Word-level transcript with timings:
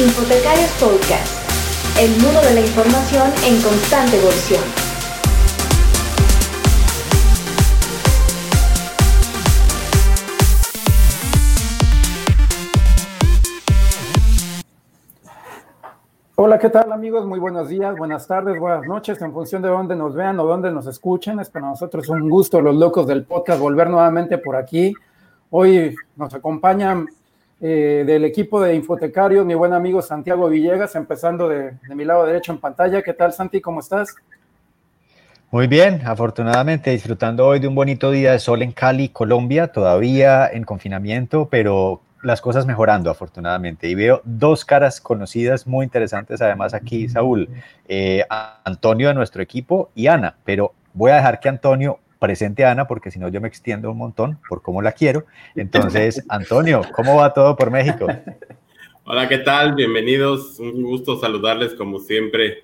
Infotecarios 0.00 0.70
Podcast, 0.80 2.00
el 2.00 2.10
mundo 2.22 2.40
de 2.40 2.54
la 2.54 2.60
información 2.62 3.30
en 3.44 3.60
constante 3.60 4.16
evolución. 4.16 4.62
Hola, 16.36 16.58
¿qué 16.58 16.70
tal 16.70 16.90
amigos? 16.92 17.26
Muy 17.26 17.38
buenos 17.38 17.68
días, 17.68 17.94
buenas 17.94 18.26
tardes, 18.26 18.58
buenas 18.58 18.86
noches, 18.86 19.20
en 19.20 19.34
función 19.34 19.60
de 19.60 19.68
dónde 19.68 19.94
nos 19.96 20.14
vean 20.14 20.40
o 20.40 20.46
dónde 20.46 20.70
nos 20.72 20.86
escuchen. 20.86 21.40
Es 21.40 21.50
para 21.50 21.66
nosotros 21.66 22.08
un 22.08 22.26
gusto, 22.30 22.62
los 22.62 22.74
locos 22.74 23.06
del 23.06 23.24
podcast, 23.26 23.60
volver 23.60 23.90
nuevamente 23.90 24.38
por 24.38 24.56
aquí. 24.56 24.94
Hoy 25.50 25.94
nos 26.16 26.32
acompañan 26.32 27.06
eh, 27.60 28.04
del 28.06 28.24
equipo 28.24 28.60
de 28.60 28.74
Infotecarios 28.74 29.44
mi 29.44 29.54
buen 29.54 29.72
amigo 29.72 30.00
Santiago 30.00 30.48
Villegas, 30.48 30.94
empezando 30.94 31.48
de, 31.48 31.72
mi 31.94 32.04
lado 32.04 32.24
derecho 32.24 32.52
en 32.52 32.58
pantalla. 32.58 33.02
¿Qué 33.02 33.12
tal, 33.12 33.32
Santi? 33.32 33.60
¿Cómo 33.60 33.80
estás? 33.80 34.14
Muy 35.50 35.66
bien, 35.66 36.00
afortunadamente 36.06 36.90
disfrutando 36.90 37.46
hoy 37.46 37.58
de 37.58 37.68
un 37.68 37.74
bonito 37.74 38.10
día 38.10 38.32
de 38.32 38.38
sol 38.38 38.62
en 38.62 38.72
Cali, 38.72 39.08
Colombia, 39.08 39.68
todavía 39.72 40.48
en 40.48 40.64
confinamiento, 40.64 41.48
pero 41.50 42.00
las 42.22 42.40
cosas 42.40 42.66
mejorando 42.66 43.10
afortunadamente 43.10 43.88
y 43.88 43.94
veo 43.94 44.20
dos 44.24 44.64
caras 44.64 45.00
conocidas 45.00 45.66
muy 45.66 45.84
interesantes 45.84 46.40
además 46.40 46.72
aquí, 46.74 47.08
Saúl, 47.08 47.48
eh, 47.88 48.24
Antonio 48.64 49.08
de 49.08 49.14
nuestro 49.14 49.42
equipo 49.42 49.90
y 49.94 50.06
Ana, 50.06 50.36
pero 50.44 50.72
voy 50.92 51.10
a 51.10 51.16
dejar 51.16 51.40
que 51.40 51.48
Antonio 51.48 51.98
presente 52.20 52.64
a 52.64 52.70
Ana 52.70 52.86
porque 52.86 53.10
si 53.10 53.18
no 53.18 53.28
yo 53.28 53.40
me 53.40 53.48
extiendo 53.48 53.90
un 53.90 53.98
montón 53.98 54.38
por 54.48 54.62
cómo 54.62 54.82
la 54.82 54.92
quiero. 54.92 55.24
Entonces, 55.56 56.24
Antonio, 56.28 56.82
¿cómo 56.94 57.16
va 57.16 57.34
todo 57.34 57.56
por 57.56 57.72
México? 57.72 58.06
Hola, 59.04 59.28
¿qué 59.28 59.38
tal? 59.38 59.74
Bienvenidos, 59.74 60.60
un 60.60 60.82
gusto 60.82 61.18
saludarles 61.18 61.74
como 61.74 61.98
siempre 61.98 62.62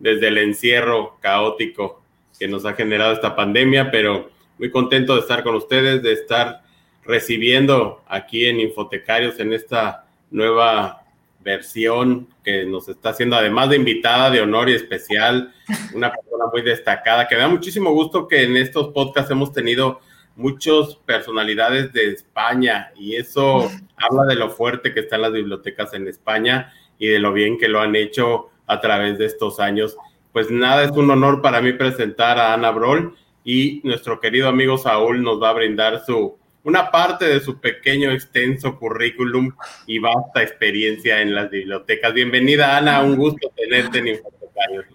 desde 0.00 0.28
el 0.28 0.38
encierro 0.38 1.18
caótico 1.20 2.02
que 2.36 2.48
nos 2.48 2.64
ha 2.64 2.72
generado 2.72 3.12
esta 3.12 3.36
pandemia, 3.36 3.92
pero 3.92 4.30
muy 4.58 4.70
contento 4.70 5.14
de 5.14 5.20
estar 5.20 5.44
con 5.44 5.54
ustedes, 5.54 6.02
de 6.02 6.14
estar 6.14 6.62
recibiendo 7.04 8.02
aquí 8.08 8.46
en 8.46 8.58
Infotecarios 8.58 9.38
en 9.38 9.52
esta 9.52 10.06
nueva 10.30 11.03
versión 11.44 12.28
que 12.42 12.64
nos 12.64 12.88
está 12.88 13.10
haciendo, 13.10 13.36
además 13.36 13.68
de 13.68 13.76
invitada 13.76 14.30
de 14.30 14.40
honor 14.40 14.70
y 14.70 14.74
especial, 14.74 15.52
una 15.94 16.10
persona 16.10 16.46
muy 16.50 16.62
destacada, 16.62 17.28
que 17.28 17.36
me 17.36 17.42
da 17.42 17.48
muchísimo 17.48 17.92
gusto 17.92 18.26
que 18.26 18.42
en 18.42 18.56
estos 18.56 18.88
podcasts 18.88 19.30
hemos 19.30 19.52
tenido 19.52 20.00
muchas 20.36 20.96
personalidades 21.06 21.92
de 21.92 22.10
España 22.10 22.90
y 22.96 23.14
eso 23.16 23.70
habla 23.96 24.24
de 24.24 24.34
lo 24.34 24.50
fuerte 24.50 24.92
que 24.92 25.00
están 25.00 25.22
las 25.22 25.32
bibliotecas 25.32 25.94
en 25.94 26.08
España 26.08 26.72
y 26.98 27.06
de 27.06 27.18
lo 27.18 27.32
bien 27.32 27.58
que 27.58 27.68
lo 27.68 27.80
han 27.80 27.94
hecho 27.94 28.50
a 28.66 28.80
través 28.80 29.18
de 29.18 29.26
estos 29.26 29.60
años. 29.60 29.96
Pues 30.32 30.50
nada, 30.50 30.82
es 30.82 30.90
un 30.90 31.10
honor 31.10 31.42
para 31.42 31.60
mí 31.60 31.74
presentar 31.74 32.38
a 32.38 32.54
Ana 32.54 32.70
Brol 32.70 33.14
y 33.44 33.80
nuestro 33.84 34.18
querido 34.18 34.48
amigo 34.48 34.78
Saúl 34.78 35.22
nos 35.22 35.40
va 35.40 35.50
a 35.50 35.54
brindar 35.54 36.04
su 36.04 36.38
una 36.64 36.90
parte 36.90 37.26
de 37.26 37.40
su 37.40 37.60
pequeño, 37.60 38.10
extenso 38.10 38.78
currículum 38.78 39.52
y 39.86 39.98
vasta 39.98 40.42
experiencia 40.42 41.20
en 41.20 41.34
las 41.34 41.50
bibliotecas. 41.50 42.12
Bienvenida, 42.12 42.76
Ana, 42.76 43.02
un 43.02 43.16
gusto 43.16 43.52
tenerte 43.54 43.98
en 43.98 44.08
Infotecarios. 44.08 44.86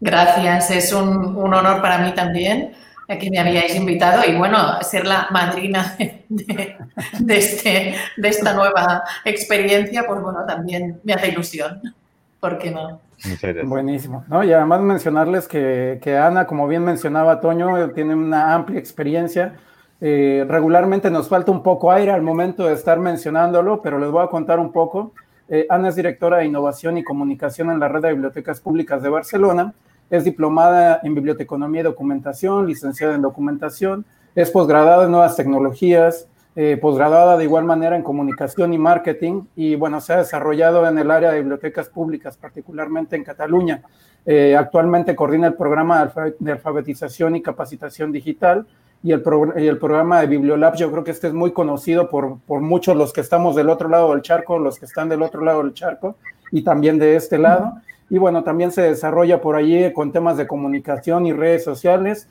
Gracias, 0.00 0.70
es 0.70 0.92
un, 0.92 1.36
honor 1.36 1.82
para 1.82 1.98
mí 1.98 2.12
también 2.14 2.72
que 3.08 3.30
me 3.30 3.38
habíais 3.38 3.74
invitado 3.74 4.22
y 4.30 4.36
bueno, 4.36 4.80
ser 4.82 5.06
la 5.06 5.28
madrina 5.30 5.96
de, 6.28 6.76
este, 7.28 7.94
de 8.16 8.28
esta 8.28 8.52
nueva 8.52 9.02
experiencia, 9.24 10.04
pues 10.06 10.20
bueno, 10.20 10.44
también 10.46 11.00
me 11.02 11.14
hace 11.14 11.28
ilusión. 11.28 11.80
¿Por 12.38 12.58
qué 12.58 12.70
no? 12.70 13.00
Buenísimo. 13.64 14.24
¿no? 14.28 14.44
Y 14.44 14.52
además 14.52 14.82
mencionarles 14.82 15.48
que, 15.48 15.98
que 16.00 16.16
Ana, 16.16 16.46
como 16.46 16.68
bien 16.68 16.84
mencionaba 16.84 17.40
Toño, 17.40 17.90
tiene 17.90 18.14
una 18.14 18.54
amplia 18.54 18.78
experiencia 18.78 19.54
eh, 20.00 20.44
regularmente 20.48 21.10
nos 21.10 21.28
falta 21.28 21.50
un 21.50 21.62
poco 21.62 21.90
aire 21.90 22.12
al 22.12 22.22
momento 22.22 22.66
de 22.66 22.74
estar 22.74 23.00
mencionándolo, 23.00 23.82
pero 23.82 23.98
les 23.98 24.10
voy 24.10 24.24
a 24.24 24.28
contar 24.28 24.60
un 24.60 24.70
poco. 24.70 25.12
Eh, 25.48 25.66
Ana 25.68 25.88
es 25.88 25.96
directora 25.96 26.38
de 26.38 26.44
Innovación 26.44 26.98
y 26.98 27.04
Comunicación 27.04 27.70
en 27.70 27.80
la 27.80 27.88
Red 27.88 28.02
de 28.02 28.12
Bibliotecas 28.12 28.60
Públicas 28.60 29.02
de 29.02 29.08
Barcelona. 29.08 29.74
Es 30.08 30.24
diplomada 30.24 31.00
en 31.02 31.14
Biblioteconomía 31.14 31.80
y 31.80 31.84
Documentación, 31.84 32.66
licenciada 32.66 33.14
en 33.14 33.22
Documentación. 33.22 34.04
Es 34.34 34.50
posgradada 34.50 35.04
en 35.04 35.10
Nuevas 35.10 35.36
Tecnologías, 35.36 36.28
eh, 36.54 36.80
de 36.80 37.44
igual 37.44 37.64
manera 37.64 37.96
en 37.96 38.02
Comunicación 38.02 38.72
y 38.72 38.78
Marketing. 38.78 39.42
Y 39.56 39.74
bueno, 39.74 40.00
se 40.00 40.12
ha 40.12 40.18
desarrollado 40.18 40.86
en 40.86 40.98
el 40.98 41.10
área 41.10 41.32
de 41.32 41.40
bibliotecas 41.40 41.88
públicas, 41.88 42.36
particularmente 42.36 43.16
en 43.16 43.24
Cataluña. 43.24 43.82
actualmente 44.56 45.16
coordina 45.16 45.46
el 45.46 45.54
programa 45.54 46.12
de 46.38 46.52
alfabetización 46.52 47.34
y 47.36 47.42
capacitación 47.42 48.12
digital 48.12 48.66
y 49.02 49.12
el, 49.12 49.22
y 49.56 49.66
el 49.66 49.78
programa 49.78 50.20
de 50.20 50.26
Bibliolab, 50.26 50.74
yo 50.74 50.90
creo 50.90 51.04
que 51.04 51.12
este 51.12 51.28
es 51.28 51.32
muy 51.32 51.52
conocido 51.52 52.08
por, 52.10 52.38
por 52.40 52.60
muchos 52.60 52.96
los 52.96 53.12
que 53.12 53.20
estamos 53.20 53.54
del 53.54 53.70
otro 53.70 53.88
lado 53.88 54.12
del 54.12 54.22
charco, 54.22 54.58
los 54.58 54.78
que 54.78 54.86
están 54.86 55.08
del 55.08 55.22
otro 55.22 55.42
lado 55.42 55.62
del 55.62 55.74
charco 55.74 56.16
y 56.50 56.62
también 56.62 56.98
de 56.98 57.16
este 57.16 57.38
lado. 57.38 57.74
Y 58.10 58.18
bueno, 58.18 58.42
también 58.42 58.72
se 58.72 58.82
desarrolla 58.82 59.40
por 59.40 59.54
allí 59.54 59.92
con 59.92 60.12
temas 60.12 60.36
de 60.36 60.46
comunicación 60.46 61.26
y 61.26 61.32
redes 61.32 61.62
sociales. 61.62 62.28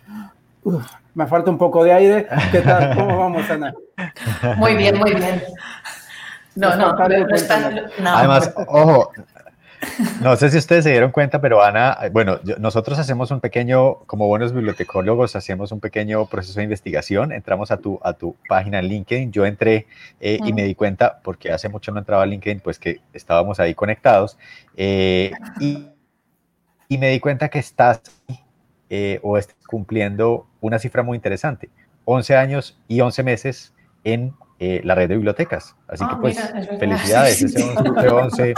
me 1.13 1.28
falta 1.28 1.51
un 1.51 1.57
poco 1.57 1.83
de 1.83 1.94
aire. 1.94 2.28
¿Qué 2.51 2.61
tal? 2.61 2.95
¿Cómo 2.95 3.17
vamos, 3.17 3.49
Ana? 3.49 3.73
Muy 4.57 4.75
bien, 4.75 4.97
muy 4.97 5.13
bien. 5.13 5.41
No, 6.55 6.75
no, 6.75 6.94
no, 6.94 7.07
no. 7.99 8.17
Además, 8.17 8.51
ojo, 8.67 9.11
no 10.22 10.36
sé 10.36 10.50
si 10.50 10.58
ustedes 10.58 10.84
se 10.84 10.92
dieron 10.92 11.12
cuenta, 11.12 11.42
pero 11.42 11.64
Ana, 11.64 11.98
bueno, 12.12 12.40
nosotros 12.60 12.98
hacemos 13.00 13.32
un 13.32 13.40
pequeño, 13.40 14.00
como 14.06 14.28
buenos 14.28 14.54
bibliotecólogos, 14.54 15.36
hacemos 15.36 15.72
un 15.72 15.80
pequeño 15.80 16.26
proceso 16.28 16.60
de 16.60 16.64
investigación. 16.64 17.32
Entramos 17.32 17.72
a 17.72 17.78
tu, 17.78 18.00
a 18.04 18.14
tu 18.14 18.36
página 18.48 18.80
en 18.80 18.88
LinkedIn. 18.88 19.32
Yo 19.32 19.46
entré 19.46 19.88
eh, 20.20 20.40
y 20.44 20.54
me 20.54 20.64
di 20.64 20.76
cuenta, 20.76 21.20
porque 21.24 21.52
hace 21.52 21.70
mucho 21.70 21.92
no 21.92 22.00
entraba 22.00 22.24
a 22.24 22.26
LinkedIn, 22.26 22.60
pues 22.60 22.80
que 22.80 23.02
estábamos 23.14 23.60
ahí 23.60 23.74
conectados. 23.74 24.38
Eh, 24.76 25.32
y, 25.60 25.88
y, 26.88 26.98
me 26.98 27.09
di 27.09 27.20
cuenta 27.20 27.50
que 27.50 27.59
estás 27.59 28.02
eh, 28.90 29.20
o 29.24 29.38
estás 29.38 29.58
cumpliendo 29.68 30.48
una 30.62 30.80
cifra 30.80 31.04
muy 31.04 31.16
interesante: 31.16 31.70
11 32.06 32.36
años 32.36 32.80
y 32.88 33.02
11 33.02 33.24
meses 33.24 33.74
en 34.04 34.34
la 34.59 34.96
red 34.96 35.08
de 35.08 35.16
bibliotecas. 35.16 35.76
Así 35.88 36.04
que, 36.04 36.14
ah, 36.14 36.18
pues, 36.20 36.40
felicidades. 36.80 37.42
Ese 37.44 37.64
11, 37.64 38.09
11 38.09 38.54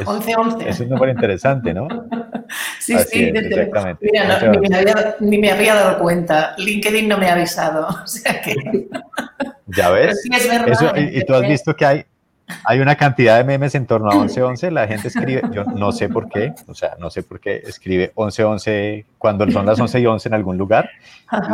11-11. 0.00 0.66
Es 0.66 0.80
un 0.80 0.88
número 0.88 1.12
interesante, 1.12 1.74
¿no? 1.74 1.88
Sí, 2.78 2.94
sí, 3.10 3.24
exactamente. 3.34 4.10
Mira, 4.12 5.16
ni, 5.20 5.38
me 5.38 5.50
había, 5.50 5.74
dado 5.74 5.98
cuenta. 6.00 6.54
LinkedIn 6.58 7.08
no 7.08 7.16
me 7.16 7.30
ha 7.30 7.34
avisado. 7.34 7.86
O 8.04 8.06
sea 8.06 8.40
que... 8.42 8.54
Ya 9.68 9.88
ves. 9.88 10.22
y, 10.96 11.24
tú 11.24 11.34
has 11.34 11.48
visto 11.48 11.74
que 11.74 11.86
hay, 11.86 12.04
hay 12.66 12.80
una 12.80 12.94
cantidad 12.96 13.38
de 13.38 13.44
memes 13.44 13.74
en 13.74 13.86
torno 13.86 14.10
a 14.10 14.14
11-11. 14.14 14.70
La 14.70 14.86
gente 14.86 15.08
escribe, 15.08 15.40
yo 15.50 15.64
no 15.64 15.92
sé 15.92 16.10
por 16.10 16.28
qué, 16.28 16.52
o 16.66 16.74
sea, 16.74 16.96
no 16.98 17.08
sé 17.08 17.22
por 17.22 17.40
qué 17.40 17.62
escribe 17.64 18.12
11-11 18.14 19.06
cuando 19.16 19.50
son 19.50 19.64
las 19.64 19.80
11 19.80 20.00
y 20.00 20.06
11 20.06 20.28
en 20.28 20.34
algún 20.34 20.58
lugar 20.58 20.90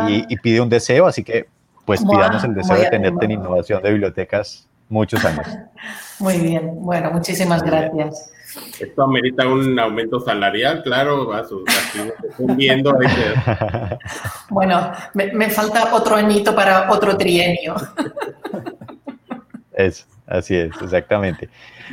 y, 0.09 0.35
pide 0.39 0.59
un 0.59 0.67
deseo. 0.67 1.07
Así 1.07 1.23
que, 1.23 1.45
pues, 1.85 2.01
pidamos 2.01 2.43
el 2.43 2.55
deseo 2.55 2.75
de 2.75 2.89
tenerte 2.89 3.23
en 3.23 3.31
innovación 3.31 3.81
de 3.81 3.91
bibliotecas 3.91 4.68
muchos 4.89 5.23
años. 5.23 5.47
Muy 6.19 6.37
bien, 6.37 6.73
bueno, 6.83 7.11
muchísimas 7.11 7.63
gracias. 7.63 8.29
Esto 8.79 9.03
amerita 9.03 9.47
un 9.47 9.79
aumento 9.79 10.19
salarial, 10.19 10.81
claro, 10.83 11.31
a 11.31 11.47
sus 11.47 11.63
viendo. 12.55 12.97
Bueno, 14.49 14.91
me, 15.13 15.49
falta 15.49 15.93
otro 15.93 16.15
añito 16.15 16.55
para 16.55 16.91
otro 16.91 17.15
trienio. 17.15 17.75
Es, 19.71 20.05
así 20.27 20.57
es, 20.57 20.71
exactamente. 20.81 21.47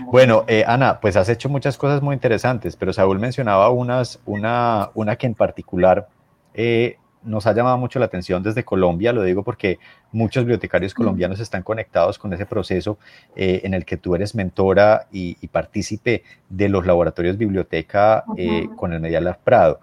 Bueno, 0.07 0.45
eh, 0.49 0.65
Ana, 0.67 0.99
pues 0.99 1.17
has 1.17 1.29
hecho 1.29 1.49
muchas 1.49 1.79
cosas 1.79 2.03
muy 2.03 2.15
interesantes, 2.15 2.75
pero 2.75 2.93
Saúl 2.93 3.21
mencionaba 3.21 3.71
unas, 3.71 4.19
una, 4.27 4.91
una 4.95 5.15
que 5.15 5.27
en 5.29 5.37
particular 5.37 6.09
eh, 6.53 6.97
nos 7.27 7.47
ha 7.47 7.53
llamado 7.53 7.77
mucho 7.77 7.99
la 7.99 8.07
atención 8.07 8.43
desde 8.43 8.65
Colombia, 8.65 9.13
lo 9.13 9.23
digo 9.23 9.43
porque 9.43 9.79
muchos 10.13 10.45
bibliotecarios 10.45 10.95
colombianos 10.95 11.41
están 11.41 11.63
conectados 11.63 12.19
con 12.19 12.33
ese 12.33 12.47
proceso 12.47 12.99
eh, 13.35 13.61
en 13.65 13.75
el 13.75 13.85
que 13.85 13.97
tú 13.97 14.15
eres 14.15 14.35
mentora 14.35 15.07
y, 15.13 15.35
partícipe 15.49 16.23
de 16.49 16.69
los 16.69 16.87
laboratorios 16.87 17.39
biblioteca 17.39 18.25
eh, 18.37 18.69
con 18.77 18.93
el 18.93 19.01
Media 19.01 19.21
Lab 19.21 19.39
Prado. 19.39 19.81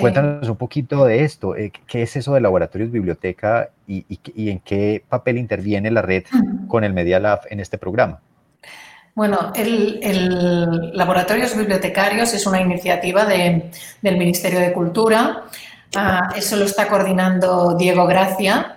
Cuéntanos 0.00 0.48
un 0.48 0.56
poquito 0.56 1.04
de 1.04 1.22
esto, 1.22 1.56
eh, 1.56 1.72
¿qué 1.86 2.02
es 2.02 2.16
eso 2.16 2.34
de 2.34 2.40
laboratorios 2.40 2.90
biblioteca 2.90 3.70
y, 3.86 4.04
en 4.50 4.58
qué 4.60 5.04
papel 5.08 5.38
interviene 5.38 5.90
la 5.90 6.02
red 6.02 6.24
con 6.68 6.82
el 6.82 6.92
Media 6.92 7.20
Lab 7.20 7.42
en 7.50 7.60
este 7.60 7.78
programa? 7.78 8.20
Bueno, 9.14 9.52
el, 9.54 10.92
Laboratorios 10.92 11.56
Bibliotecarios 11.56 12.34
es 12.34 12.46
una 12.46 12.60
iniciativa 12.60 13.24
del 13.24 13.70
Ministerio 14.02 14.60
de 14.60 14.72
Cultura 14.72 15.44
Ah, 15.94 16.30
eso 16.34 16.56
lo 16.56 16.64
está 16.64 16.88
coordinando 16.88 17.76
Diego 17.76 18.06
Gracia. 18.06 18.76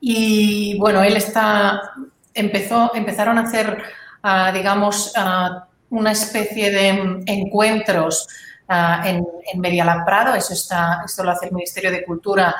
Y 0.00 0.78
bueno, 0.78 1.02
él 1.02 1.16
está, 1.16 1.92
empezó, 2.34 2.94
empezaron 2.94 3.38
a 3.38 3.42
hacer, 3.42 3.82
ah, 4.22 4.50
digamos, 4.52 5.12
ah, 5.16 5.66
una 5.90 6.12
especie 6.12 6.70
de 6.70 7.22
encuentros 7.26 8.28
en, 8.68 9.26
en 9.50 9.60
Media 9.60 10.04
Prado, 10.04 10.34
eso 10.34 10.52
está, 10.52 11.00
esto 11.06 11.24
lo 11.24 11.30
hace 11.30 11.46
el 11.46 11.52
Ministerio 11.52 11.90
de 11.90 12.04
Cultura, 12.04 12.54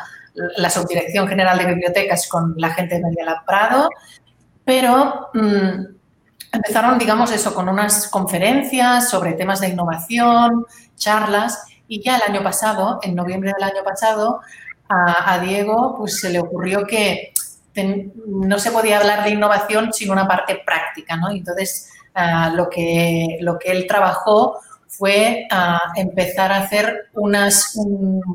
la 0.56 0.70
Subdirección 0.70 1.28
General 1.28 1.58
de 1.58 1.66
Bibliotecas 1.66 2.28
con 2.28 2.54
la 2.56 2.70
gente 2.70 2.94
de 2.94 3.02
Media 3.02 3.42
Prado, 3.46 3.90
pero 4.64 5.30
mm, 5.34 5.84
empezaron, 6.52 6.98
digamos, 6.98 7.32
eso, 7.32 7.54
con 7.54 7.68
unas 7.68 8.08
conferencias 8.08 9.08
sobre 9.08 9.32
temas 9.32 9.60
de 9.60 9.68
innovación, 9.68 10.64
charlas, 10.96 11.64
y 11.88 12.02
ya 12.02 12.16
el 12.16 12.22
año 12.22 12.42
pasado, 12.42 13.00
en 13.02 13.14
noviembre 13.14 13.52
del 13.54 13.64
año 13.64 13.82
pasado, 13.82 14.40
a, 14.88 15.38
Diego 15.40 15.96
pues 15.98 16.20
se 16.20 16.30
le 16.30 16.38
ocurrió 16.38 16.86
que 16.86 17.32
no 18.26 18.58
se 18.58 18.70
podía 18.70 18.98
hablar 18.98 19.24
de 19.24 19.30
innovación 19.30 19.92
sin 19.92 20.10
una 20.10 20.26
parte 20.26 20.62
práctica, 20.64 21.16
¿no? 21.16 21.30
Entonces, 21.30 21.90
ah, 22.14 22.50
lo, 22.54 22.68
que, 22.68 23.38
lo 23.40 23.58
que 23.58 23.70
él 23.70 23.86
trabajó 23.86 24.58
fue 24.88 25.46
ah, 25.50 25.92
empezar 25.94 26.50
a 26.52 26.58
hacer 26.58 27.08
unas, 27.14 27.78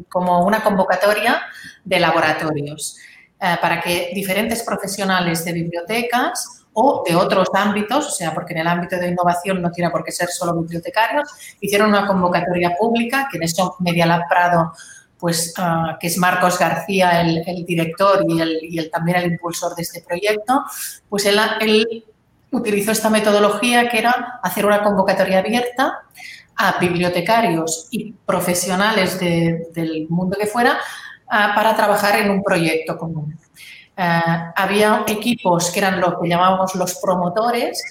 como 0.10 0.46
una 0.46 0.64
convocatoria 0.64 1.42
de 1.84 2.00
laboratorios 2.00 2.98
ah, 3.40 3.58
para 3.62 3.82
que 3.82 4.12
diferentes 4.14 4.64
profesionales 4.64 5.44
de 5.44 5.54
bibliotecas 5.54 6.63
o 6.74 7.04
de 7.08 7.16
otros 7.16 7.48
ámbitos, 7.54 8.08
o 8.08 8.12
sea, 8.12 8.34
porque 8.34 8.54
en 8.54 8.60
el 8.60 8.68
ámbito 8.68 8.98
de 8.98 9.10
innovación 9.10 9.62
no 9.62 9.72
tiene 9.72 9.92
por 9.92 10.04
qué 10.04 10.12
ser 10.12 10.30
solo 10.30 10.54
bibliotecarios, 10.62 11.30
hicieron 11.62 11.90
una 11.90 12.08
convocatoria 12.08 12.76
pública, 12.78 13.28
que 13.32 13.38
en 13.38 13.44
eso 13.44 13.76
Media 13.80 14.06
Lab 14.06 14.28
Prado 14.28 14.74
pues, 15.24 15.54
ah, 15.58 15.98
que 16.02 16.08
es 16.08 16.18
Marcos 16.18 16.60
García, 16.60 17.22
el, 17.22 17.66
director 17.66 18.26
y, 18.28 18.42
el, 18.78 18.92
también 18.92 19.20
el 19.20 19.32
impulsor 19.32 19.74
de 19.74 19.84
este 19.84 20.02
proyecto, 20.02 20.66
pues 21.08 21.26
él, 21.26 21.40
él 21.62 22.04
utilizó 22.52 22.92
esta 22.92 23.10
metodología 23.10 23.88
que 23.88 24.00
era 24.00 24.42
hacer 24.44 24.66
una 24.66 24.84
convocatoria 24.84 25.40
abierta 25.40 26.02
a 26.58 26.78
bibliotecarios 26.78 27.88
y 27.90 28.12
profesionales 28.12 29.18
del 29.18 30.08
mundo 30.10 30.36
que 30.38 30.46
fuera 30.46 30.78
ah, 31.30 31.54
para 31.56 31.74
trabajar 31.74 32.20
en 32.20 32.30
un 32.30 32.44
proyecto 32.44 32.98
común. 32.98 33.40
Ah, 33.96 34.54
había 34.56 35.04
equipos 35.08 35.72
que 35.72 35.80
eran 35.80 36.00
lo 36.02 36.20
que 36.20 36.28
llamábamos 36.28 36.76
los 36.76 36.96
promotores. 36.96 37.84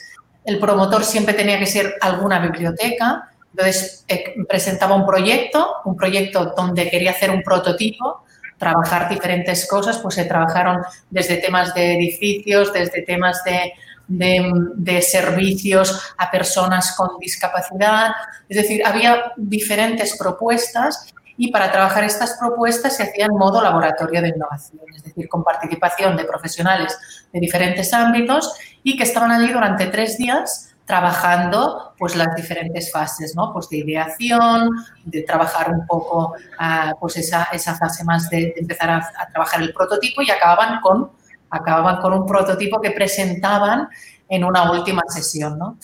El 0.44 0.58
promotor 0.58 1.04
siempre 1.04 1.34
tenía 1.34 1.58
que 1.58 1.66
ser 1.66 1.94
alguna 2.00 2.40
biblioteca 2.40 3.28
entonces, 3.52 4.04
eh, 4.08 4.34
presentaba 4.48 4.94
un 4.94 5.06
proyecto, 5.06 5.76
un 5.84 5.96
proyecto 5.96 6.54
donde 6.56 6.88
quería 6.88 7.10
hacer 7.10 7.30
un 7.30 7.42
prototipo, 7.42 8.24
trabajar 8.56 9.08
diferentes 9.08 9.66
cosas, 9.66 9.98
pues 9.98 10.14
se 10.14 10.24
trabajaron 10.24 10.82
desde 11.10 11.36
temas 11.36 11.74
de 11.74 11.94
edificios, 11.94 12.72
desde 12.72 13.02
temas 13.02 13.42
de, 13.44 13.72
de, 14.08 15.02
servicios 15.02 16.14
a 16.16 16.30
personas 16.30 16.94
con 16.96 17.18
discapacidad. 17.18 18.12
Es 18.48 18.56
decir, 18.56 18.82
había 18.86 19.32
diferentes 19.36 20.16
propuestas 20.16 21.12
y 21.42 21.50
para 21.50 21.72
trabajar 21.72 22.04
estas 22.04 22.36
propuestas 22.38 22.96
se 22.96 23.02
hacía 23.02 23.26
en 23.26 23.32
modo 23.32 23.60
laboratorio 23.60 24.22
de 24.22 24.28
innovación, 24.28 24.80
es 24.94 25.02
decir, 25.02 25.28
con 25.28 25.42
participación 25.42 26.16
de 26.16 26.24
profesionales 26.24 26.96
de 27.32 27.40
diferentes 27.40 27.92
ámbitos 27.92 28.54
y 28.84 28.96
que 28.96 29.02
estaban 29.02 29.32
allí 29.32 29.52
durante 29.52 29.86
tres 29.86 30.16
días 30.16 30.72
trabajando 30.84 31.94
pues 31.98 32.14
las 32.14 32.36
diferentes 32.36 32.92
fases, 32.92 33.34
¿no? 33.34 33.52
Pues 33.52 33.68
de 33.70 33.78
ideación, 33.78 34.70
de 35.04 35.22
trabajar 35.22 35.72
un 35.72 35.84
poco 35.84 36.36
ah, 36.60 36.92
pues 37.00 37.16
esa, 37.16 37.48
esa, 37.52 37.74
fase 37.74 38.04
más 38.04 38.30
de, 38.30 38.54
empezar 38.56 38.90
a, 38.90 39.28
trabajar 39.32 39.62
el 39.62 39.72
prototipo 39.72 40.22
y 40.22 40.30
acababan 40.30 40.80
con, 40.80 41.10
acababan 41.50 42.00
con 42.00 42.12
un 42.12 42.24
prototipo 42.24 42.80
que 42.80 42.92
presentaban 42.92 43.88
en 44.28 44.44
una 44.44 44.70
última 44.70 45.02
sesión, 45.08 45.58
¿no? 45.58 45.76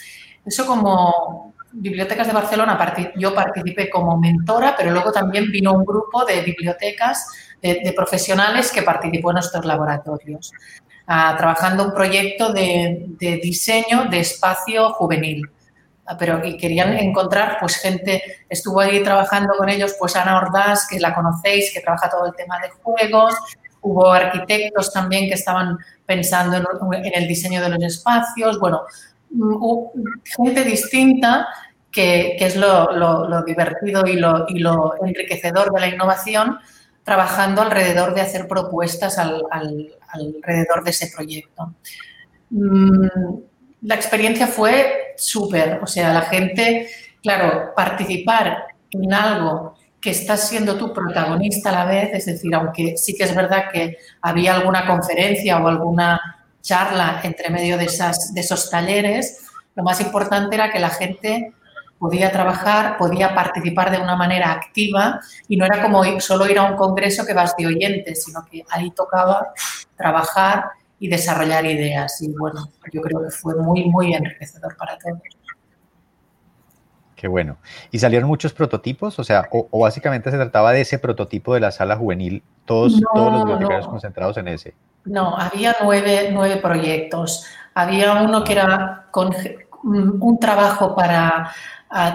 Eso 0.46 0.66
como 0.66 1.47
Bibliotecas 1.80 2.26
de 2.26 2.32
Barcelona, 2.32 2.78
yo 3.16 3.34
participé 3.34 3.88
como 3.88 4.18
mentora, 4.18 4.74
pero 4.76 4.90
luego 4.90 5.12
también 5.12 5.50
vino 5.50 5.72
un 5.72 5.84
grupo 5.84 6.24
de 6.24 6.42
bibliotecas 6.42 7.26
de, 7.62 7.80
de 7.84 7.92
profesionales 7.92 8.70
que 8.72 8.82
participó 8.82 9.30
en 9.30 9.38
estos 9.38 9.64
laboratorios 9.64 10.52
trabajando 11.08 11.84
un 11.84 11.94
proyecto 11.94 12.52
de, 12.52 13.06
diseño 13.42 14.06
de 14.10 14.20
espacio 14.20 14.90
juvenil. 14.90 15.42
Ah, 16.04 16.16
pero 16.18 16.40
querían 16.40 16.94
encontrar 16.94 17.58
pues 17.60 17.76
gente, 17.76 18.22
estuvo 18.48 18.80
ahí 18.80 19.02
trabajando 19.02 19.54
con 19.58 19.68
ellos 19.68 19.94
pues 19.98 20.16
Ana 20.16 20.38
Ordaz, 20.38 20.86
que 20.88 20.98
la 20.98 21.14
conocéis, 21.14 21.72
que 21.72 21.80
trabaja 21.80 22.08
todo 22.08 22.26
el 22.26 22.34
tema 22.34 22.58
de 22.60 22.70
juegos, 22.82 23.34
hubo 23.82 24.10
arquitectos 24.10 24.90
también 24.92 25.28
que 25.28 25.34
estaban 25.34 25.76
pensando 26.06 26.56
en, 26.56 27.12
el 27.14 27.28
diseño 27.28 27.60
de 27.60 27.68
los 27.68 27.82
espacios, 27.82 28.58
bueno, 28.58 28.82
mm, 29.30 29.90
gente 30.24 30.64
distinta 30.64 31.46
que, 31.90 32.36
es 32.38 32.56
lo, 32.56 33.42
divertido 33.44 34.06
y 34.06 34.16
lo, 34.16 34.94
enriquecedor 35.04 35.72
de 35.72 35.80
la 35.80 35.88
innovación, 35.88 36.58
trabajando 37.02 37.62
alrededor 37.62 38.14
de 38.14 38.20
hacer 38.20 38.46
propuestas 38.46 39.18
alrededor 39.18 40.84
de 40.84 40.90
ese 40.90 41.10
proyecto. 41.14 41.74
Mm, 42.50 43.38
la 43.82 43.94
experiencia 43.94 44.46
fue 44.46 45.14
súper, 45.16 45.80
o 45.82 45.86
sea, 45.86 46.12
la 46.12 46.22
gente, 46.22 46.88
claro, 47.22 47.72
participar 47.74 48.66
en 48.90 49.12
algo 49.12 49.74
que 50.00 50.10
estás 50.10 50.48
siendo 50.48 50.76
tú 50.76 50.92
protagonista 50.92 51.70
a 51.70 51.72
la 51.72 51.84
vez, 51.84 52.10
es 52.12 52.26
decir, 52.26 52.54
aunque 52.54 52.96
sí 52.96 53.14
que 53.16 53.24
es 53.24 53.34
verdad 53.34 53.64
que 53.72 53.98
había 54.22 54.54
alguna 54.54 54.86
conferencia 54.86 55.58
o 55.58 55.66
alguna 55.66 56.20
charla 56.60 57.20
entre 57.24 57.50
medio 57.50 57.76
de, 57.76 57.86
esas, 57.86 58.32
de 58.32 58.40
esos 58.40 58.70
talleres, 58.70 59.44
lo 59.74 59.82
más 59.82 60.00
importante 60.00 60.56
era 60.56 60.70
que 60.70 60.78
la 60.78 60.90
gente 60.90 61.52
podía 61.98 62.30
trabajar, 62.30 62.96
podía 62.96 63.34
participar 63.34 63.90
de 63.90 63.98
una 63.98 64.16
manera 64.16 64.52
activa 64.52 65.20
y 65.48 65.56
no 65.56 65.64
era 65.64 65.82
como 65.82 66.02
solo 66.20 66.48
ir 66.48 66.58
a 66.58 66.64
un 66.64 66.76
congreso 66.76 67.26
que 67.26 67.34
vas 67.34 67.56
de 67.56 67.66
oyente, 67.66 68.14
sino 68.14 68.44
que 68.44 68.64
ahí 68.70 68.90
tocaba 68.90 69.52
trabajar 69.96 70.64
y 71.00 71.08
desarrollar 71.08 71.66
ideas. 71.66 72.20
Y 72.22 72.32
bueno, 72.32 72.70
yo 72.92 73.00
creo 73.02 73.22
que 73.22 73.30
fue 73.30 73.54
muy, 73.56 73.84
muy 73.84 74.14
enriquecedor 74.14 74.76
para 74.76 74.96
todos. 74.98 75.18
Qué 77.16 77.26
bueno. 77.26 77.56
¿Y 77.90 77.98
salieron 77.98 78.28
muchos 78.28 78.52
prototipos? 78.52 79.18
O 79.18 79.24
sea, 79.24 79.48
o, 79.50 79.80
básicamente 79.80 80.30
se 80.30 80.36
trataba 80.36 80.72
de 80.72 80.82
ese 80.82 81.00
prototipo 81.00 81.52
de 81.52 81.58
la 81.60 81.72
sala 81.72 81.96
juvenil, 81.96 82.44
todos, 82.64 83.00
todos 83.12 83.32
los 83.32 83.44
bibliotecarios 83.44 83.88
concentrados 83.88 84.36
en 84.36 84.46
ese. 84.46 84.74
No, 85.04 85.36
había 85.36 85.74
nueve, 85.82 86.30
nueve 86.32 86.58
proyectos. 86.58 87.44
Había 87.74 88.22
uno 88.22 88.44
que 88.44 88.52
era 88.52 89.06
con 89.10 89.34
un 89.82 90.38
trabajo 90.38 90.94
para 90.94 91.50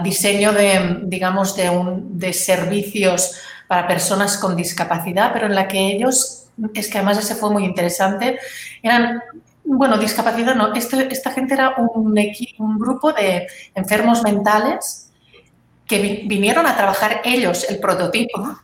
diseño 0.03 0.53
de, 0.53 0.99
digamos, 1.03 1.55
de, 1.55 1.69
un, 1.69 2.19
de 2.19 2.33
servicios 2.33 3.35
para 3.67 3.87
personas 3.87 4.37
con 4.37 4.55
discapacidad, 4.55 5.31
pero 5.33 5.47
en 5.47 5.55
la 5.55 5.67
que 5.67 5.79
ellos, 5.79 6.45
es 6.73 6.87
que 6.87 6.97
además 6.97 7.17
ese 7.17 7.35
fue 7.35 7.49
muy 7.49 7.65
interesante, 7.65 8.39
eran, 8.81 9.21
bueno, 9.63 9.97
discapacidad 9.97 10.55
no, 10.55 10.73
este, 10.73 11.11
esta 11.11 11.31
gente 11.31 11.55
era 11.55 11.75
un, 11.77 12.15
un 12.59 12.79
grupo 12.79 13.13
de 13.13 13.47
enfermos 13.73 14.21
mentales 14.23 15.11
que 15.87 16.23
vinieron 16.25 16.65
a 16.65 16.75
trabajar 16.75 17.21
ellos 17.23 17.65
el 17.69 17.79
prototipo 17.79 18.57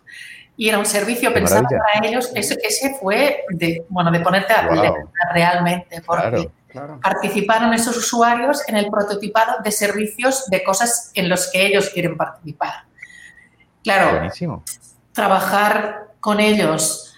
y 0.55 0.67
era 0.67 0.77
un 0.77 0.85
servicio 0.85 1.33
pensado 1.33 1.63
para 1.63 2.05
ellos. 2.05 2.31
Ese, 2.35 2.57
ese, 2.61 2.95
fue 2.99 3.43
de, 3.49 3.85
bueno, 3.89 4.11
de 4.11 4.19
ponerte 4.19 4.53
a 4.53 4.67
wow. 4.67 5.09
realmente, 5.33 6.01
porque 6.05 6.49
Participaron 7.01 7.73
esos 7.73 7.97
usuarios 7.97 8.61
en 8.67 8.77
el 8.77 8.89
prototipado 8.89 9.61
de 9.63 9.71
servicios 9.71 10.45
de 10.47 10.63
cosas 10.63 11.11
en 11.15 11.29
los 11.29 11.51
que 11.51 11.65
ellos 11.65 11.89
quieren 11.89 12.15
participar. 12.15 12.83
Claro, 13.83 14.29
trabajar 15.13 16.09
con 16.19 16.39
ellos, 16.39 17.15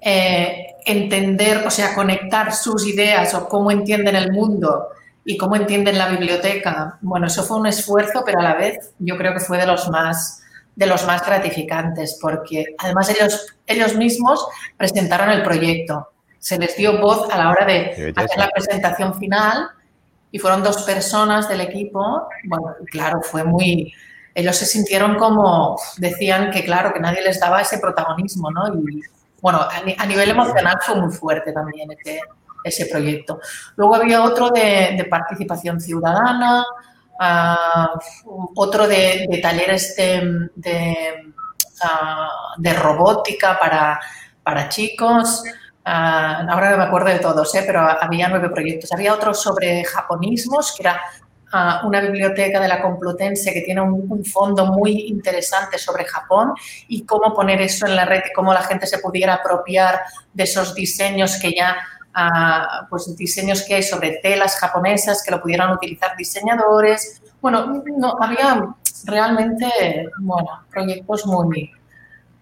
eh, 0.00 0.74
entender, 0.86 1.66
o 1.66 1.70
sea, 1.70 1.94
conectar 1.94 2.54
sus 2.54 2.86
ideas 2.86 3.34
o 3.34 3.48
cómo 3.48 3.70
entienden 3.70 4.16
el 4.16 4.32
mundo 4.32 4.88
y 5.24 5.36
cómo 5.36 5.56
entienden 5.56 5.98
la 5.98 6.08
biblioteca. 6.08 6.98
Bueno, 7.00 7.26
eso 7.26 7.42
fue 7.42 7.58
un 7.58 7.66
esfuerzo, 7.66 8.22
pero 8.24 8.40
a 8.40 8.42
la 8.42 8.54
vez 8.54 8.92
yo 8.98 9.16
creo 9.18 9.34
que 9.34 9.40
fue 9.40 9.58
de 9.58 9.66
los 9.66 9.88
más 9.90 10.40
de 10.76 10.86
los 10.86 11.06
más 11.06 11.24
gratificantes, 11.24 12.18
porque 12.20 12.74
además 12.78 13.08
ellos, 13.08 13.46
ellos 13.64 13.94
mismos 13.94 14.44
presentaron 14.76 15.30
el 15.30 15.44
proyecto 15.44 16.13
se 16.44 16.58
les 16.58 16.76
dio 16.76 17.00
voz 17.00 17.26
a 17.30 17.38
la 17.38 17.48
hora 17.48 17.64
de 17.64 18.12
hacer 18.14 18.38
la 18.38 18.50
presentación 18.50 19.18
final 19.18 19.66
y 20.30 20.38
fueron 20.38 20.62
dos 20.62 20.82
personas 20.82 21.48
del 21.48 21.62
equipo. 21.62 22.28
Bueno, 22.44 22.76
claro, 22.90 23.22
fue 23.22 23.44
muy... 23.44 23.94
Ellos 24.34 24.54
se 24.54 24.66
sintieron 24.66 25.16
como, 25.16 25.80
decían 25.96 26.50
que 26.50 26.62
claro, 26.62 26.92
que 26.92 27.00
nadie 27.00 27.22
les 27.22 27.40
daba 27.40 27.62
ese 27.62 27.78
protagonismo, 27.78 28.50
¿no? 28.50 28.68
Y 28.68 29.00
bueno, 29.40 29.60
a, 29.62 30.04
nivel 30.04 30.28
emocional 30.28 30.76
fue 30.82 31.00
muy 31.00 31.10
fuerte 31.14 31.50
también 31.50 31.88
ese, 31.92 32.20
ese 32.62 32.86
proyecto. 32.92 33.40
Luego 33.76 33.94
había 33.94 34.22
otro 34.22 34.50
de, 34.50 35.06
participación 35.08 35.80
ciudadana, 35.80 36.62
ah, 37.20 37.98
otro 38.54 38.86
de, 38.86 39.40
talleres 39.40 39.96
de, 39.96 40.52
de, 42.58 42.74
robótica 42.74 43.58
para, 43.58 43.98
para 44.42 44.68
chicos. 44.68 45.42
Ah, 45.84 46.46
ahora 46.48 46.70
no 46.70 46.78
me 46.78 46.84
acuerdo 46.84 47.08
de 47.08 47.18
todos, 47.18 47.54
¿eh? 47.54 47.62
pero 47.66 47.80
había 47.80 48.28
nueve 48.28 48.48
proyectos. 48.48 48.90
Había 48.92 49.12
otro 49.12 49.34
sobre 49.34 49.84
japonismos, 49.84 50.74
que 50.76 50.82
era 50.82 51.00
una 51.84 52.00
biblioteca 52.00 52.60
de 52.60 52.68
la 52.68 52.82
Complutense 52.82 53.52
que 53.52 53.60
tiene 53.60 53.80
un, 53.80 54.24
fondo 54.24 54.66
muy 54.66 55.02
interesante 55.08 55.78
sobre 55.78 56.04
Japón 56.04 56.52
y 56.88 57.04
cómo 57.04 57.32
poner 57.34 57.60
eso 57.60 57.86
en 57.86 57.94
la 57.94 58.04
red, 58.04 58.22
cómo 58.34 58.52
la 58.52 58.62
gente 58.62 58.86
se 58.86 58.98
pudiera 58.98 59.34
apropiar 59.34 60.00
de 60.32 60.44
esos 60.44 60.74
diseños 60.74 61.38
que 61.40 61.52
ya, 61.52 61.76
uh, 62.16 62.88
pues 62.88 63.14
diseños 63.16 63.62
que 63.62 63.76
hay 63.76 63.82
sobre 63.82 64.18
telas 64.22 64.56
japonesas 64.58 65.22
que 65.22 65.30
lo 65.30 65.40
pudieran 65.40 65.70
utilizar 65.70 66.16
diseñadores. 66.16 67.22
Bueno, 67.40 67.82
no, 67.96 68.16
había 68.20 68.74
realmente, 69.04 70.08
bueno, 70.18 70.64
proyectos 70.70 71.26
muy, 71.26 71.70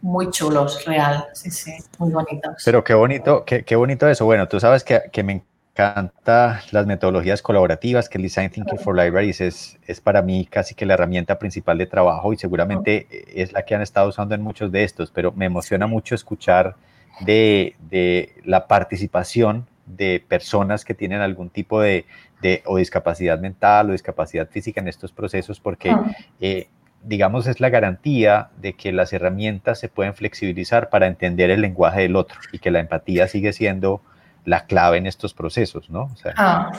muy 0.03 0.31
chulos, 0.31 0.85
real, 0.85 1.27
sí, 1.33 1.51
sí, 1.51 1.73
muy 1.99 2.11
bonitos. 2.11 2.63
Pero 2.65 2.85
qué 2.85 2.95
bonito, 2.95 3.45
qué, 3.45 3.65
qué 3.65 3.77
bonito 3.77 4.09
eso. 4.09 4.25
Bueno, 4.25 4.49
tú 4.49 4.61
sabes 4.61 4.85
que, 4.85 5.01
que 5.13 5.23
me 5.23 5.45
encanta 5.75 6.63
las 6.71 6.87
metodologías 6.87 7.41
colaborativas, 7.41 8.09
que 8.09 8.19
el 8.19 8.25
Design 8.25 8.51
Thinking 8.51 8.79
for 8.79 8.97
Libraries 8.97 9.41
es, 9.41 9.79
es 9.87 10.01
para 10.01 10.21
mí 10.21 10.45
casi 10.45 10.75
que 10.75 10.85
la 10.85 10.95
herramienta 10.95 11.39
principal 11.39 11.79
de 11.79 11.87
trabajo 11.87 12.33
y 12.33 12.37
seguramente 12.37 13.07
es 13.41 13.53
la 13.53 13.65
que 13.65 13.75
han 13.75 13.81
estado 13.81 14.09
usando 14.09 14.35
en 14.35 14.43
muchos 14.43 14.71
de 14.71 14.85
estos, 14.85 15.11
pero 15.11 15.33
me 15.33 15.47
emociona 15.47 15.87
mucho 15.87 16.15
escuchar 16.15 16.77
de, 17.21 17.77
de 17.89 18.35
la 18.45 18.67
participación 18.67 19.67
de 19.87 20.25
personas 20.27 20.85
que 20.85 20.95
tienen 20.95 21.21
algún 21.21 21.49
tipo 21.49 21.81
de, 21.81 22.07
de, 22.41 22.63
o 22.67 22.77
discapacidad 22.77 23.39
mental 23.39 23.89
o 23.89 23.93
discapacidad 23.93 24.49
física 24.49 24.81
en 24.81 24.89
estos 24.89 25.13
procesos, 25.13 25.61
porque 25.61 25.95
eh, 26.41 26.69
digamos, 27.05 27.47
es 27.47 27.61
la 27.61 27.71
garantía 27.71 28.51
de 28.59 28.75
que 28.75 28.93
las 28.93 29.13
herramientas 29.13 29.79
se 29.79 29.89
pueden 29.89 30.15
flexibilizar 30.15 30.91
para 30.91 31.07
entender 31.07 31.51
el 31.51 31.61
lenguaje 31.61 32.03
del 32.03 32.17
otro 32.17 32.39
y 32.53 32.59
que 32.59 32.71
la 32.71 32.81
empatía 32.81 33.29
sigue 33.29 33.53
siendo 33.53 34.01
la 34.45 34.67
clave 34.67 34.99
en 34.99 35.07
estos 35.07 35.35
procesos, 35.35 35.91
¿no? 35.91 36.11
O 36.13 36.17
sea, 36.17 36.35
ah. 36.37 36.73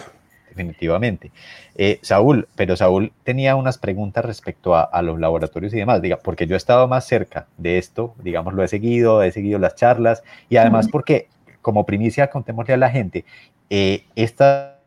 definitivamente. 0.50 1.32
Eh, 1.76 2.00
Saúl, 2.02 2.48
pero 2.56 2.76
Saúl 2.76 3.12
tenía 3.24 3.56
unas 3.56 3.78
preguntas 3.78 4.24
respecto 4.24 4.76
a, 4.76 5.02
los 5.02 5.20
laboratorios 5.20 5.74
y 5.74 5.78
demás, 5.78 6.02
diga, 6.02 6.18
porque 6.18 6.48
yo 6.48 6.56
he 6.56 6.58
estado 6.58 6.88
más 6.88 7.06
cerca 7.06 7.48
de 7.58 7.78
esto, 7.78 8.16
digamos, 8.20 8.54
lo 8.54 8.64
he 8.64 8.68
seguido, 8.68 9.24
he 9.24 9.32
seguido 9.32 9.60
las 9.60 9.76
charlas 9.76 10.24
y 10.50 10.58
además 10.58 10.88
porque, 10.90 11.28
como 11.62 11.86
primicia, 11.86 12.30
contémosle 12.30 12.74
a 12.74 12.78
la 12.78 12.90
gente, 12.90 13.26
eh, 13.70 14.06
estas, 14.16 14.78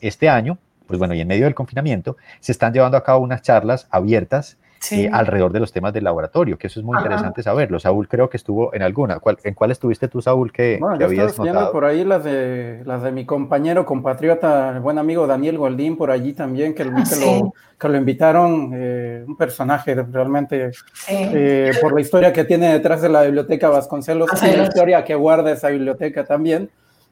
este 0.00 0.28
año, 0.28 0.58
pues 0.90 0.98
bueno, 0.98 1.14
y 1.14 1.20
en 1.20 1.28
medio 1.28 1.44
del 1.44 1.54
confinamiento, 1.54 2.16
se 2.40 2.50
están 2.50 2.72
llevando 2.72 2.96
a 2.96 3.04
cabo 3.04 3.22
unas 3.22 3.42
charlas 3.42 3.86
abiertas 3.92 4.58
eh, 4.90 5.08
alrededor 5.12 5.52
de 5.52 5.60
los 5.60 5.72
temas 5.72 5.92
del 5.92 6.02
laboratorio, 6.02 6.58
que 6.58 6.66
eso 6.66 6.80
es 6.80 6.86
muy 6.86 6.98
interesante 6.98 7.44
saberlo. 7.44 7.78
Saúl 7.78 8.08
creo 8.08 8.28
que 8.28 8.36
estuvo 8.38 8.74
en 8.74 8.82
alguna. 8.82 9.20
¿En 9.44 9.54
cuál 9.54 9.70
estuviste 9.70 10.08
tú, 10.08 10.20
Saúl, 10.20 10.50
que, 10.50 10.78
bueno, 10.80 10.98
yo 10.98 11.06
habías 11.06 11.38
notado? 11.38 11.70
por 11.70 11.84
ahí 11.84 12.02
las 12.02 12.24
de, 12.24 12.82
las 12.84 13.04
de 13.04 13.12
mi 13.12 13.24
compañero, 13.24 13.86
compatriota, 13.86 14.70
el 14.70 14.80
buen 14.80 14.98
amigo 14.98 15.28
Daniel 15.28 15.58
Goldín, 15.58 15.96
por 15.96 16.10
allí 16.10 16.32
también, 16.32 16.74
que, 16.74 16.82
ah, 16.82 16.86
lo, 16.86 17.52
que 17.78 17.88
lo, 17.88 17.96
invitaron, 17.96 18.72
eh, 18.74 19.22
un 19.28 19.36
personaje 19.36 19.94
realmente, 19.94 20.72
eh, 21.08 21.72
por 21.80 21.94
la 21.94 22.00
historia 22.00 22.32
que 22.32 22.44
tiene 22.44 22.72
detrás 22.72 23.00
de 23.00 23.10
la 23.10 23.22
biblioteca 23.22 23.68
Vasconcelos, 23.68 24.30
y 24.42 24.56
la 24.56 24.64
historia 24.64 25.04
que 25.04 25.14
guarda 25.14 25.52
esa 25.52 25.68
biblioteca 25.68 26.24
también. 26.24 26.68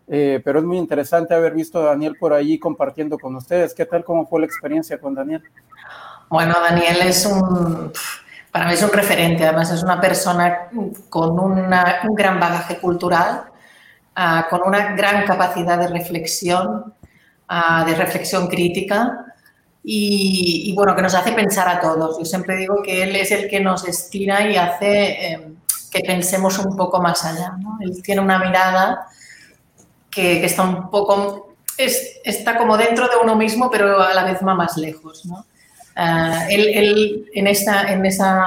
Pero 0.08 0.58
es 0.58 0.64
muy 0.64 0.78
interesante 0.78 1.34
haber 1.34 1.52
visto 1.52 1.80
a 1.80 1.90
Daniel 1.90 2.16
por 2.18 2.32
allí 2.32 2.58
compartiendo 2.58 3.18
con 3.18 3.36
ustedes. 3.36 3.74
¿Qué 3.74 3.84
tal? 3.84 4.04
¿Cómo 4.04 4.26
fue 4.26 4.40
la 4.40 4.46
experiencia 4.46 4.98
con 4.98 5.14
Daniel? 5.14 5.42
Bueno, 6.28 6.54
Daniel 6.60 6.98
es 7.02 7.24
un, 7.26 7.92
para 8.50 8.66
mí 8.66 8.74
es 8.74 8.82
un 8.82 8.90
referente, 8.90 9.44
además 9.44 9.70
es 9.70 9.82
una 9.82 10.00
persona 10.00 10.68
con 11.08 11.38
un 11.38 12.14
gran 12.14 12.40
bagaje 12.40 12.78
cultural, 12.78 13.44
ah, 14.14 14.46
con 14.50 14.60
una 14.66 14.94
gran 14.94 15.24
capacidad 15.24 15.78
de 15.78 15.88
reflexión, 15.88 16.92
ah, 17.48 17.84
de 17.86 17.94
reflexión 17.94 18.48
crítica 18.48 19.24
y, 19.82 20.74
bueno, 20.74 20.94
que 20.94 21.02
nos 21.02 21.14
hace 21.14 21.32
pensar 21.32 21.68
a 21.68 21.80
todos. 21.80 22.18
Yo 22.18 22.24
siempre 22.24 22.56
digo 22.56 22.82
que 22.82 23.04
él 23.04 23.16
es 23.16 23.30
el 23.30 23.48
que 23.48 23.60
nos 23.60 23.88
estira 23.88 24.50
y 24.50 24.56
hace 24.56 25.32
em, 25.32 25.56
que 25.90 26.00
pensemos 26.00 26.58
un 26.58 26.76
poco 26.76 27.00
más 27.00 27.24
allá. 27.24 27.52
Él 27.80 28.02
tiene 28.02 28.20
una 28.20 28.38
mirada 28.38 29.06
que, 30.18 30.44
está 30.44 30.62
un 30.62 30.90
poco, 30.90 31.54
está 31.76 32.56
como 32.56 32.76
dentro 32.76 33.06
de 33.08 33.16
uno 33.22 33.36
mismo, 33.36 33.70
pero 33.70 34.00
a 34.00 34.12
la 34.14 34.24
vez 34.24 34.38
va 34.46 34.54
más 34.54 34.76
lejos. 34.76 35.24
¿no? 35.26 35.46
Uh, 35.96 36.46
él, 36.48 37.26
en, 37.34 37.46
esta, 37.46 37.92
en, 37.92 38.04
esa, 38.04 38.44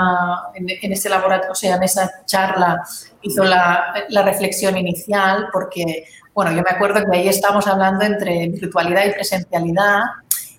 en, 0.54 0.92
este 0.92 1.10
laboratorio, 1.10 1.52
o 1.52 1.56
sea, 1.56 1.76
en 1.76 1.84
esa 1.84 2.24
charla 2.26 2.82
hizo 3.22 3.44
la, 3.44 4.06
la, 4.10 4.22
reflexión 4.24 4.78
inicial 4.78 5.48
porque, 5.52 6.06
bueno, 6.34 6.52
yo 6.52 6.62
me 6.62 6.70
acuerdo 6.70 7.04
que 7.06 7.18
ahí 7.18 7.28
estábamos 7.28 7.68
hablando 7.68 8.06
entre 8.06 8.48
virtualidad 8.48 9.06
y 9.06 9.12
presencialidad 9.12 10.02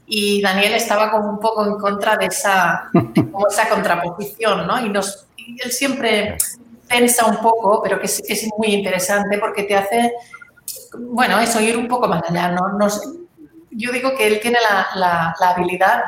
y 0.06 0.42
Daniel 0.42 0.74
estaba 0.74 1.10
como 1.10 1.30
un 1.30 1.40
poco 1.40 1.64
en 1.64 1.78
contra 1.78 2.16
de 2.16 2.26
esa, 2.26 2.90
como 3.14 3.48
esa 3.48 3.68
contraposición, 3.68 4.66
¿no? 4.66 4.84
Y, 4.84 4.90
nos, 4.90 5.26
él 5.64 5.72
siempre 5.72 6.36
pensa 6.86 7.24
un 7.24 7.38
poco, 7.38 7.80
pero 7.82 7.98
que 7.98 8.06
es, 8.06 8.22
es, 8.28 8.48
muy 8.58 8.68
interesante 8.68 9.38
porque 9.38 9.62
te 9.62 9.74
hace, 9.74 10.12
bueno, 10.98 11.40
eso, 11.40 11.60
ir 11.60 11.76
un 11.76 11.88
poco 11.88 12.08
más 12.08 12.22
allá, 12.28 12.48
¿no? 12.48 12.68
Nos, 12.78 13.00
yo 13.70 13.92
digo 13.92 14.16
que 14.16 14.26
él 14.26 14.40
tiene 14.40 14.58
la, 14.60 14.88
la, 15.00 15.34
la 15.40 15.50
habilidad 15.50 16.04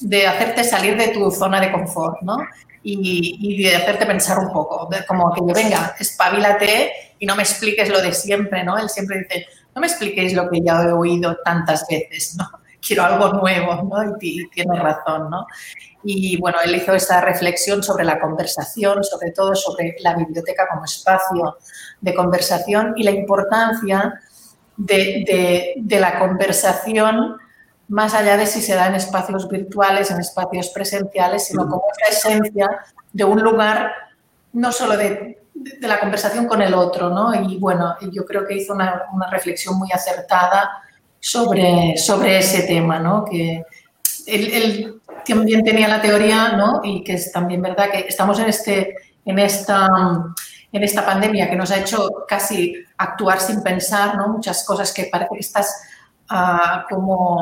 de 0.00 0.26
hacerte 0.26 0.64
salir 0.64 0.96
de 0.96 1.08
tu 1.08 1.30
zona 1.30 1.60
de 1.60 1.72
confort, 1.72 2.20
¿no? 2.22 2.36
Y, 2.82 3.62
de 3.62 3.76
hacerte 3.76 4.04
pensar 4.04 4.38
un 4.38 4.52
poco, 4.52 4.90
como 5.08 5.32
que 5.32 5.40
yo, 5.40 5.54
venga, 5.54 5.96
espabilate 5.98 6.92
y 7.18 7.24
no 7.24 7.34
me 7.34 7.42
expliques 7.42 7.88
lo 7.88 8.02
de 8.02 8.12
siempre, 8.12 8.62
¿no? 8.62 8.76
Él 8.76 8.90
siempre 8.90 9.20
dice, 9.20 9.46
no 9.74 9.80
me 9.80 9.86
expliquéis 9.86 10.34
lo 10.34 10.50
que 10.50 10.60
ya 10.60 10.82
he 10.82 10.92
oído 10.92 11.38
tantas 11.42 11.86
veces, 11.88 12.36
¿no? 12.36 12.46
Quiero 12.86 13.04
algo 13.04 13.28
nuevo, 13.32 13.82
¿no? 13.82 14.16
Y, 14.20 14.48
tiene 14.48 14.78
razón, 14.78 15.30
¿no? 15.30 15.46
Y 16.02 16.36
bueno, 16.38 16.58
él 16.64 16.74
hizo 16.74 16.94
esta 16.94 17.20
reflexión 17.20 17.82
sobre 17.82 18.04
la 18.04 18.20
conversación, 18.20 19.02
sobre 19.02 19.30
todo 19.30 19.54
sobre 19.54 19.96
la 20.00 20.14
biblioteca 20.14 20.68
como 20.68 20.84
espacio 20.84 21.56
de 22.00 22.14
conversación 22.14 22.92
y 22.96 23.04
la 23.04 23.10
importancia 23.10 24.20
de, 24.76 25.74
de 25.76 26.00
la 26.00 26.18
conversación 26.18 27.38
más 27.88 28.14
allá 28.14 28.36
de 28.36 28.46
si 28.46 28.62
se 28.62 28.74
da 28.74 28.86
en 28.86 28.94
espacios 28.94 29.48
virtuales, 29.48 30.10
en 30.10 30.20
espacios 30.20 30.70
presenciales, 30.70 31.46
sino 31.46 31.68
como 31.68 31.84
esa 31.98 32.30
esencia 32.30 32.68
de 33.12 33.24
un 33.24 33.42
lugar 33.42 33.92
no 34.52 34.72
solo 34.72 34.96
de, 34.96 35.42
la 35.80 36.00
conversación 36.00 36.46
con 36.46 36.62
el 36.62 36.74
otro, 36.74 37.10
¿no? 37.10 37.32
Y 37.34 37.58
bueno, 37.58 37.96
yo 38.12 38.24
creo 38.24 38.46
que 38.46 38.54
hizo 38.54 38.74
una, 38.74 39.06
reflexión 39.30 39.78
muy 39.78 39.90
acertada 39.92 40.82
sobre, 41.24 41.96
sobre 41.96 42.38
ese 42.38 42.64
tema, 42.64 42.98
¿no? 42.98 43.24
Que 43.24 43.64
él, 44.26 45.00
también 45.26 45.64
tenía 45.64 45.88
la 45.88 46.02
teoría, 46.02 46.52
¿no? 46.52 46.82
Y 46.84 47.02
que 47.02 47.14
es 47.14 47.32
también 47.32 47.62
verdad 47.62 47.90
que 47.90 48.00
estamos 48.00 48.38
en, 48.40 48.50
este, 48.50 48.94
en, 49.24 49.38
esta, 49.38 49.88
en 50.70 50.82
esta 50.82 51.06
pandemia 51.06 51.48
que 51.48 51.56
nos 51.56 51.70
ha 51.70 51.78
hecho 51.78 52.10
casi 52.28 52.74
actuar 52.98 53.40
sin 53.40 53.62
pensar, 53.62 54.16
¿no? 54.16 54.28
Muchas 54.28 54.66
cosas 54.66 54.92
que 54.92 55.04
parece 55.04 55.30
que 55.32 55.40
estás 55.40 55.74
como 56.90 57.40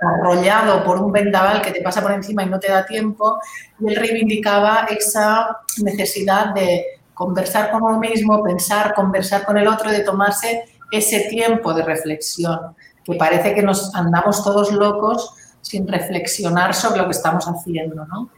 arrollado 0.00 0.84
por 0.84 0.98
un 0.98 1.10
vendaval 1.10 1.62
que 1.62 1.70
te 1.70 1.80
pasa 1.80 2.02
por 2.02 2.12
encima 2.12 2.42
y 2.42 2.50
no 2.50 2.60
te 2.60 2.70
da 2.70 2.84
tiempo, 2.84 3.38
y 3.80 3.88
él 3.88 3.96
reivindicaba 3.96 4.86
esa 4.90 5.60
necesidad 5.82 6.52
de 6.52 6.84
conversar 7.14 7.70
con 7.70 7.82
uno 7.82 7.98
mismo, 7.98 8.42
pensar, 8.42 8.92
conversar 8.94 9.46
con 9.46 9.56
el 9.56 9.66
otro, 9.66 9.90
de 9.90 10.00
tomarse 10.00 10.64
ese 10.90 11.20
tiempo 11.30 11.72
de 11.72 11.84
reflexión, 11.84 12.74
que 13.04 13.14
parece 13.14 13.54
que 13.54 13.62
nos 13.62 13.94
andamos 13.94 14.42
todos 14.42 14.72
locos 14.72 15.34
sin 15.60 15.86
reflexionar 15.88 16.74
sobre 16.74 17.00
lo 17.00 17.04
que 17.06 17.12
estamos 17.12 17.46
haciendo, 17.46 18.04
¿no? 18.06 18.30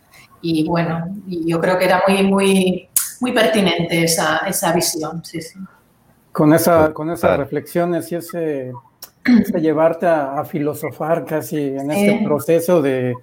Y 0.42 0.68
bueno, 0.68 1.06
yo 1.26 1.60
creo 1.60 1.78
que 1.78 1.86
era 1.86 2.02
muy, 2.06 2.22
muy, 2.22 2.88
muy 3.20 3.32
pertinente 3.32 4.04
esa, 4.04 4.38
esa 4.46 4.72
visión, 4.72 5.24
sí, 5.24 5.40
sí. 5.40 5.58
Con, 6.32 6.52
esa, 6.52 6.92
con 6.92 7.10
esas 7.10 7.38
reflexiones 7.38 8.12
y 8.12 8.16
ese 8.16 8.72
llevarte 9.60 10.06
a, 10.06 10.44
filosofar 10.44 11.24
casi 11.24 11.56
en 11.56 11.90
este 11.90 12.24
proceso 12.24 12.82
de, 12.82 13.14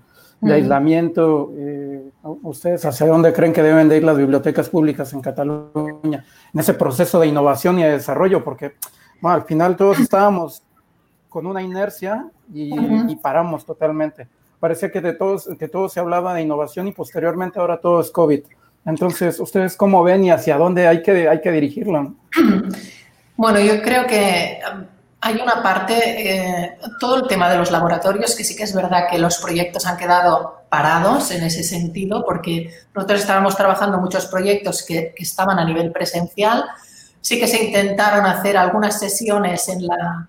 aislamiento. 0.41 1.53
Eh, 1.55 2.09
¿Ustedes 2.23 2.83
hacia 2.85 3.07
dónde 3.07 3.31
creen 3.31 3.53
que 3.53 3.63
deben 3.63 3.88
de 3.88 3.97
ir 3.97 4.03
las 4.03 4.17
bibliotecas 4.17 4.69
públicas 4.69 5.13
en 5.13 5.21
Cataluña? 5.21 6.25
En 6.53 6.59
ese 6.59 6.73
proceso 6.73 7.19
de 7.19 7.27
innovación 7.27 7.79
y 7.79 7.83
de 7.83 7.91
desarrollo, 7.91 8.43
porque 8.43 8.73
al 9.21 9.43
final 9.43 9.77
todos 9.77 10.00
estábamos 10.00 10.63
con 11.33 11.47
una 11.47 11.63
inercia 11.63 12.27
y, 12.53 13.15
paramos 13.15 13.65
totalmente. 13.65 14.27
Parecía 14.59 14.91
que 14.91 15.01
de 15.01 15.13
todos, 15.13 15.49
que 15.57 15.67
todo 15.67 15.89
se 15.89 15.99
hablaba 15.99 16.35
de 16.35 16.43
innovación 16.43 16.87
y 16.87 16.91
posteriormente 16.91 17.59
ahora 17.59 17.77
todo 17.77 18.01
es 18.01 18.11
COVID. 18.11 18.41
Entonces, 18.85 19.39
¿ustedes 19.39 19.75
cómo 19.75 20.03
ven 20.03 20.23
y 20.25 20.29
hacia 20.29 20.57
dónde 20.57 20.87
hay 20.87 21.01
que, 21.01 21.27
hay 21.27 21.41
que 21.41 21.51
dirigirlo? 21.51 22.13
Bueno, 23.35 23.59
yo 23.59 23.81
creo 23.81 24.05
que 24.05 24.59
hay 25.19 25.41
una 25.41 25.63
parte, 25.63 25.95
eh, 25.95 26.77
todo 26.99 27.15
el 27.15 27.27
tema 27.27 27.49
de 27.49 27.57
los 27.57 27.71
laboratorios, 27.71 28.35
que 28.35 28.43
sí 28.43 28.55
que 28.55 28.61
es 28.61 28.75
verdad 28.75 29.07
que 29.09 29.17
los 29.17 29.39
proyectos 29.39 29.87
han 29.87 29.97
quedado 29.97 30.61
parados 30.69 31.31
en 31.31 31.43
ese 31.43 31.63
sentido, 31.63 32.23
porque 32.23 32.71
nosotros 32.93 33.21
estábamos 33.21 33.57
trabajando 33.57 33.97
muchos 33.97 34.27
proyectos 34.27 34.83
que, 34.83 35.15
estaban 35.17 35.57
a 35.57 35.65
nivel 35.65 35.91
presencial. 35.91 36.63
Sí 37.21 37.39
que 37.39 37.47
se 37.47 37.63
intentaron 37.63 38.27
hacer 38.27 38.55
algunas 38.55 38.99
sesiones 38.99 39.67
en 39.67 39.87
la, 39.87 40.27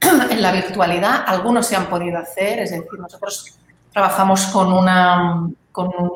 en 0.30 0.42
la 0.42 0.52
virtualidad. 0.52 1.24
Algunos 1.26 1.66
se 1.66 1.76
han 1.76 1.86
podido 1.86 2.18
hacer, 2.18 2.60
es 2.60 2.70
decir, 2.70 2.86
nosotros 2.98 3.58
trabajamos 3.92 4.46
con 4.46 4.72
una, 4.72 5.48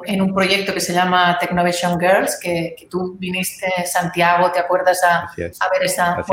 en 0.04 0.22
un 0.22 0.34
proyecto 0.34 0.74
que 0.74 0.80
se 0.80 0.92
llama 0.92 1.38
Technovation 1.38 1.98
Girls, 1.98 2.38
que, 2.40 2.76
tú 2.90 3.16
viniste, 3.18 3.66
Santiago, 3.86 4.50
¿te 4.52 4.60
acuerdas 4.60 5.02
a, 5.04 5.20
a 5.20 5.70
ver 5.70 5.84
esa? 5.84 6.24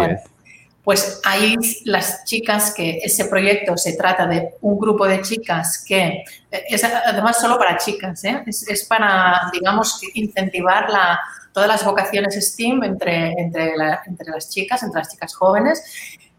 pues 0.88 1.20
ahí 1.26 1.58
las 1.84 2.24
chicas 2.24 2.74
que 2.74 3.00
ese 3.04 3.26
proyecto 3.26 3.76
se 3.76 3.98
trata 3.98 4.26
de 4.26 4.54
un 4.62 4.80
grupo 4.80 5.06
de 5.06 5.22
chicas 5.22 5.84
que 5.86 6.24
es 6.50 6.82
además 6.82 7.42
solo 7.42 7.58
para 7.58 7.76
chicas, 7.76 8.24
¿eh? 8.24 8.42
es, 8.46 8.86
para, 8.86 9.50
digamos, 9.52 10.00
incentivar 10.14 10.90
la, 10.90 11.20
todas 11.52 11.68
las 11.68 11.84
vocaciones 11.84 12.36
STEAM 12.36 12.86
entre, 12.86 13.34
entre, 13.34 13.74
entre 14.06 14.32
las 14.32 14.50
chicas, 14.50 14.82
entre 14.82 15.00
las 15.00 15.12
chicas 15.12 15.36
jóvenes. 15.36 15.84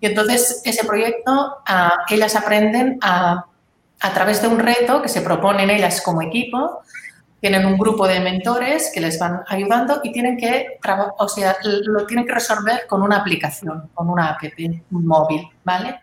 Y 0.01 0.07
entonces 0.07 0.63
ese 0.65 0.85
proyecto, 0.85 1.57
ah, 1.67 2.05
ellas 2.09 2.37
aprenden 2.37 2.99
a, 3.03 3.47
a 4.01 4.15
través 4.15 4.41
de 4.43 4.49
un 4.49 4.59
reto 4.59 5.03
que 5.03 5.09
se 5.09 5.23
proponen 5.23 5.71
ellas 5.71 6.01
como 6.01 6.23
equipo, 6.23 6.83
tienen 7.41 7.67
un 7.67 7.79
grupo 7.79 8.07
de 8.07 8.21
mentores 8.21 8.91
que 8.93 9.01
les 9.01 9.19
van 9.19 9.43
ayudando 9.47 10.01
y 10.03 10.13
tienen 10.13 10.37
que, 10.37 10.79
o 11.19 11.29
sea, 11.29 11.57
lo 11.63 12.05
tienen 12.07 12.27
que 12.27 12.35
resolver 12.35 12.87
con 12.89 13.03
una 13.03 13.19
aplicación, 13.19 13.91
con 13.95 14.11
una 14.11 14.31
app 14.31 14.43
móvil, 14.91 15.49
¿vale? 15.65 16.01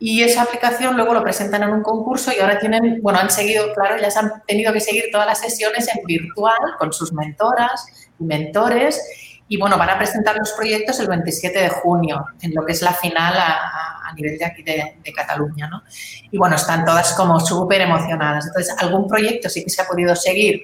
Y 0.00 0.22
esa 0.22 0.42
aplicación 0.42 0.96
luego 0.96 1.12
lo 1.12 1.22
presentan 1.22 1.64
en 1.64 1.70
un 1.70 1.82
concurso 1.82 2.30
y 2.32 2.40
ahora 2.40 2.58
tienen, 2.58 3.00
bueno, 3.02 3.18
han 3.18 3.30
seguido, 3.30 3.74
claro, 3.74 3.96
ya 4.00 4.08
han 4.18 4.42
tenido 4.46 4.72
que 4.72 4.80
seguir 4.80 5.06
todas 5.10 5.26
las 5.26 5.40
sesiones 5.40 5.88
en 5.94 6.04
virtual 6.06 6.56
con 6.78 6.92
sus 6.92 7.12
mentoras 7.12 8.08
y 8.18 8.24
mentores 8.24 9.02
y 9.48 9.56
bueno, 9.56 9.78
van 9.78 9.88
a 9.88 9.96
presentar 9.96 10.36
los 10.36 10.52
proyectos 10.52 11.00
el 11.00 11.08
27 11.08 11.58
de 11.58 11.68
junio, 11.70 12.26
en 12.42 12.54
lo 12.54 12.66
que 12.66 12.72
es 12.72 12.82
la 12.82 12.92
final 12.92 13.34
a, 13.36 14.12
nivel 14.14 14.38
de 14.38 14.44
aquí 14.44 14.62
de, 14.62 15.12
Cataluña, 15.14 15.68
¿no? 15.68 15.82
Y 16.30 16.38
bueno, 16.38 16.56
están 16.56 16.84
todas 16.84 17.12
como 17.12 17.38
súper 17.38 17.82
emocionadas. 17.82 18.46
Entonces, 18.46 18.74
algún 18.78 19.06
proyecto 19.06 19.48
sí 19.48 19.62
que 19.62 19.70
se 19.70 19.80
ha 19.82 19.86
podido 19.86 20.16
seguir 20.16 20.62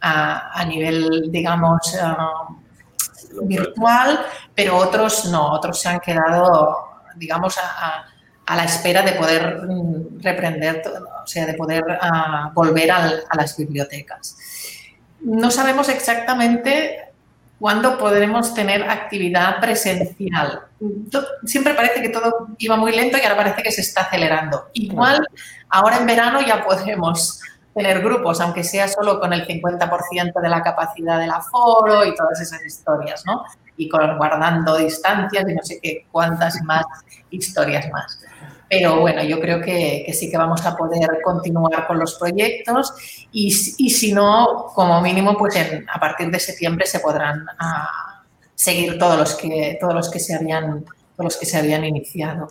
a, 0.00 0.64
nivel, 0.66 1.30
digamos, 1.30 1.94
uh, 1.94 3.46
virtual, 3.46 4.20
pero 4.54 4.76
otros 4.76 5.26
no, 5.26 5.52
otros 5.52 5.80
se 5.80 5.88
han 5.88 6.00
quedado, 6.00 6.76
digamos, 7.16 7.56
a, 7.58 8.06
la 8.54 8.64
espera 8.64 9.02
de 9.02 9.12
poder 9.12 9.62
mm, 9.66 10.20
reprender, 10.20 10.82
o 11.22 11.26
sea, 11.26 11.46
de 11.46 11.54
poder 11.54 11.82
uh, 11.82 12.52
volver 12.52 12.90
a 12.90 13.36
las 13.36 13.56
bibliotecas. 13.56 14.36
No 15.20 15.50
sabemos 15.50 15.88
exactamente 15.88 17.13
¿Cuándo 17.58 17.96
podremos 17.98 18.52
tener 18.52 18.88
actividad 18.90 19.60
presencial? 19.60 20.62
Siempre 21.44 21.74
parece 21.74 22.02
que 22.02 22.08
todo 22.08 22.48
iba 22.58 22.76
muy 22.76 22.92
lento 22.92 23.16
y 23.16 23.22
ahora 23.22 23.36
parece 23.36 23.62
que 23.62 23.70
se 23.70 23.80
está 23.80 24.02
acelerando. 24.02 24.68
Igual, 24.74 25.26
ahora 25.68 25.98
en 25.98 26.06
verano 26.06 26.40
ya 26.40 26.64
podremos 26.64 27.40
tener 27.74 28.02
grupos, 28.02 28.40
aunque 28.40 28.62
sea 28.64 28.88
solo 28.88 29.18
con 29.18 29.32
el 29.32 29.46
50% 29.46 30.40
de 30.40 30.48
la 30.48 30.62
capacidad 30.62 31.18
del 31.18 31.30
aforo 31.30 32.04
y 32.04 32.14
todas 32.14 32.40
esas 32.40 32.64
historias, 32.64 33.24
¿no? 33.26 33.44
Y 33.76 33.88
con, 33.88 34.16
guardando 34.16 34.76
distancias 34.76 35.44
y 35.48 35.54
no 35.54 35.62
sé 35.62 35.80
qué 35.82 36.06
cuántas 36.10 36.62
más 36.62 36.84
historias 37.30 37.90
más. 37.90 38.20
Pero 38.76 39.00
bueno, 39.00 39.22
yo 39.22 39.40
creo 39.40 39.60
que, 39.60 40.10
sí 40.12 40.30
que 40.30 40.36
vamos 40.36 40.64
a 40.66 40.76
poder 40.76 41.08
continuar 41.22 41.86
con 41.86 41.98
los 41.98 42.14
proyectos 42.14 42.92
y, 43.32 43.50
si 43.50 44.12
no, 44.12 44.66
como 44.74 45.00
mínimo, 45.00 45.36
pues 45.36 45.56
a 45.92 46.00
partir 46.00 46.30
de 46.30 46.40
septiembre 46.40 46.86
se 46.86 47.00
podrán 47.00 47.46
ah, 47.58 48.22
seguir 48.54 48.98
todos 48.98 49.18
los 49.18 49.34
que 49.34 49.76
todos 49.80 49.94
los 49.94 50.10
que 50.10 50.20
se 50.20 50.34
habían 50.34 50.84
todos 50.84 51.24
los 51.24 51.36
que 51.36 51.46
se 51.46 51.58
habían 51.58 51.84
iniciado. 51.84 52.48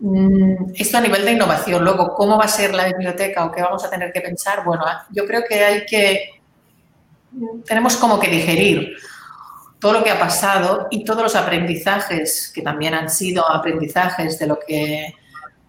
Mm, 0.00 0.72
esto 0.74 0.98
a 0.98 1.00
nivel 1.00 1.24
de 1.24 1.32
innovación. 1.32 1.84
Luego, 1.84 2.14
¿cómo 2.14 2.38
va 2.38 2.44
a 2.44 2.48
ser 2.48 2.74
la 2.74 2.86
biblioteca 2.86 3.44
o 3.44 3.52
qué 3.52 3.62
vamos 3.62 3.84
a 3.84 3.90
tener 3.90 4.12
que 4.12 4.20
pensar? 4.20 4.64
Bueno, 4.64 4.84
yo 5.10 5.26
creo 5.26 5.42
que 5.48 5.64
hay 5.64 5.86
que 5.86 6.40
tenemos 7.64 7.96
como 7.96 8.18
que 8.18 8.28
digerir 8.28 8.96
todo 9.78 9.94
lo 9.94 10.04
que 10.04 10.10
ha 10.10 10.18
pasado 10.18 10.88
y 10.90 11.04
todos 11.04 11.22
los 11.22 11.36
aprendizajes, 11.36 12.52
que 12.54 12.62
también 12.62 12.94
han 12.94 13.08
sido 13.08 13.48
aprendizajes 13.50 14.38
de 14.38 14.46
lo 14.46 14.58
que, 14.58 15.14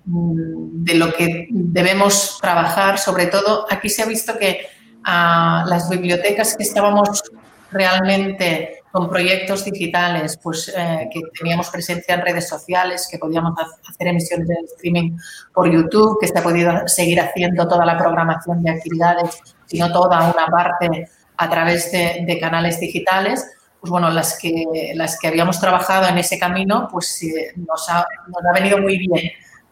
de 0.06 0.96
lo 0.96 1.14
que 1.14 1.48
debemos 1.50 2.40
trabajar, 2.42 2.98
sobre 2.98 3.28
todo 3.28 3.66
aquí 3.70 3.90
se 3.90 4.02
ha 4.02 4.06
visto 4.06 4.38
que 4.38 4.68
a 5.04 5.64
las 5.68 5.90
bibliotecas 5.90 6.56
que 6.56 6.64
estábamos 6.64 7.24
realmente 7.72 8.82
con 8.92 9.10
proyectos 9.10 9.64
digitales, 9.64 10.38
pues 10.42 10.72
eh, 10.76 11.10
que 11.12 11.22
teníamos 11.38 11.70
presencia 11.70 12.16
en 12.16 12.22
redes 12.22 12.50
sociales, 12.50 13.08
que 13.10 13.18
podíamos 13.18 13.54
hacer 13.90 14.08
emisiones 14.08 14.48
de 14.48 14.56
streaming 14.74 15.18
por 15.54 15.72
YouTube, 15.72 16.18
que 16.20 16.28
se 16.28 16.38
ha 16.38 16.44
podido 16.44 16.88
seguir 16.88 17.22
haciendo 17.22 17.68
toda 17.68 17.86
la 17.86 17.98
programación 17.98 18.62
de 18.64 18.72
actividades, 18.72 19.40
sino 19.66 19.92
toda 19.94 20.34
una 20.34 20.48
parte 20.48 21.08
a 21.38 21.50
través 21.50 21.92
de, 21.92 22.38
canales 22.40 22.80
digitales, 22.80 23.46
pues 23.80 23.90
bueno, 23.90 24.10
las 24.10 24.38
que, 24.38 24.92
las 24.96 25.18
que 25.18 25.28
habíamos 25.28 25.60
trabajado 25.60 26.08
en 26.08 26.18
ese 26.18 26.38
camino, 26.38 26.88
pues 26.92 27.20
nos, 27.56 27.90
ha, 27.90 28.06
nos 28.28 28.46
ha 28.46 28.54
venido 28.54 28.78
muy 28.78 28.98
bien, 28.98 29.32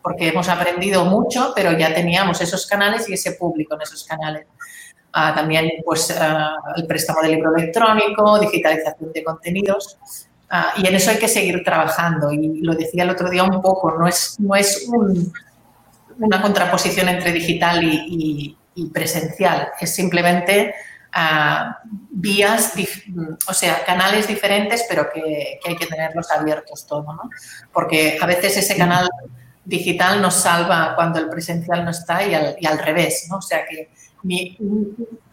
porque 0.10 0.30
hemos 0.30 0.50
aprendido 0.50 1.06
mucho, 1.06 1.54
pero 1.56 1.78
ya 1.78 1.94
teníamos 1.94 2.42
esos 2.42 2.66
canales 2.66 3.08
y 3.08 3.14
ese 3.14 3.34
público 3.34 3.76
en 3.76 3.84
esos 3.84 4.04
canales. 4.04 4.48
Ah, 5.14 5.36
también 5.36 5.70
pues 5.86 6.10
ah, 6.20 6.56
el 6.78 6.88
préstamo 6.88 7.22
de 7.22 7.30
libro 7.30 7.56
electrónico, 7.56 8.40
digitalización 8.40 9.14
de 9.14 9.24
contenidos. 9.24 10.00
Ah, 10.50 10.74
y 10.78 10.88
en 10.88 10.96
eso 10.96 11.12
hay 11.12 11.18
que 11.18 11.28
seguir 11.28 11.64
trabajando. 11.64 12.32
Y 12.32 12.60
lo 12.62 12.74
decía 12.74 13.04
el 13.04 13.12
otro 13.12 13.30
día 13.30 13.44
un 13.44 13.62
poco, 13.62 13.92
no 14.00 14.08
es, 14.08 14.40
no 14.40 14.56
es 14.56 14.90
una 16.18 16.42
contraposición 16.42 17.08
entre 17.08 17.32
digital 17.32 17.84
y, 17.84 18.58
y 18.74 18.86
presencial, 18.88 19.70
es 19.80 19.94
simplemente 19.94 20.74
vías, 22.12 22.74
o 23.48 23.54
sea, 23.54 23.84
canales 23.86 24.28
diferentes, 24.28 24.86
pero 24.88 25.10
que, 25.12 25.60
hay 25.66 25.76
que 25.76 25.86
tenerlos 25.88 26.30
abiertos 26.32 26.86
todo, 26.86 27.14
¿no? 27.14 27.30
Porque 27.72 28.18
a 28.22 28.26
veces 28.26 28.58
ese 28.58 28.78
canal 28.78 29.10
digital 29.70 30.22
nos 30.22 30.36
salva 30.36 30.94
cuando 30.96 31.20
el 31.20 31.30
presencial 31.30 31.86
no 31.86 31.92
está 31.92 32.26
y 32.26 32.34
al, 32.34 32.80
revés, 32.80 33.28
¿no? 33.30 33.38
O 33.38 33.42
sea 33.42 33.66
que 33.66 33.90
ni, 34.24 34.58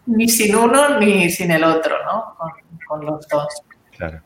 ni, 0.05 0.29
sin 0.29 0.55
uno 0.55 0.99
ni 0.99 1.29
sin 1.29 1.51
el 1.51 1.63
otro, 1.63 1.95
¿no? 2.05 2.35
Con, 2.87 3.05
los 3.05 3.27
dos. 3.27 3.47
Claro. 3.97 4.21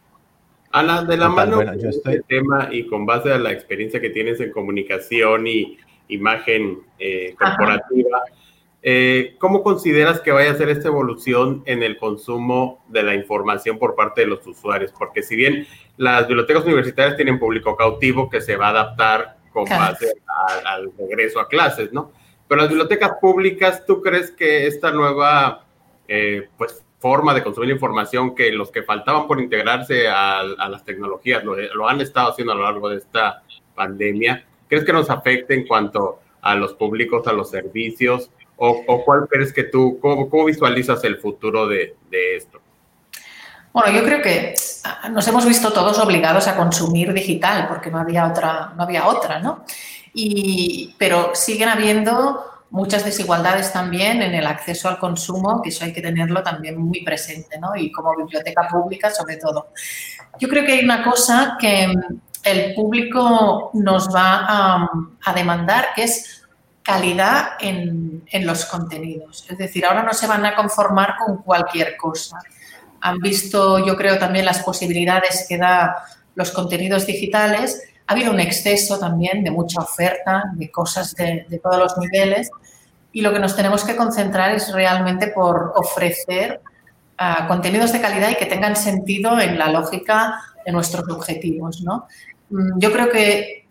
Ana, 0.72 1.04
de 1.04 1.18
la 1.18 1.30
mano 1.30 1.58
bueno, 1.58 1.74
yo 1.76 1.90
estoy... 1.90 2.16
este 2.16 2.26
tema 2.28 2.70
y 2.72 2.86
con 2.88 3.06
base 3.06 3.32
a 3.34 3.38
la 3.38 3.52
experiencia 3.52 4.00
que 4.00 4.10
tienes 4.10 4.40
en 4.40 4.52
comunicación 4.52 5.48
y 5.48 5.78
imagen 6.08 6.80
eh, 7.00 7.34
corporativa, 7.38 8.22
eh, 8.84 9.36
¿Cómo 9.38 9.62
consideras 9.62 10.22
que 10.22 10.32
vaya 10.32 10.52
a 10.52 10.56
ser 10.56 10.70
esta 10.70 10.88
evolución 10.88 11.62
en 11.68 11.84
el 11.84 11.98
consumo 11.98 12.84
de 12.88 13.04
la 13.04 13.14
información 13.14 13.78
por 13.78 13.96
parte 13.96 14.22
de 14.22 14.28
los 14.28 14.46
usuarios? 14.48 14.92
Porque 14.98 15.22
si 15.22 15.36
bien 15.36 15.68
las 15.98 16.28
bibliotecas 16.28 16.66
universitarias 16.66 17.16
tienen 17.16 17.38
público 17.38 17.76
cautivo 17.76 18.28
que 18.28 18.42
se 18.42 18.56
va 18.56 18.68
a 18.68 18.70
adaptar 18.72 19.38
con 19.52 19.66
base 19.66 20.14
al 20.66 20.92
regreso 20.98 21.40
a 21.40 21.48
clases, 21.48 21.92
¿no? 21.92 22.12
Pero 22.48 22.62
las 22.62 22.70
bibliotecas 22.70 23.14
públicas, 23.22 23.86
¿tú 23.86 24.02
crees 24.02 24.32
que 24.32 24.68
esta 24.68 24.92
nueva 24.92 25.66
eh, 26.08 26.50
pues, 26.58 26.84
forma 27.00 27.34
de 27.34 27.44
consumir 27.44 27.70
información, 27.70 28.36
que 28.36 28.52
los 28.52 28.72
que 28.72 28.84
faltaban 28.84 29.28
por 29.28 29.40
integrarse 29.40 30.08
a, 30.08 30.44
las 30.44 30.84
tecnologías 30.84 31.44
lo, 31.44 31.56
lo, 31.56 31.88
han 31.88 32.02
estado 32.02 32.30
haciendo 32.30 32.54
a 32.54 32.56
lo 32.56 32.64
largo 32.64 32.90
de 32.90 32.98
esta 32.98 33.42
pandemia, 33.76 34.46
¿crees 34.68 34.84
que 34.84 34.94
nos 34.94 35.10
afecte 35.10 35.54
en 35.54 35.66
cuanto 35.66 36.20
a 36.42 36.56
los 36.56 36.74
públicos, 36.74 37.26
a 37.28 37.34
los 37.34 37.50
servicios? 37.50 38.30
¿O, 38.64 39.04
cuál 39.04 39.28
crees 39.28 39.52
que 39.52 39.64
tú, 39.64 39.98
cómo, 40.00 40.46
visualizas 40.46 41.04
el 41.04 41.18
futuro 41.18 41.68
de, 41.68 41.96
esto? 42.12 42.62
Bueno, 43.74 43.92
yo 43.92 44.04
creo 44.04 44.22
que 44.22 44.54
nos 45.12 45.28
hemos 45.28 45.46
visto 45.46 45.72
todos 45.72 45.98
obligados 46.00 46.48
a 46.48 46.56
consumir 46.56 47.14
digital 47.14 47.68
porque 47.68 47.90
no 47.90 48.00
había 48.00 48.28
otra, 48.28 48.74
no 48.76 48.84
había 48.84 49.08
otra, 49.08 49.40
¿no? 49.40 49.64
Y, 50.14 50.94
pero 50.98 51.32
siguen 51.34 51.70
habiendo 51.70 52.44
muchas 52.70 53.06
desigualdades 53.06 53.72
también 53.72 54.22
en 54.22 54.34
el 54.34 54.46
acceso 54.46 54.90
al 54.90 55.00
consumo, 55.00 55.62
que 55.62 55.70
eso 55.70 55.86
hay 55.86 55.94
que 55.94 56.02
tenerlo 56.02 56.42
también 56.44 56.78
muy 56.78 57.04
presente, 57.04 57.60
¿no? 57.60 57.76
Y 57.76 57.92
como 57.92 58.16
biblioteca 58.16 58.68
pública, 58.68 59.10
sobre 59.10 59.38
todo. 59.38 59.70
Yo 60.40 60.50
creo 60.50 60.66
que 60.66 60.74
hay 60.74 60.84
una 60.84 61.04
cosa 61.04 61.58
que 61.60 61.94
el 62.44 62.74
público 62.74 63.72
nos 63.74 64.14
va 64.14 64.46
a, 64.48 64.90
a 65.24 65.34
demandar, 65.34 65.90
que 65.96 66.04
es 66.04 66.42
calidad 66.84 67.52
en, 67.60 68.24
los 68.46 68.66
contenidos. 68.66 69.46
Es 69.50 69.58
decir, 69.58 69.86
ahora 69.86 70.04
no 70.04 70.14
se 70.14 70.28
van 70.28 70.46
a 70.46 70.56
conformar 70.56 71.16
con 71.18 71.42
cualquier 71.44 71.96
cosa. 71.98 72.38
Han 73.02 73.20
visto, 73.20 73.86
yo 73.86 73.96
creo, 73.96 74.18
también 74.18 74.46
las 74.46 74.64
posibilidades 74.64 75.46
que 75.48 75.58
da 75.58 75.96
los 76.36 76.52
contenidos 76.52 77.06
digitales. 77.06 77.82
Ha 78.08 78.14
habido 78.14 78.32
un 78.32 78.40
exceso 78.40 79.00
también 79.00 79.44
de 79.44 79.52
mucha 79.52 79.82
oferta, 79.82 80.44
de 80.54 80.72
cosas 80.72 81.16
de, 81.16 81.60
todos 81.62 81.78
los 81.78 81.98
niveles. 81.98 82.50
Y 83.12 83.22
lo 83.22 83.34
que 83.34 83.40
nos 83.40 83.56
tenemos 83.56 83.84
que 83.84 83.96
concentrar 83.96 84.56
es 84.56 84.72
realmente 84.72 85.28
por 85.28 85.74
ofrecer 85.76 86.62
ah, 87.18 87.46
contenidos 87.48 87.92
de 87.92 88.02
calidad 88.02 88.30
y 88.30 88.36
que 88.36 88.46
tengan 88.46 88.76
sentido 88.76 89.40
en 89.40 89.58
la 89.58 89.70
lógica 89.70 90.42
de 90.66 90.72
nuestros 90.72 91.10
objetivos. 91.10 91.82
¿no? 91.82 92.08
Mm, 92.50 92.80
yo 92.80 92.92
creo 92.92 93.10
que 93.10 93.62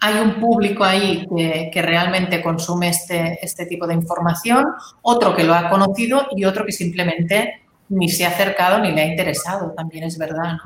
hay 0.00 0.20
un 0.20 0.40
público 0.40 0.84
ahí 0.84 1.26
que, 1.72 1.82
realmente 1.82 2.42
consume 2.42 2.90
este, 2.90 3.38
este, 3.42 3.66
tipo 3.66 3.86
de 3.86 3.94
información, 3.94 4.66
otro 5.02 5.34
que 5.34 5.44
lo 5.44 5.54
ha 5.54 5.68
conocido 5.68 6.26
y 6.36 6.44
otro 6.44 6.64
que 6.64 6.72
simplemente 6.72 7.62
ni 7.88 8.08
se 8.08 8.24
ha 8.24 8.28
acercado 8.28 8.78
ni 8.78 8.92
le 8.92 9.02
ha 9.02 9.06
interesado, 9.06 9.72
también 9.72 10.04
es 10.04 10.18
verdad. 10.18 10.56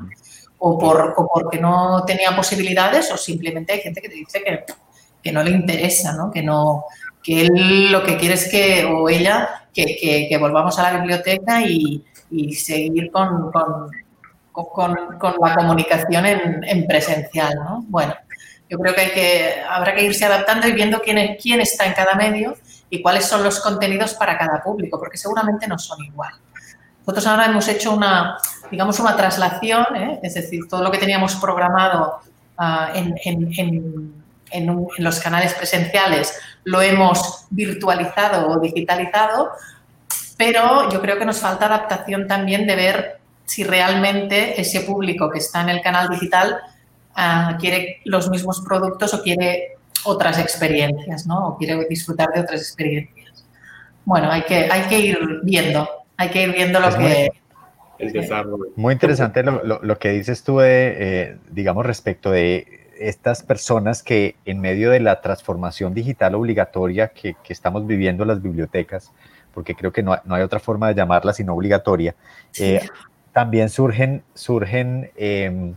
O, 0.57 0.77
por, 0.77 1.15
porque 1.15 1.59
no 1.59 2.03
tenía 2.05 2.35
posibilidades 2.35 3.11
o 3.11 3.17
simplemente 3.17 3.73
hay 3.73 3.81
gente 3.81 3.99
que 3.99 4.09
te 4.09 4.15
dice 4.15 4.43
que, 4.43 4.63
que 5.21 5.31
no 5.31 5.41
le 5.43 5.51
interesa, 5.51 6.13
¿no? 6.13 6.31
que 6.31 6.43
no 6.43 6.85
que 7.23 7.41
él 7.41 7.91
lo 7.91 8.03
que 8.03 8.17
quiere 8.17 8.33
es 8.33 8.49
que, 8.49 8.85
o 8.85 9.07
ella, 9.07 9.67
que, 9.73 10.27
que, 10.27 10.37
volvamos 10.37 10.77
a 10.79 10.83
la 10.83 10.99
biblioteca 10.99 11.61
y, 11.61 12.03
y 12.31 12.53
seguir 12.53 13.11
con, 13.11 13.51
con, 13.51 13.91
con, 14.51 14.95
con, 15.19 15.35
la 15.39 15.55
comunicación 15.55 16.25
en, 16.25 16.63
en 16.63 16.87
presencial. 16.87 17.55
¿no? 17.55 17.85
Bueno, 17.87 18.15
yo 18.69 18.79
creo 18.79 18.95
que, 18.95 19.01
hay 19.01 19.11
que 19.11 19.53
habrá 19.69 19.93
que 19.93 20.03
irse 20.03 20.25
adaptando 20.25 20.67
y 20.67 20.71
viendo 20.71 21.01
quién, 21.01 21.37
quién 21.41 21.61
está 21.61 21.85
en 21.85 21.93
cada 21.93 22.15
medio 22.15 22.55
y 22.89 23.01
cuáles 23.01 23.25
son 23.25 23.43
los 23.43 23.59
contenidos 23.59 24.13
para 24.15 24.37
cada 24.37 24.61
público, 24.63 24.99
porque 24.99 25.17
seguramente 25.17 25.67
no 25.67 25.77
son 25.77 26.03
igual. 26.03 26.33
Nosotros 27.01 27.27
ahora 27.27 27.45
hemos 27.45 27.67
hecho 27.67 27.93
una, 27.93 28.37
digamos, 28.69 28.99
una 28.99 29.15
traslación, 29.15 29.85
¿eh? 29.95 30.19
es 30.23 30.33
decir, 30.33 30.61
todo 30.69 30.83
lo 30.83 30.91
que 30.91 30.97
teníamos 30.97 31.35
programado 31.35 32.19
uh, 32.57 32.95
en, 32.95 34.13
los 34.97 35.19
canales 35.19 35.53
presenciales 35.53 36.37
lo 36.65 36.81
hemos 36.81 37.45
virtualizado 37.49 38.49
o 38.49 38.59
digitalizado, 38.59 39.51
pero 40.37 40.89
yo 40.89 41.01
creo 41.01 41.17
que 41.17 41.25
nos 41.25 41.39
falta 41.39 41.65
adaptación 41.65 42.27
también 42.27 42.67
de 42.67 42.75
ver 42.75 43.19
si 43.45 43.63
realmente 43.63 44.59
ese 44.59 44.81
público 44.81 45.29
que 45.29 45.39
está 45.39 45.61
en 45.61 45.69
el 45.69 45.81
canal 45.81 46.09
digital 46.09 46.59
Ah, 47.15 47.57
quiere 47.59 48.01
los 48.05 48.29
mismos 48.29 48.61
productos 48.61 49.13
o 49.13 49.21
quiere 49.21 49.77
otras 50.05 50.39
experiencias, 50.39 51.27
¿no? 51.27 51.49
O 51.49 51.57
quiere 51.57 51.85
disfrutar 51.89 52.29
de 52.33 52.39
otras 52.39 52.61
experiencias. 52.61 53.45
Bueno, 54.05 54.31
hay 54.31 54.43
que, 54.43 54.69
hay 54.71 54.83
que 54.83 54.99
ir 54.99 55.19
viendo, 55.43 55.87
hay 56.17 56.29
que 56.29 56.43
ir 56.43 56.53
viendo 56.53 56.79
lo 56.79 56.95
que... 56.97 57.31
el 57.99 58.11
desarrollo. 58.11 58.65
Muy 58.75 58.93
interesante 58.93 59.43
lo, 59.43 59.61
lo, 59.63 59.99
que 59.99 60.09
dices 60.09 60.43
tú, 60.43 60.59
de, 60.59 60.95
eh, 60.97 61.37
digamos, 61.49 61.85
respecto 61.85 62.31
de 62.31 62.81
estas 62.99 63.41
personas 63.43 64.03
que 64.03 64.35
en 64.45 64.59
medio 64.59 64.91
de 64.91 64.99
la 64.99 65.21
transformación 65.21 65.93
digital 65.93 66.35
obligatoria 66.35 67.09
que, 67.09 67.35
que 67.43 67.53
estamos 67.53 67.87
viviendo 67.87 68.25
las 68.25 68.41
bibliotecas, 68.41 69.11
porque 69.53 69.75
creo 69.75 69.91
que 69.91 70.03
no, 70.03 70.19
no, 70.25 70.35
hay 70.35 70.43
otra 70.43 70.59
forma 70.59 70.87
de 70.87 70.95
llamarla 70.95 71.33
sino 71.33 71.53
obligatoria, 71.53 72.15
eh, 72.59 72.87
también 73.33 73.69
surgen, 73.69 74.23
surgen 74.33 75.11
eh, 75.15 75.73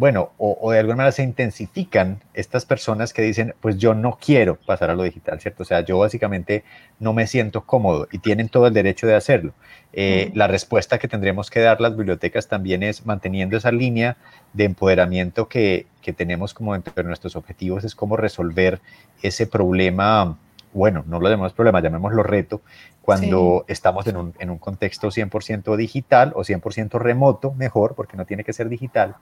bueno, 0.00 0.30
o, 0.38 0.72
de 0.72 0.78
alguna 0.78 0.96
manera 0.96 1.12
se 1.12 1.22
intensifican 1.22 2.20
estas 2.32 2.64
personas 2.64 3.12
que 3.12 3.20
dicen, 3.20 3.54
pues 3.60 3.76
yo 3.76 3.92
no 3.92 4.16
quiero 4.18 4.56
pasar 4.56 4.88
a 4.88 4.94
lo 4.94 5.02
digital, 5.02 5.38
¿cierto? 5.42 5.62
O 5.62 5.66
sea, 5.66 5.84
yo 5.84 5.98
básicamente 5.98 6.64
no 6.98 7.12
me 7.12 7.26
siento 7.26 7.66
cómodo 7.66 8.08
y 8.10 8.16
tienen 8.16 8.48
todo 8.48 8.66
el 8.66 8.72
derecho 8.72 9.06
de 9.06 9.14
hacerlo. 9.14 9.52
Eh, 9.92 10.30
la 10.34 10.46
respuesta 10.46 10.98
que 10.98 11.06
tendremos 11.06 11.50
que 11.50 11.60
dar 11.60 11.82
las 11.82 11.94
bibliotecas 11.94 12.48
también 12.48 12.82
es 12.82 13.04
manteniendo 13.04 13.58
esa 13.58 13.72
línea 13.72 14.16
de 14.54 14.64
empoderamiento 14.64 15.48
que, 15.48 15.84
que 16.00 16.14
tenemos 16.14 16.54
como 16.54 16.74
entre 16.74 17.04
nuestros 17.04 17.36
objetivos, 17.36 17.84
es 17.84 17.94
cómo 17.94 18.16
resolver 18.16 18.80
ese 19.20 19.46
problema 19.46 20.38
bueno, 20.72 21.04
no 21.06 21.18
lo 21.18 21.28
llamemos 21.28 21.52
problema, 21.52 21.80
llamémoslo 21.80 22.22
reto, 22.22 22.62
cuando 23.02 23.64
estamos 23.66 24.06
en 24.06 24.16
un, 24.16 24.34
en 24.38 24.50
un, 24.50 24.58
contexto 24.58 25.08
100% 25.08 25.76
digital 25.76 26.32
o 26.36 26.42
100% 26.42 26.98
remoto, 26.98 27.52
mejor, 27.54 27.94
porque 27.94 28.16
no 28.16 28.24
tiene 28.24 28.44
que 28.44 28.52
ser 28.52 28.68
digital, 28.68 29.16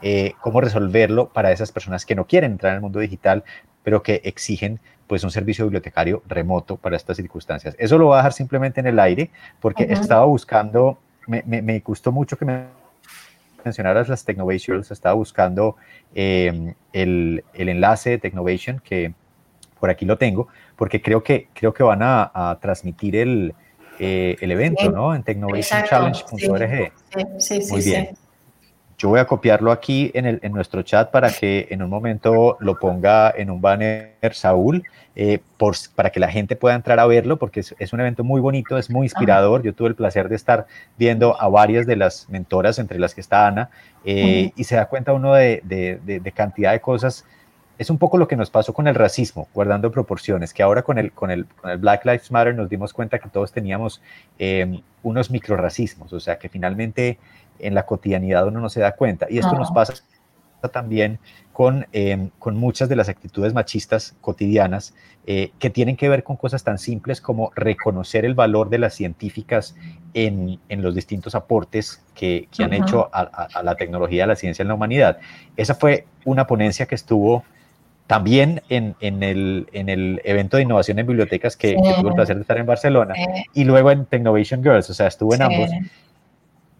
eh, 0.00 0.32
cómo 0.40 0.60
resolverlo 0.60 1.28
para 1.28 1.52
esas 1.52 1.72
personas 1.72 2.06
que 2.06 2.14
no 2.14 2.26
quieren 2.26 2.52
entrar 2.52 2.72
en 2.72 2.76
el 2.76 2.82
mundo 2.82 3.00
digital, 3.00 3.44
pero 3.82 4.02
que 4.02 4.22
exigen 4.24 4.80
pues 5.06 5.22
un 5.24 5.30
servicio 5.30 5.66
bibliotecario 5.66 6.22
remoto 6.26 6.76
para 6.76 6.96
estas 6.96 7.18
circunstancias. 7.18 7.76
Eso 7.78 7.98
lo 7.98 8.06
voy 8.06 8.14
a 8.14 8.18
dejar 8.18 8.32
simplemente 8.32 8.80
en 8.80 8.86
el 8.86 8.98
aire, 8.98 9.30
porque 9.60 9.84
estaba 9.90 10.24
buscando, 10.24 10.98
me, 11.26 11.42
me, 11.44 11.80
gustó 11.80 12.12
mucho 12.12 12.38
que 12.38 12.46
me 12.46 12.64
mencionaras 13.62 14.08
las 14.08 14.24
Technovations, 14.24 14.90
estaba 14.90 15.14
buscando 15.14 15.76
eh, 16.14 16.74
el, 16.94 17.44
el 17.52 17.68
enlace 17.68 18.10
de 18.10 18.18
Technovation 18.18 18.80
que 18.82 19.12
por 19.84 19.90
aquí 19.90 20.06
lo 20.06 20.16
tengo, 20.16 20.48
porque 20.76 21.02
creo 21.02 21.22
que, 21.22 21.48
creo 21.52 21.74
que 21.74 21.82
van 21.82 21.98
a, 22.00 22.58
transmitir 22.62 23.16
el, 23.16 23.52
eh, 23.98 24.34
el 24.40 24.50
evento, 24.50 24.90
¿no? 24.90 25.14
En 25.14 25.22
technovationchallenge.org. 25.22 26.92
Sí, 27.36 27.60
sí, 27.60 27.70
Muy 27.70 27.82
bien. 27.82 28.08
Yo 28.96 29.10
voy 29.10 29.20
a 29.20 29.26
copiarlo 29.26 29.70
aquí 29.72 30.10
en, 30.14 30.24
el, 30.24 30.40
en, 30.42 30.52
nuestro 30.52 30.80
chat 30.80 31.10
para 31.10 31.30
que 31.30 31.66
en 31.68 31.82
un 31.82 31.90
momento 31.90 32.56
lo 32.60 32.78
ponga 32.78 33.30
en 33.36 33.50
un 33.50 33.60
banner 33.60 34.14
Saúl, 34.32 34.84
eh, 35.16 35.38
por, 35.58 35.74
para 35.94 36.08
que 36.08 36.18
la 36.18 36.28
gente 36.28 36.56
pueda 36.56 36.74
entrar 36.74 36.98
a 36.98 37.04
verlo, 37.04 37.36
porque 37.36 37.60
es, 37.60 37.92
un 37.92 38.00
evento 38.00 38.24
muy 38.24 38.40
bonito, 38.40 38.78
es 38.78 38.88
muy 38.88 39.04
inspirador. 39.04 39.62
Yo 39.62 39.74
tuve 39.74 39.88
el 39.88 39.96
placer 39.96 40.30
de 40.30 40.36
estar 40.36 40.64
viendo 40.96 41.38
a 41.38 41.46
varias 41.48 41.84
de 41.86 41.96
las 41.96 42.26
mentoras, 42.30 42.78
entre 42.78 42.98
las 42.98 43.14
que 43.14 43.20
está 43.20 43.48
Ana, 43.48 43.68
eh, 44.06 44.50
y 44.56 44.64
se 44.64 44.76
da 44.76 44.86
cuenta 44.86 45.12
uno 45.12 45.34
de, 45.34 45.60
de, 45.62 45.98
de 46.20 46.32
cantidad 46.32 46.72
de 46.72 46.80
cosas 46.80 47.26
es 47.78 47.90
un 47.90 47.98
poco 47.98 48.18
lo 48.18 48.28
que 48.28 48.36
nos 48.36 48.50
pasó 48.50 48.72
con 48.72 48.86
el 48.86 48.94
racismo, 48.94 49.48
guardando 49.52 49.90
proporciones, 49.90 50.54
que 50.54 50.62
ahora 50.62 50.82
con 50.82 50.98
el, 50.98 51.12
con 51.12 51.30
el, 51.30 51.46
con 51.46 51.70
el 51.70 51.78
Black 51.78 52.04
Lives 52.04 52.30
Matter 52.30 52.54
nos 52.54 52.68
dimos 52.68 52.92
cuenta 52.92 53.18
que 53.18 53.28
todos 53.28 53.52
teníamos 53.52 54.00
eh, 54.38 54.80
unos 55.02 55.30
microracismos, 55.30 56.12
o 56.12 56.20
sea 56.20 56.38
que 56.38 56.48
finalmente 56.48 57.18
en 57.58 57.74
la 57.74 57.84
cotidianidad 57.84 58.46
uno 58.46 58.60
no 58.60 58.68
se 58.68 58.80
da 58.80 58.92
cuenta. 58.92 59.26
Y 59.28 59.38
esto 59.38 59.54
nos 59.56 59.70
pasa 59.70 59.94
también 60.68 61.18
con, 61.52 61.86
em, 61.92 62.30
con, 62.38 62.56
muchas 62.56 62.88
de 62.88 62.96
las 62.96 63.08
actitudes 63.08 63.52
machistas 63.52 64.16
cotidianas 64.20 64.94
eh, 65.26 65.52
que 65.58 65.70
tienen 65.70 65.96
que 65.96 66.08
ver 66.08 66.24
con 66.24 66.36
cosas 66.36 66.64
tan 66.64 66.78
simples 66.78 67.20
como 67.20 67.52
reconocer 67.54 68.24
el 68.24 68.34
valor 68.34 68.70
de 68.70 68.78
las 68.78 68.94
científicas 68.94 69.76
en, 70.14 70.58
en 70.68 70.82
los 70.82 70.94
distintos 70.94 71.34
aportes 71.34 72.02
que, 72.14 72.48
que 72.50 72.64
han 72.64 72.72
hecho 72.72 73.10
a, 73.12 73.20
a, 73.20 73.62
la 73.62 73.74
tecnología, 73.74 74.24
a 74.24 74.26
la 74.26 74.36
ciencia, 74.36 74.62
en 74.62 74.68
la 74.68 74.74
humanidad. 74.74 75.18
Esa 75.56 75.74
fue 75.74 76.06
una 76.24 76.46
ponencia 76.46 76.86
que 76.86 76.94
estuvo 76.94 77.44
también 78.06 78.62
en, 78.68 78.94
en, 79.00 79.22
el, 79.22 79.66
en, 79.72 79.88
el, 79.88 80.20
evento 80.24 80.56
de 80.56 80.64
innovación 80.64 80.98
en 80.98 81.06
bibliotecas 81.06 81.56
que, 81.56 81.74
tuve 81.74 82.08
el 82.08 82.14
placer 82.14 82.36
de 82.36 82.42
estar 82.42 82.58
en 82.58 82.66
Barcelona 82.66 83.14
y 83.54 83.64
luego 83.64 83.90
en 83.90 84.04
Technovation 84.06 84.62
Girls, 84.62 84.90
o 84.90 84.94
sea, 84.94 85.06
estuve 85.06 85.36
en 85.36 85.42
ambos. 85.42 85.70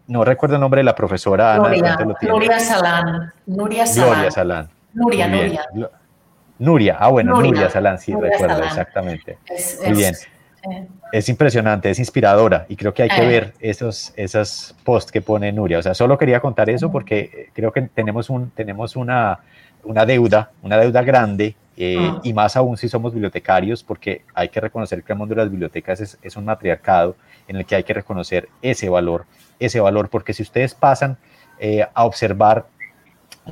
No 0.07 0.23
recuerdo 0.23 0.55
el 0.55 0.61
nombre 0.61 0.79
de 0.79 0.83
la 0.83 0.93
profesora 0.93 1.57
Nuria, 1.57 1.97
Nuria 2.21 2.59
Salán. 2.59 3.33
Nuria 3.47 3.87
Salán. 3.87 4.13
Gloria 4.13 4.31
Salán. 4.31 4.69
Nuria, 4.93 5.27
Nuria. 5.27 5.65
Nuria, 6.57 6.97
ah 6.99 7.09
bueno, 7.09 7.41
Nuria, 7.41 7.69
Salán, 7.69 7.97
sí, 7.97 8.13
recuerdo 8.13 8.63
exactamente. 8.63 9.37
Muy 9.83 9.97
bien. 9.97 10.13
Es 11.11 11.29
impresionante, 11.29 11.89
es 11.89 11.99
inspiradora 11.99 12.65
y 12.67 12.75
creo 12.75 12.93
que 12.93 13.03
hay 13.03 13.09
que 13.09 13.23
eh. 13.23 13.27
ver 13.27 13.53
esos, 13.59 14.13
esos 14.15 14.75
posts 14.83 15.11
que 15.11 15.21
pone 15.21 15.51
Nuria. 15.51 15.79
O 15.79 15.81
sea, 15.81 15.93
solo 15.93 16.17
quería 16.17 16.39
contar 16.39 16.69
eso 16.69 16.91
porque 16.91 17.49
creo 17.53 17.71
que 17.71 17.83
tenemos, 17.83 18.29
un, 18.29 18.49
tenemos 18.51 18.95
una, 18.95 19.39
una 19.85 20.05
deuda, 20.05 20.51
una 20.61 20.77
deuda 20.77 21.01
grande, 21.01 21.55
eh, 21.77 21.97
ah. 21.99 22.21
y 22.23 22.33
más 22.33 22.55
aún 22.55 22.77
si 22.77 22.87
somos 22.87 23.13
bibliotecarios, 23.13 23.83
porque 23.83 24.23
hay 24.33 24.49
que 24.49 24.61
reconocer 24.61 25.03
que 25.03 25.13
el 25.13 25.19
mundo 25.19 25.35
de 25.35 25.41
las 25.41 25.51
bibliotecas 25.51 26.17
es, 26.21 26.35
un 26.37 26.45
matriarcado 26.45 27.15
en 27.47 27.57
el 27.57 27.65
que 27.65 27.75
hay 27.75 27.83
que 27.83 27.93
reconocer 27.93 28.49
ese 28.61 28.89
valor, 28.89 29.25
ese 29.59 29.79
valor, 29.79 30.09
porque 30.09 30.33
si 30.33 30.43
ustedes 30.43 30.73
pasan 30.73 31.17
eh, 31.59 31.85
a 31.93 32.05
observar 32.05 32.67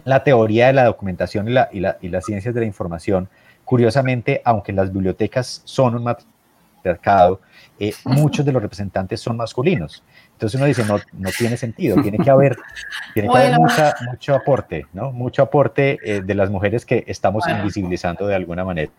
la 0.05 0.23
teoría 0.23 0.67
de 0.67 0.73
la 0.73 0.85
documentación 0.85 1.47
y, 1.47 1.51
la, 1.51 1.69
y, 1.71 1.83
y 2.05 2.09
las 2.09 2.25
ciencias 2.25 2.53
de 2.53 2.61
la 2.61 2.65
información, 2.65 3.29
curiosamente, 3.65 4.41
aunque 4.45 4.73
las 4.73 4.91
bibliotecas 4.91 5.61
son 5.65 5.95
un 5.95 6.03
matriarcado, 6.03 7.41
eh, 7.79 7.93
muchos 8.05 8.45
de 8.45 8.51
los 8.51 8.61
representantes 8.61 9.19
son 9.19 9.37
masculinos. 9.37 10.03
Entonces 10.33 10.57
uno 10.57 10.65
dice, 10.65 10.83
no, 10.85 10.99
no 11.13 11.29
tiene 11.37 11.55
sentido, 11.57 12.01
tiene 12.01 12.17
que 12.17 12.29
haber, 12.29 12.57
tiene 13.13 13.29
que 13.29 13.37
haber 13.37 13.57
mucho 13.59 14.35
aporte, 14.35 14.87
¿no? 14.93 15.11
Mucho 15.11 15.43
aporte 15.43 15.99
eh, 16.03 16.21
de 16.21 16.35
las 16.35 16.49
mujeres 16.49 16.85
que 16.85 17.03
estamos 17.07 17.47
invisibilizando 17.47 18.27
de 18.27 18.35
alguna 18.35 18.65
manera. 18.65 18.91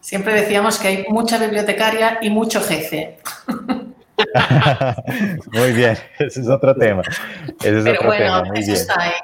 Siempre 0.00 0.34
decíamos 0.34 0.78
que 0.78 0.88
hay 0.88 1.04
mucha 1.08 1.38
bibliotecaria 1.38 2.18
y 2.20 2.30
mucho 2.30 2.60
jefe. 2.60 3.18
muy 5.52 5.72
bien, 5.72 5.96
ese 6.18 6.40
es 6.40 6.48
otro 6.48 6.74
tema. 6.74 7.02
Ese 7.60 7.78
es 7.78 7.84
Pero 7.84 7.98
otro 7.98 8.08
bueno, 8.08 8.24
tema. 8.24 8.44
Muy 8.44 8.58
eso 8.58 8.72
bien. 8.72 8.80
está. 8.80 9.14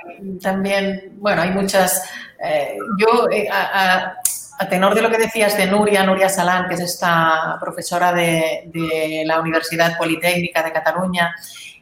también, 0.41 1.13
bueno, 1.17 1.43
hay 1.43 1.51
muchas. 1.51 2.09
Eh, 2.45 2.77
yo, 3.01 3.27
a, 3.53 4.05
a 4.07 4.17
tenor 4.66 4.94
de 4.94 5.03
lo 5.03 5.11
que 5.11 5.18
decías 5.18 5.57
de 5.57 5.66
Nuria, 5.66 6.05
Nuria 6.05 6.29
Salán, 6.29 6.68
que 6.68 6.75
es 6.75 6.81
esta 6.81 7.57
profesora 7.61 8.12
de, 8.12 9.23
la 9.25 9.40
Universidad 9.40 9.97
Politécnica 9.97 10.62
de 10.62 10.73
Cataluña 10.73 11.35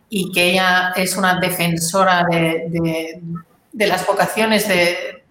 y 0.08 0.30
que 0.32 0.50
ella 0.50 0.92
es 0.94 1.16
una 1.16 1.40
defensora 1.40 2.26
de, 2.30 3.20
las 3.72 4.06
vocaciones 4.06 4.68
de, 4.68 5.24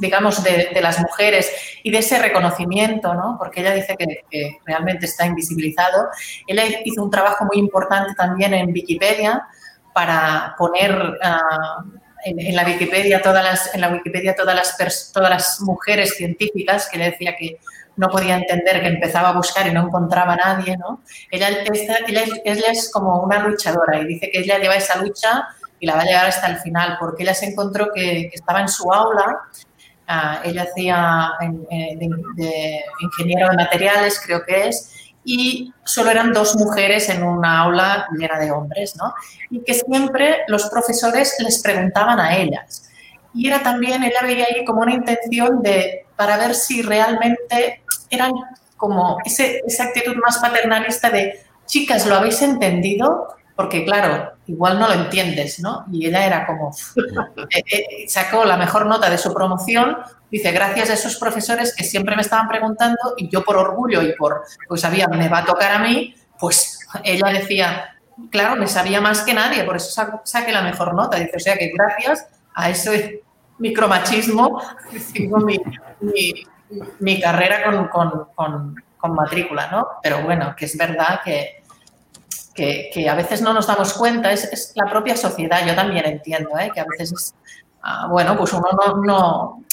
digamos, 0.00 0.42
de, 0.44 0.78
las 0.80 1.00
mujeres 1.00 1.50
y 1.82 1.90
de 1.90 1.98
ese 1.98 2.18
reconocimiento, 2.18 3.14
¿no? 3.14 3.36
porque 3.38 3.60
ella 3.60 3.72
dice 3.72 3.96
que, 3.96 4.58
realmente 4.64 5.06
está 5.06 5.24
invisibilizado. 5.26 6.08
Ella 6.46 6.64
hizo 6.84 7.02
un 7.02 7.10
trabajo 7.10 7.46
muy 7.46 7.58
importante 7.58 8.14
también 8.14 8.52
en 8.54 8.72
Wikipedia 8.72 9.46
para 9.94 10.54
poner... 10.58 11.18
Ah, 11.22 11.84
en, 12.26 12.56
la 12.56 12.64
Wikipedia 12.64 13.22
todas 13.22 13.44
las, 13.44 13.74
en 13.74 13.80
la 13.80 13.88
Wikipedia 13.88 14.34
todas 14.34 14.54
las, 14.54 15.12
todas 15.12 15.30
las 15.30 15.60
mujeres 15.60 16.16
científicas 16.16 16.88
que 16.90 16.98
le 16.98 17.10
decía 17.10 17.36
que 17.36 17.58
no 17.96 18.08
podía 18.08 18.36
entender 18.36 18.80
que 18.80 18.88
empezaba 18.88 19.30
a 19.30 19.32
buscar 19.32 19.66
y 19.66 19.72
no 19.72 19.86
encontraba 19.86 20.34
a 20.34 20.36
nadie, 20.36 20.76
¿no? 20.76 21.02
Ella, 21.30 21.48
ella, 22.44 22.70
es 22.70 22.90
como 22.90 23.22
una 23.22 23.38
luchadora 23.38 24.00
y 24.00 24.06
dice 24.06 24.30
que 24.30 24.40
ella 24.40 24.58
lleva 24.58 24.74
esa 24.74 25.02
lucha 25.02 25.48
y 25.80 25.86
la 25.86 25.94
va 25.94 26.02
a 26.02 26.04
llegar 26.04 26.26
hasta 26.26 26.46
el 26.48 26.58
final, 26.58 26.96
porque 27.00 27.22
ella 27.22 27.34
se 27.34 27.46
encontró 27.46 27.88
que, 27.94 28.30
estaba 28.32 28.60
en 28.60 28.68
su 28.68 28.92
aula, 28.92 29.40
ah, 30.06 30.40
ella 30.44 30.64
hacía 30.64 31.32
eh, 31.70 31.96
de, 31.96 32.80
ingeniero 33.00 33.48
de 33.48 33.56
materiales, 33.56 34.20
creo 34.24 34.44
que 34.44 34.68
es, 34.68 34.92
y 35.28 35.74
solo 35.84 36.12
eran 36.12 36.32
dos 36.32 36.54
mujeres 36.54 37.08
en 37.08 37.24
una 37.24 37.62
aula 37.62 38.06
llena 38.16 38.38
de 38.38 38.52
hombres, 38.52 38.94
¿no? 38.94 39.12
Y 39.50 39.60
que 39.64 39.74
siempre 39.74 40.44
los 40.46 40.70
profesores 40.70 41.34
les 41.40 41.60
preguntaban 41.60 42.20
a 42.20 42.36
ellas. 42.36 42.88
Y 43.34 43.48
era 43.48 43.60
también, 43.60 44.04
ella 44.04 44.22
veía 44.22 44.46
ahí 44.48 44.64
como 44.64 44.82
una 44.82 44.94
intención 44.94 45.62
de, 45.62 46.06
para 46.14 46.36
ver 46.36 46.54
si 46.54 46.80
realmente 46.80 47.82
eran 48.08 48.30
como 48.76 49.18
ese, 49.24 49.62
esa 49.66 49.84
actitud 49.84 50.14
más 50.24 50.38
paternalista 50.38 51.10
de, 51.10 51.40
chicas, 51.66 52.06
¿lo 52.06 52.14
habéis 52.14 52.40
entendido? 52.42 53.26
Porque 53.56 53.86
claro, 53.86 54.34
igual 54.46 54.78
no 54.78 54.86
lo 54.86 54.94
entiendes, 54.94 55.60
¿no? 55.60 55.86
Y 55.90 56.06
ella 56.06 56.26
era 56.26 56.46
como, 56.46 56.70
eh, 57.50 57.64
eh, 57.72 58.04
sacó 58.06 58.44
la 58.44 58.58
mejor 58.58 58.84
nota 58.84 59.08
de 59.08 59.16
su 59.16 59.32
promoción, 59.32 59.96
dice, 60.30 60.52
gracias 60.52 60.90
a 60.90 60.94
esos 60.94 61.16
profesores 61.16 61.74
que 61.74 61.82
siempre 61.82 62.14
me 62.14 62.22
estaban 62.22 62.48
preguntando 62.48 62.98
y 63.16 63.30
yo 63.30 63.42
por 63.42 63.56
orgullo 63.56 64.02
y 64.02 64.14
por, 64.14 64.42
pues 64.68 64.82
sabía, 64.82 65.08
me 65.08 65.30
va 65.30 65.38
a 65.38 65.44
tocar 65.46 65.72
a 65.72 65.78
mí, 65.78 66.14
pues 66.38 66.78
ella 67.02 67.28
decía, 67.28 67.96
claro, 68.30 68.56
me 68.56 68.66
sabía 68.66 69.00
más 69.00 69.22
que 69.22 69.32
nadie, 69.32 69.64
por 69.64 69.76
eso 69.76 70.04
saqué 70.24 70.52
la 70.52 70.62
mejor 70.62 70.94
nota. 70.94 71.16
Dice, 71.16 71.36
o 71.36 71.40
sea 71.40 71.56
que 71.56 71.72
gracias 71.74 72.28
a 72.54 72.68
ese 72.68 73.22
micromachismo, 73.58 74.60
sigo 75.12 75.38
mi, 75.38 75.58
mi, 77.00 77.20
carrera 77.20 77.64
con, 77.64 77.88
con, 78.34 78.74
con 78.98 79.14
matrícula, 79.14 79.68
¿no? 79.70 79.86
Pero 80.02 80.22
bueno, 80.22 80.54
que 80.56 80.66
es 80.66 80.76
verdad 80.76 81.20
que 81.24 81.62
que, 82.56 83.08
a 83.08 83.14
veces 83.14 83.42
no 83.42 83.52
nos 83.52 83.66
damos 83.66 83.92
cuenta, 83.92 84.32
es, 84.32 84.72
la 84.74 84.86
propia 84.90 85.16
sociedad, 85.16 85.66
yo 85.66 85.74
también 85.74 86.06
entiendo, 86.06 86.58
¿eh? 86.58 86.70
que 86.74 86.80
a 86.80 86.86
veces 86.86 87.12
es, 87.12 87.34
ah, 87.82 88.08
bueno, 88.10 88.36
pues 88.36 88.52
uno 88.52 88.66
no, 89.04 89.64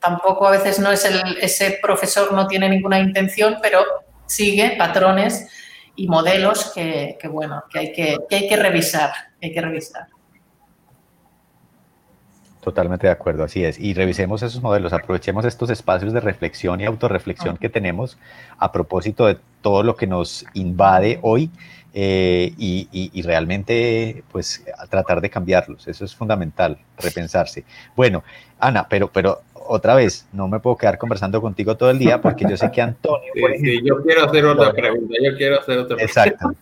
tampoco 0.00 0.46
a 0.46 0.52
veces 0.52 0.78
no 0.78 0.90
es 0.90 1.04
el, 1.04 1.38
ese 1.40 1.78
profesor 1.82 2.32
no 2.32 2.46
tiene 2.46 2.68
ninguna 2.68 2.98
intención, 2.98 3.58
pero 3.60 3.84
sigue 4.26 4.76
patrones 4.78 5.48
y 5.96 6.08
modelos 6.08 6.72
que, 6.72 7.18
bueno, 7.30 7.64
que 7.70 7.78
hay 7.78 7.92
que, 7.92 8.16
que 8.28 8.36
hay 8.36 8.48
que 8.48 8.56
revisar, 8.56 9.12
hay 9.42 9.52
que 9.52 9.60
revisar. 9.60 10.06
Totalmente 12.60 13.06
de 13.06 13.12
acuerdo, 13.12 13.44
así 13.44 13.62
es. 13.62 13.78
Y 13.78 13.92
revisemos 13.92 14.42
esos 14.42 14.62
modelos, 14.62 14.94
aprovechemos 14.94 15.44
estos 15.44 15.68
espacios 15.68 16.14
de 16.14 16.20
reflexión 16.20 16.80
y 16.80 16.86
autorreflexión 16.86 17.58
que 17.58 17.68
tenemos 17.68 18.16
a 18.56 18.72
propósito 18.72 19.26
de 19.26 19.38
todo 19.60 19.82
lo 19.82 19.96
que 19.96 20.06
nos 20.06 20.46
invade 20.54 21.18
hoy 21.20 21.50
eh, 21.96 22.52
y, 22.58 23.22
realmente 23.22 24.24
pues 24.32 24.64
tratar 24.90 25.20
de 25.20 25.30
cambiarlos. 25.30 25.86
Eso 25.86 26.04
es 26.04 26.14
fundamental, 26.14 26.76
repensarse. 26.98 27.64
Bueno, 27.94 28.24
Ana, 28.58 28.86
pero, 28.88 29.08
pero 29.12 29.42
otra 29.54 29.94
vez, 29.94 30.26
no 30.32 30.48
me 30.48 30.58
puedo 30.58 30.76
quedar 30.76 30.98
conversando 30.98 31.40
contigo 31.40 31.76
todo 31.76 31.90
el 31.90 31.98
día 31.98 32.20
porque 32.20 32.46
yo 32.48 32.56
sé 32.56 32.70
que 32.72 32.82
Antonio... 32.82 33.30
Sí, 33.60 33.80
yo 33.84 34.02
quiero 34.02 34.24
hacer 34.24 34.44
otra 34.44 34.72
pregunta, 34.72 35.14
yo 35.22 35.36
quiero 35.36 35.60
hacer 35.60 35.78
otra 35.78 35.96
pregunta. 35.96 36.24
Exacto. 36.24 36.52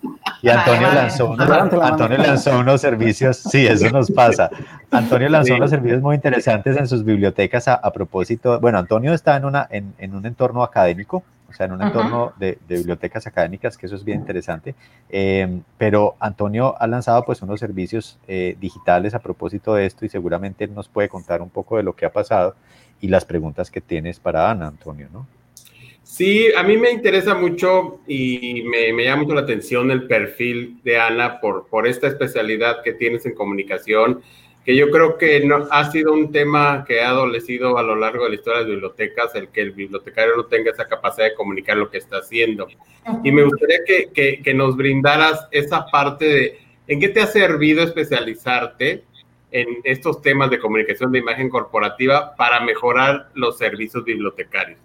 Y 0.43 0.49
Antonio 0.51 0.89
lanzó, 0.93 1.31
unos, 1.31 1.51
Antonio 1.51 2.19
lanzó 2.19 2.59
unos 2.59 2.81
servicios, 2.81 3.39
sí, 3.39 3.67
eso 3.67 3.91
nos 3.91 4.11
pasa. 4.11 4.51
Antonio 4.91 5.31
lanzó 5.31 5.55
unos 5.55 5.71
servicios 5.71 6.03
muy 6.03 6.15
interesantes 6.15 6.77
en 6.77 6.87
sus 6.87 7.05
bibliotecas 7.05 7.69
a, 7.69 7.91
propósito, 7.91 8.61
bueno, 8.61 8.79
Antonio 8.79 9.15
está 9.15 9.37
en, 9.37 9.47
una, 9.47 9.67
en, 9.71 9.95
en 9.99 10.15
un 10.15 10.27
entorno 10.27 10.63
académico, 10.63 11.25
o 11.53 11.57
sea, 11.57 11.67
en 11.67 11.73
un 11.73 11.83
entorno 11.83 12.33
de, 12.39 12.59
bibliotecas 12.69 13.27
académicas, 13.27 13.77
que 13.77 13.87
eso 13.87 13.95
es 13.95 14.05
bien 14.05 14.21
interesante. 14.21 14.75
Eh, 15.09 15.61
pero 15.79 16.17
Antonio 16.19 16.75
ha 16.79 16.87
lanzado 16.87 17.25
pues 17.25 17.43
unos 17.43 17.61
servicios 17.61 18.19
eh, 18.27 18.57
digitales 18.61 19.15
a 19.15 19.21
propósito 19.21 19.75
de 19.75 19.87
esto 19.87 20.05
y 20.05 20.09
seguramente 20.09 20.65
él 20.65 20.75
nos 20.75 20.89
puede 20.89 21.09
contar 21.09 21.43
un 21.43 21.51
poco 21.51 21.77
de 21.77 21.83
lo 21.83 21.95
que 21.95 22.07
ha 22.07 22.13
pasado 22.13 22.57
y 23.01 23.09
las 23.09 23.25
preguntas 23.25 23.71
que 23.71 23.81
tienes 23.81 24.19
para 24.19 24.51
Ana, 24.51 24.69
Antonio, 24.69 25.09
¿no? 25.13 25.27
Sí, 26.03 26.49
a 26.57 26.63
mí 26.63 26.77
me 26.77 26.91
interesa 26.91 27.35
mucho 27.35 28.01
y 28.07 28.65
me, 28.65 28.93
me, 28.93 29.05
llama 29.05 29.23
mucho 29.23 29.35
la 29.35 29.43
atención 29.43 29.91
el 29.91 30.07
perfil 30.07 30.81
de 30.83 30.99
Ana 30.99 31.41
por, 31.41 31.69
por 31.69 31.87
esta 31.87 32.07
especialidad 32.07 32.83
que 32.83 32.93
tienes 32.93 33.25
en 33.25 33.35
comunicación 33.35 34.21
que 34.65 34.77
yo 34.77 34.91
creo 34.91 35.19
que 35.19 35.45
no, 35.45 35.67
ha 35.71 35.91
sido 35.91 36.13
un 36.13 36.31
tema 36.31 36.85
que 36.87 37.01
ha 37.01 37.09
adolecido 37.09 37.79
a 37.79 37.83
lo 37.83 37.97
largo 37.97 38.25
de 38.25 38.31
la 38.31 38.35
historia 38.37 38.61
de 38.61 38.65
las 38.65 38.71
bibliotecas, 38.71 39.35
el 39.35 39.49
que 39.49 39.61
el 39.61 39.73
bibliotecario 39.73 40.37
no 40.37 40.45
tenga 40.45 40.71
esa 40.71 40.87
capacidad 40.87 41.27
de 41.27 41.35
comunicar 41.35 41.77
lo 41.77 41.91
que 41.91 41.99
está 41.99 42.19
haciendo. 42.19 42.69
Y 43.25 43.33
me 43.33 43.43
gustaría 43.43 43.79
que, 43.85 44.41
que, 44.43 44.55
nos 44.55 44.77
brindaras 44.77 45.49
esa 45.51 45.87
parte 45.87 46.25
de 46.25 46.59
en 46.87 47.01
qué 47.01 47.09
te 47.09 47.21
ha 47.21 47.27
servido 47.27 47.83
especializarte 47.83 49.03
en 49.51 49.67
estos 49.85 50.23
temas 50.23 50.51
de 50.51 50.61
comunicación 50.61 51.11
de 51.11 51.19
imagen 51.19 51.49
corporativa 51.49 52.35
para 52.37 52.61
mejorar 52.61 53.31
los 53.35 53.59
servicios 53.59 54.05
bibliotecarios. 54.05 54.79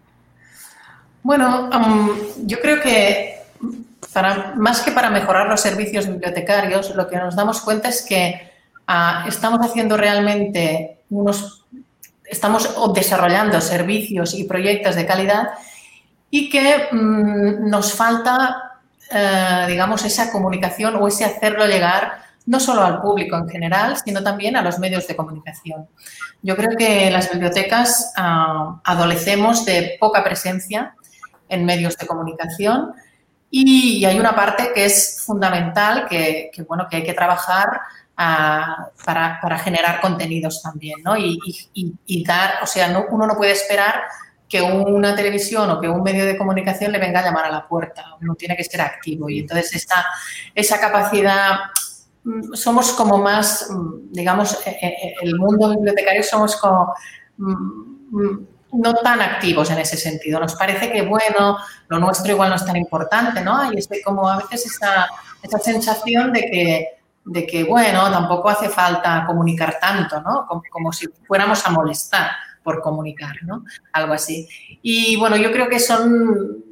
Bueno, 1.22 1.70
um, 1.70 2.10
yo 2.46 2.60
creo 2.60 2.82
que 2.82 3.36
para, 4.14 4.56
más 4.56 4.82
que 4.82 4.92
para 4.92 5.10
mejorar 5.10 5.48
los 5.48 5.62
servicios 5.62 6.08
bibliotecarios, 6.08 6.96
lo 6.96 7.08
que 7.08 7.18
nos 7.18 7.36
damos 7.36 7.62
cuenta 7.62 7.90
es 7.90 8.06
que 8.08 8.57
estamos 9.28 9.60
haciendo 9.66 9.98
realmente 9.98 11.00
unos, 11.10 11.66
estamos 12.26 12.70
desarrollando 12.94 13.60
servicios 13.62 14.34
y 14.34 14.46
proyectos 14.46 14.96
de 14.96 15.06
calidad 15.06 15.50
y 16.30 16.50
que 16.50 16.88
mm, 16.92 17.70
nos 17.70 17.94
falta, 17.94 18.80
eh, 19.12 19.66
digamos, 19.68 20.04
esa 20.06 20.32
comunicación 20.32 20.96
o 20.96 21.08
ese 21.08 21.26
hacerlo 21.26 21.66
llegar 21.66 22.26
no 22.46 22.62
solo 22.62 22.84
al 22.84 23.02
público 23.02 23.36
en 23.36 23.50
general, 23.50 23.98
sino 24.04 24.24
también 24.24 24.56
a 24.56 24.62
los 24.62 24.80
medios 24.80 25.06
de 25.06 25.18
comunicación. 25.18 25.88
Yo 26.42 26.56
creo 26.56 26.78
que 26.78 27.12
las 27.12 27.30
bibliotecas 27.30 28.14
ah, 28.16 28.80
adolecemos 28.86 29.66
de 29.66 29.98
poca 30.00 30.24
presencia 30.24 30.96
en 31.50 31.66
medios 31.66 31.98
de 31.98 32.08
comunicación 32.08 32.94
y, 33.50 34.04
hay 34.06 34.20
una 34.20 34.36
parte 34.36 34.72
que 34.74 34.86
es 34.86 35.24
fundamental, 35.26 36.08
que, 36.08 36.50
que, 36.54 36.64
bueno, 36.64 36.88
que 36.90 36.98
hay 36.98 37.04
que 37.04 37.14
trabajar 37.14 37.82
para, 38.18 39.60
generar 39.60 40.02
contenidos 40.02 40.62
también, 40.62 41.04
¿no? 41.04 41.16
Y, 41.18 42.24
dar, 42.26 42.56
o 42.64 42.66
sea, 42.66 42.88
no, 42.90 43.06
uno 43.12 43.28
no 43.28 43.36
puede 43.36 43.52
esperar 43.52 44.04
que 44.50 44.62
una 44.62 45.16
televisión 45.16 45.70
o 45.70 45.80
que 45.80 45.90
un 45.90 46.02
medio 46.02 46.26
de 46.26 46.38
comunicación 46.38 46.92
le 46.94 47.00
venga 47.00 47.20
a 47.20 47.24
llamar 47.24 47.46
a 47.46 47.52
la 47.52 47.68
puerta, 47.68 48.04
uno 48.22 48.34
tiene 48.36 48.56
que 48.56 48.64
ser 48.64 48.82
activo 48.82 49.30
y 49.30 49.40
entonces 49.40 49.76
esta, 49.76 50.06
esa 50.56 50.80
capacidad, 50.80 51.52
mm, 52.24 52.54
somos 52.54 52.94
como 52.94 53.18
más, 53.18 53.68
mm, 53.70 54.12
digamos, 54.14 54.58
e, 54.66 54.70
e, 54.70 54.88
e, 54.88 55.16
el 55.22 55.36
mundo 55.36 55.70
bibliotecario 55.70 56.24
somos 56.24 56.56
como 56.56 56.94
mm, 57.38 58.38
no 58.72 58.94
tan 58.96 59.22
activos 59.22 59.70
en 59.70 59.80
ese 59.80 59.98
sentido. 59.98 60.40
Nos 60.40 60.56
parece 60.56 60.92
que, 60.92 61.02
bueno, 61.02 61.58
lo 61.88 62.00
nuestro 62.00 62.32
igual 62.32 62.50
no 62.50 62.56
es 62.56 62.66
tan 62.66 62.78
importante, 62.78 63.42
¿no? 63.42 63.58
Hay 63.58 63.78
este, 63.78 64.02
como 64.02 64.30
a 64.30 64.38
veces 64.38 64.66
esa, 64.66 65.08
esa 65.42 65.60
sensación 65.60 66.32
de 66.32 66.42
que 66.42 66.97
de 67.28 67.46
que, 67.46 67.64
bueno, 67.66 68.10
tampoco 68.10 68.50
hace 68.50 68.70
falta 68.70 69.26
comunicar 69.28 69.78
tanto, 69.80 70.22
¿no? 70.22 70.48
Como, 70.72 70.94
si 70.94 71.08
fuéramos 71.28 71.66
a 71.66 71.72
molestar 71.72 72.32
por 72.64 72.82
comunicar, 72.82 73.36
¿no? 73.44 73.64
Algo 73.92 74.14
así. 74.14 74.48
Y 74.82 75.18
bueno, 75.18 75.36
yo 75.36 75.52
creo 75.52 75.68
que 75.68 75.80
son... 75.80 76.64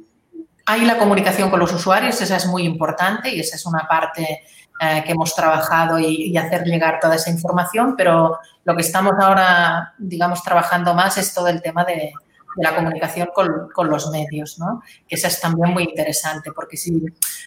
Hay 0.64 0.84
la 0.84 0.98
comunicación 0.98 1.50
con 1.50 1.60
los 1.60 1.72
usuarios, 1.72 2.20
esa 2.20 2.36
es 2.36 2.46
muy 2.46 2.64
importante 2.64 3.32
y 3.32 3.38
esa 3.38 3.54
es 3.54 3.66
una 3.66 3.86
parte 3.86 4.42
eh, 4.80 5.02
que 5.04 5.12
hemos 5.12 5.34
trabajado 5.34 5.98
y, 5.98 6.24
y, 6.24 6.36
hacer 6.36 6.64
llegar 6.64 6.98
toda 7.00 7.14
esa 7.14 7.30
información, 7.30 7.94
pero 7.96 8.38
lo 8.64 8.74
que 8.74 8.80
estamos 8.80 9.12
ahora, 9.20 9.94
digamos, 9.96 10.42
trabajando 10.42 10.92
más 10.92 11.18
es 11.18 11.32
todo 11.32 11.48
el 11.48 11.62
tema 11.62 11.84
de, 11.84 12.12
de 12.56 12.62
la 12.62 12.74
comunicación 12.74 13.28
con, 13.34 13.68
con, 13.72 13.88
los 13.88 14.10
medios, 14.10 14.58
¿no? 14.58 14.82
Que 15.06 15.14
esa 15.14 15.28
es 15.28 15.40
también 15.40 15.72
muy 15.72 15.84
interesante, 15.84 16.50
porque 16.52 16.76
si, 16.76 17.00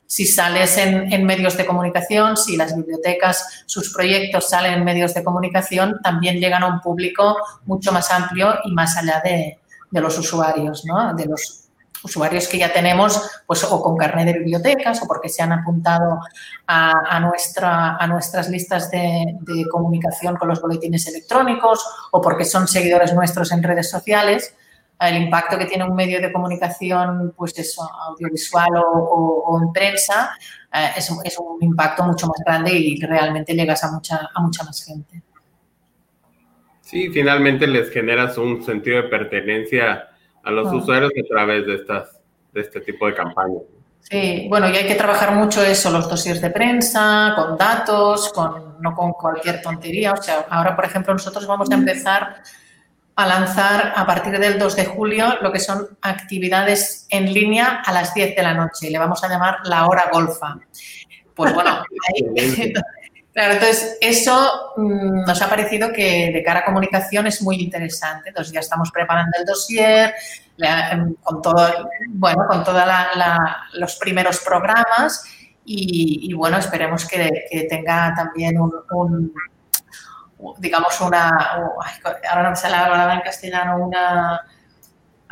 si 0.06 0.26
sales 0.26 0.78
en, 0.78 1.12
en, 1.12 1.26
medios 1.26 1.58
de 1.58 1.66
comunicación, 1.66 2.38
si 2.38 2.56
las 2.56 2.76
bibliotecas, 2.76 3.64
sus 3.66 3.92
proyectos 3.92 4.50
salen 4.50 4.74
en 4.74 4.84
medios 4.84 5.14
de 5.14 5.24
comunicación, 5.24 6.00
también 6.04 6.40
llegan 6.40 6.64
a 6.64 6.68
un 6.68 6.80
público 6.80 7.38
mucho 7.66 7.92
más 7.92 8.12
amplio 8.12 8.56
y 8.64 8.72
más 8.72 8.96
allá 8.98 9.20
de, 9.24 9.60
de 9.90 10.02
los 10.02 10.18
usuarios, 10.18 10.86
¿no? 10.86 11.16
De 11.16 11.26
los 11.26 11.66
usuarios 12.04 12.48
que 12.48 12.58
ya 12.58 12.72
tenemos, 12.72 13.22
pues 13.46 13.64
o 13.64 13.82
con 13.82 13.98
carnet 13.98 14.28
de 14.28 14.40
bibliotecas 14.40 15.02
o 15.02 15.08
porque 15.08 15.30
se 15.30 15.42
han 15.42 15.52
apuntado 15.52 16.20
a, 16.68 16.94
a, 17.10 17.20
nuestra, 17.20 17.98
a 17.98 18.08
nuestras 18.08 18.50
listas 18.50 18.90
de, 18.90 19.38
de, 19.42 19.68
comunicación 19.70 20.38
con 20.38 20.48
los 20.48 20.62
boletines 20.62 21.08
electrónicos 21.08 21.86
o 22.12 22.22
porque 22.22 22.46
son 22.46 22.68
seguidores 22.68 23.14
nuestros 23.14 23.52
en 23.52 23.64
redes 23.64 23.90
sociales, 23.90 24.56
el 25.00 25.24
impacto 25.24 25.58
que 25.58 25.66
tiene 25.66 25.86
un 25.86 25.96
medio 25.96 26.20
de 26.20 26.32
comunicación, 26.32 27.34
pues 27.36 27.58
eso, 27.58 27.90
audiovisual 28.10 28.70
o, 28.76 29.60
en 29.62 29.72
prensa, 29.72 30.36
eh, 30.74 30.92
es, 30.98 31.10
un 31.10 31.64
impacto 31.64 32.04
mucho 32.04 32.28
más 32.28 32.40
grande 32.46 32.72
y 32.74 33.00
realmente 33.00 33.54
llegas 33.54 33.84
a 33.84 33.92
mucha, 33.92 34.30
a 34.34 34.42
mucha 34.42 34.64
más 34.64 34.84
gente. 34.84 35.22
Sí, 36.82 37.10
finalmente 37.10 37.68
les 37.68 37.92
generas 37.92 38.38
un 38.38 38.64
sentido 38.64 39.04
de 39.04 39.10
pertenencia 39.10 40.10
a 40.44 40.52
los 40.52 40.74
usuarios 40.74 41.12
a 41.12 41.28
través 41.28 41.66
de, 41.66 41.76
estas, 41.76 42.20
de 42.52 42.62
este 42.62 42.82
tipo 42.82 43.06
de 43.08 43.14
campañas. 43.14 43.62
Sí, 44.02 44.48
bueno, 44.50 44.70
y 44.70 44.76
hay 44.76 44.88
que 44.88 44.96
trabajar 44.96 45.36
mucho 45.36 45.64
eso, 45.64 45.92
los 45.92 46.10
dossiers 46.10 46.42
de 46.42 46.50
prensa, 46.50 47.34
con 47.36 47.58
datos, 47.58 48.34
con, 48.34 48.82
no 48.82 48.96
con 48.96 49.12
cualquier 49.14 49.62
tontería. 49.62 50.14
O 50.14 50.22
sea, 50.22 50.46
ahora, 50.50 50.76
por 50.76 50.86
ejemplo, 50.86 51.14
nosotros 51.14 51.46
vamos 51.46 51.70
a 51.70 51.76
empezar 51.76 52.42
a 53.20 53.28
lanzar 53.28 53.92
a 53.98 54.06
partir 54.06 54.40
del 54.40 54.58
2 54.58 54.78
de 54.78 54.86
julio 54.86 55.36
lo 55.42 55.52
que 55.52 55.60
son 55.60 55.90
actividades 56.02 57.06
en 57.10 57.34
línea 57.34 57.82
a 57.86 57.92
las 57.92 58.14
10 58.14 58.34
de 58.34 58.42
la 58.42 58.54
noche. 58.54 58.90
Le 58.90 58.98
vamos 58.98 59.22
a 59.22 59.28
llamar 59.28 59.58
la 59.66 59.88
hora 59.88 60.06
golfa. 60.10 60.58
Pues 61.36 61.54
bueno, 61.54 61.84
claro, 63.34 63.54
entonces 63.56 63.98
eso 64.00 64.72
mm, 64.78 65.26
nos 65.26 65.42
ha 65.42 65.50
parecido 65.50 65.92
que 65.92 66.32
de 66.34 66.42
cara 66.44 66.62
a 66.62 66.66
comunicación 66.66 67.28
es 67.28 67.42
muy 67.42 67.58
interesante. 67.58 68.30
Entonces 68.30 68.54
ya 68.54 68.62
estamos 68.62 68.90
preparando 68.90 69.38
el 69.38 69.46
dossier 69.46 70.14
em, 70.58 71.14
con 71.22 71.42
todo, 71.42 71.90
bueno, 72.12 72.46
con 72.48 72.64
todos 72.64 72.86
los 73.74 73.98
primeros 73.98 74.40
programas 74.40 75.26
y, 75.66 76.34
bueno, 76.34 76.58
esperemos 76.58 77.06
que, 77.06 77.68
tenga 77.70 78.14
también 78.16 78.62
un 78.62 78.72
digamos, 80.58 81.00
una, 81.02 81.30
ahora 82.30 82.44
no 82.44 82.50
me 82.52 82.56
sale 82.56 82.78
la 82.78 82.90
palabra 82.90 83.16
en 83.16 83.22
castellano, 83.22 83.86
una... 83.86 84.42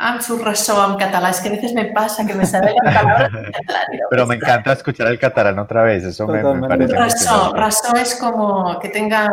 Ah, 0.00 0.16
en 0.20 0.96
catalán. 0.96 1.30
Es 1.32 1.40
que 1.40 1.48
a 1.48 1.52
veces 1.52 1.72
me 1.74 1.86
pasa 1.86 2.24
que 2.24 2.32
me 2.32 2.46
sale 2.46 2.72
la 2.84 2.92
palabra 2.94 3.26
en 3.26 3.52
catalán. 3.52 3.82
Pero 4.10 4.26
me 4.26 4.36
encanta 4.36 4.72
escuchar 4.72 5.08
el 5.08 5.18
catalán 5.18 5.58
otra 5.58 5.82
vez. 5.82 6.04
Eso 6.04 6.24
me, 6.28 6.40
me 6.40 6.68
parece. 6.68 6.94
Razón, 6.94 7.56
razón 7.56 7.96
es 7.96 8.14
como 8.14 8.78
que 8.78 8.90
tenga. 8.90 9.28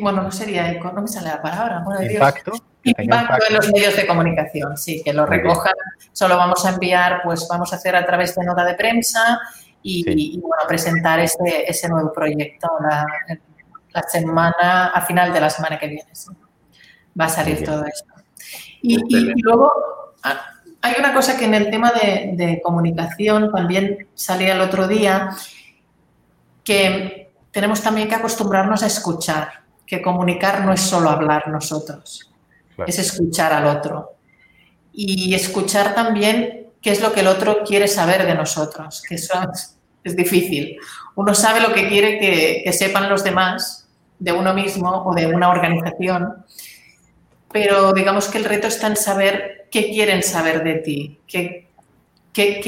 bueno, 0.00 0.22
no 0.22 0.30
sería 0.30 0.70
eco, 0.70 0.92
no 0.92 1.00
me 1.00 1.08
sale 1.08 1.28
la 1.28 1.40
palabra. 1.40 1.82
impacto. 2.02 2.52
Impacto 2.82 3.46
en 3.48 3.56
los 3.56 3.72
medios 3.72 3.96
de 3.96 4.06
comunicación, 4.06 4.76
sí, 4.76 5.02
que 5.02 5.14
lo 5.14 5.24
recojan. 5.24 5.72
Solo 6.12 6.36
vamos 6.36 6.64
a 6.66 6.70
enviar, 6.70 7.22
pues 7.22 7.46
vamos 7.48 7.72
a 7.72 7.76
hacer 7.76 7.96
a 7.96 8.04
través 8.04 8.34
de 8.34 8.44
nota 8.44 8.64
de 8.64 8.74
prensa 8.74 9.40
y, 9.82 10.38
bueno, 10.40 10.62
presentar 10.68 11.20
ese, 11.20 11.64
ese 11.66 11.88
nuevo 11.88 12.12
proyecto, 12.12 12.68
la, 12.80 13.06
la 13.92 14.02
semana, 14.02 14.88
a 14.88 15.00
final 15.02 15.32
de 15.32 15.40
la 15.40 15.50
semana 15.50 15.78
que 15.78 15.88
viene. 15.88 16.10
Va 17.18 17.24
a 17.24 17.28
salir 17.28 17.64
todo 17.64 17.84
esto. 17.84 18.14
Y, 18.82 18.96
luego 19.42 19.70
ah, 20.22 20.40
hay 20.82 20.94
una 20.98 21.12
cosa 21.12 21.36
que 21.36 21.44
en 21.44 21.54
el 21.54 21.70
tema 21.70 21.92
de, 21.92 22.60
comunicación 22.62 23.52
también 23.52 24.08
salía 24.14 24.54
el 24.54 24.60
otro 24.60 24.88
día, 24.88 25.30
que 26.64 27.32
tenemos 27.50 27.82
también 27.82 28.08
que 28.08 28.14
acostumbrarnos 28.14 28.82
a 28.82 28.86
escuchar, 28.86 29.64
que 29.86 30.00
comunicar 30.00 30.64
no 30.64 30.72
es 30.72 30.80
solo 30.80 31.10
hablar 31.10 31.48
nosotros, 31.48 32.30
es 32.86 32.98
escuchar 32.98 33.52
al 33.52 33.66
otro. 33.66 34.16
Y 34.92 35.34
escuchar 35.34 35.94
también 35.94 36.68
qué 36.80 36.90
es 36.90 37.00
lo 37.00 37.12
que 37.12 37.20
el 37.20 37.26
otro 37.26 37.62
quiere 37.64 37.86
saber 37.86 38.26
de 38.26 38.34
nosotros, 38.34 39.02
que 39.06 39.16
eso 39.16 39.34
es, 40.04 40.16
difícil. 40.16 40.78
Uno 41.14 41.34
sabe 41.34 41.60
lo 41.60 41.74
que 41.74 41.88
quiere 41.88 42.18
que, 42.18 42.62
que 42.64 42.72
sepan 42.72 43.10
los 43.10 43.22
demás, 43.22 43.79
de 44.20 44.32
uno 44.32 44.54
mismo 44.54 45.02
o 45.04 45.14
de 45.14 45.26
una 45.26 45.48
organización, 45.48 46.44
pero 47.50 47.92
digamos 47.92 48.28
que 48.28 48.38
el 48.38 48.44
reto 48.44 48.68
está 48.68 48.86
en 48.86 48.96
saber 48.96 49.66
qué 49.70 49.90
quieren 49.90 50.22
saber 50.22 50.62
de 50.62 50.74
ti, 50.74 51.20
qué, 51.26 51.68
qué, 52.32 52.60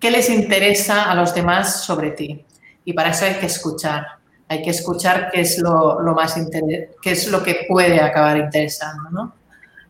qué, 0.00 0.10
les 0.10 0.28
interesa 0.28 1.10
a 1.10 1.14
los 1.14 1.34
demás 1.34 1.84
sobre 1.84 2.10
ti. 2.10 2.44
Y 2.84 2.92
para 2.92 3.10
eso 3.10 3.24
hay 3.24 3.34
que 3.34 3.46
escuchar, 3.46 4.06
hay 4.48 4.60
que 4.62 4.70
escuchar 4.70 5.30
qué 5.32 5.42
es 5.42 5.58
lo, 5.58 6.00
más 6.14 6.34
qué 7.00 7.10
es 7.10 7.28
lo 7.28 7.42
que 7.42 7.66
puede 7.68 8.00
acabar 8.00 8.36
interesando, 8.36 9.10
¿no? 9.10 9.34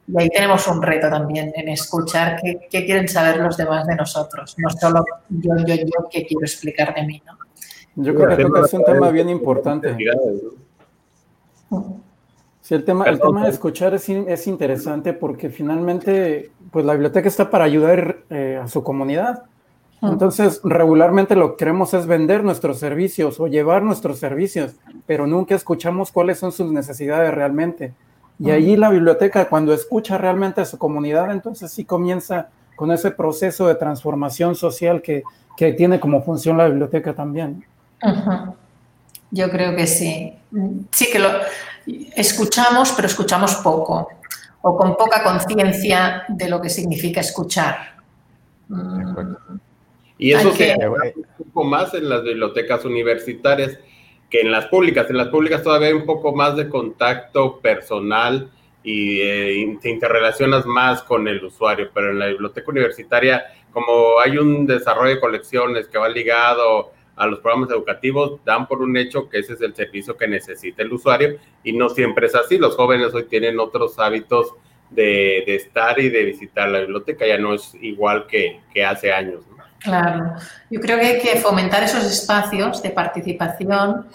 Y 0.06 0.20
ahí 0.20 0.28
tenemos 0.30 0.66
un 0.68 0.80
reto 0.80 1.10
también 1.10 1.52
en 1.54 1.68
escuchar 1.68 2.40
qué, 2.42 2.66
qué, 2.70 2.86
quieren 2.86 3.08
saber 3.08 3.38
los 3.38 3.56
demás 3.56 3.86
de 3.86 3.94
nosotros, 3.94 4.54
no 4.58 4.70
solo 4.70 5.04
yo, 5.28 5.52
yo, 5.66 5.74
yo, 5.74 6.08
qué 6.10 6.26
quiero 6.26 6.44
explicar 6.44 6.94
de 6.94 7.02
mí, 7.02 7.22
¿no? 7.26 7.36
Yo 8.00 8.14
creo 8.14 8.52
que 8.52 8.61
es 8.61 8.72
un 8.74 8.84
tema 8.84 9.11
bien 9.11 9.28
importante. 9.28 9.96
Sí, 12.61 12.74
el 12.74 12.84
tema, 12.84 13.06
el 13.06 13.18
tema 13.18 13.44
de 13.44 13.50
escuchar 13.50 13.94
es, 13.94 14.08
es, 14.08 14.46
interesante 14.46 15.14
porque 15.14 15.48
finalmente, 15.50 16.52
pues 16.70 16.84
la 16.84 16.92
biblioteca 16.92 17.26
está 17.26 17.50
para 17.50 17.64
ayudar 17.64 18.18
eh, 18.30 18.61
a 18.62 18.68
su 18.68 18.84
comunidad. 18.84 19.44
Entonces, 20.00 20.61
regularmente 20.62 21.34
lo 21.34 21.52
que 21.52 21.56
queremos 21.56 21.92
es 21.92 22.06
vender 22.06 22.44
nuestros 22.44 22.78
servicios 22.78 23.40
o 23.40 23.48
llevar 23.48 23.82
nuestros 23.82 24.20
servicios, 24.20 24.76
pero 25.06 25.26
nunca 25.26 25.56
escuchamos 25.56 26.12
cuáles 26.12 26.38
son 26.38 26.52
sus 26.52 26.70
necesidades 26.70 27.34
realmente. 27.34 27.94
Y 28.38 28.50
ahí 28.50 28.76
la 28.76 28.90
biblioteca, 28.90 29.48
cuando 29.48 29.74
escucha 29.74 30.18
realmente 30.18 30.61
a 30.61 30.66
su 30.66 30.78
comunidad, 30.78 31.32
entonces 31.32 31.72
sí 31.72 31.84
comienza 31.84 32.50
con 32.76 32.92
ese 32.92 33.11
proceso 33.11 33.66
de 33.66 33.74
transformación 33.74 34.54
social 34.54 35.02
que, 35.02 35.24
que 35.56 35.72
tiene 35.72 35.98
como 35.98 36.22
función 36.22 36.56
la 36.56 36.68
biblioteca 36.68 37.12
también. 37.12 37.64
Yo 39.30 39.50
creo 39.50 39.76
que 39.76 39.87
sí. 39.87 40.32
Sí 40.92 41.11
que 41.11 41.18
lo 41.18 41.30
escuchamos, 42.16 42.92
pero 42.92 43.08
escuchamos 43.08 43.56
poco 43.56 44.08
o 44.61 44.76
con 44.76 44.96
poca 44.96 45.22
conciencia 45.22 46.24
de 46.28 46.48
lo 46.48 46.61
que 46.61 46.68
significa 46.68 47.20
escuchar. 47.20 47.96
Y 50.18 50.32
eso 50.32 50.52
se 50.52 50.74
un 50.74 51.24
poco 51.52 51.64
más 51.64 51.94
en 51.94 52.08
las 52.08 52.22
bibliotecas 52.22 52.84
universitarias 52.84 53.78
que 54.28 54.40
en 54.40 54.50
las 54.50 54.66
públicas. 54.66 55.08
En 55.11 55.16
las 55.16 55.28
públicas 55.28 55.62
todavía 55.62 55.88
hay 55.88 55.94
un 55.94 56.06
poco 56.06 56.34
más 56.34 56.56
de 56.56 56.68
contacto 56.68 57.61
personal 57.61 58.50
y 58.82 59.20
eh, 59.20 59.78
te 59.80 59.90
interrelacionas 59.90 60.66
más 60.66 61.02
con 61.02 61.28
el 61.28 61.42
usuario, 61.44 61.90
pero 61.94 62.11
en 62.11 62.18
la 62.18 62.26
biblioteca 62.26 62.70
universitaria, 62.70 63.44
como 63.72 64.18
hay 64.20 64.38
un 64.38 64.66
desarrollo 64.66 65.14
de 65.14 65.20
colecciones 65.20 65.88
que 65.88 65.98
va 65.98 66.08
ligado 66.08 66.92
a 67.18 67.26
los 67.26 67.40
programas 67.40 67.70
educativos, 67.70 68.40
dan 68.44 68.66
por 68.66 68.81
un 68.81 68.96
hecho 68.96 69.28
que 69.28 69.38
ese 69.38 69.54
es 69.54 69.61
el 69.61 69.74
servicio 69.74 70.16
que 70.16 70.28
necesita 70.28 70.83
el 70.83 70.92
usuario 70.92 71.38
y 71.64 71.72
no 71.72 71.88
siempre 71.88 72.26
es 72.26 72.35
así. 72.35 72.59
Los 72.59 72.76
jóvenes 72.76 73.12
hoy 73.14 73.24
tienen 73.24 73.59
otros 73.59 73.98
hábitos 73.98 74.54
de, 74.90 75.44
estar 75.54 75.98
y 75.98 76.09
de 76.09 76.24
visitar 76.24 76.68
la 76.68 76.81
biblioteca, 76.81 77.26
ya 77.26 77.38
no 77.38 77.54
es 77.54 77.74
igual 77.81 78.26
que, 78.26 78.61
hace 78.85 79.12
años. 79.12 79.44
Claro, 79.81 80.35
yo 80.70 80.81
creo 80.81 80.98
que 80.98 81.07
hay 81.07 81.20
que 81.20 81.37
fomentar 81.37 81.83
esos 81.83 82.04
espacios 82.04 82.83
de 82.83 82.90
participación 82.90 84.07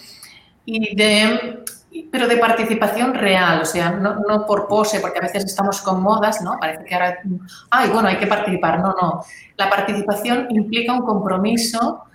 y 0.66 0.96
de 0.96 1.64
pero 2.12 2.28
de 2.28 2.38
participación 2.38 3.14
real, 3.14 3.62
o 3.62 3.66
sea, 3.66 3.92
no, 3.92 4.16
no, 4.28 4.46
por 4.48 4.68
pose, 4.68 5.00
porque 5.00 5.20
a 5.20 5.22
veces 5.22 5.46
estamos 5.46 5.82
con 5.82 6.02
modas, 6.02 6.42
¿no? 6.42 6.58
Parece 6.60 6.86
que 6.86 6.96
ahora, 6.96 7.20
ay, 7.70 7.90
bueno, 7.90 8.08
hay 8.08 8.18
que 8.18 8.26
participar. 8.26 8.80
No, 8.80 8.96
no. 9.00 9.24
La 9.58 9.70
participación 9.70 10.48
implica 10.50 10.94
un 10.94 11.04
compromiso 11.04 12.06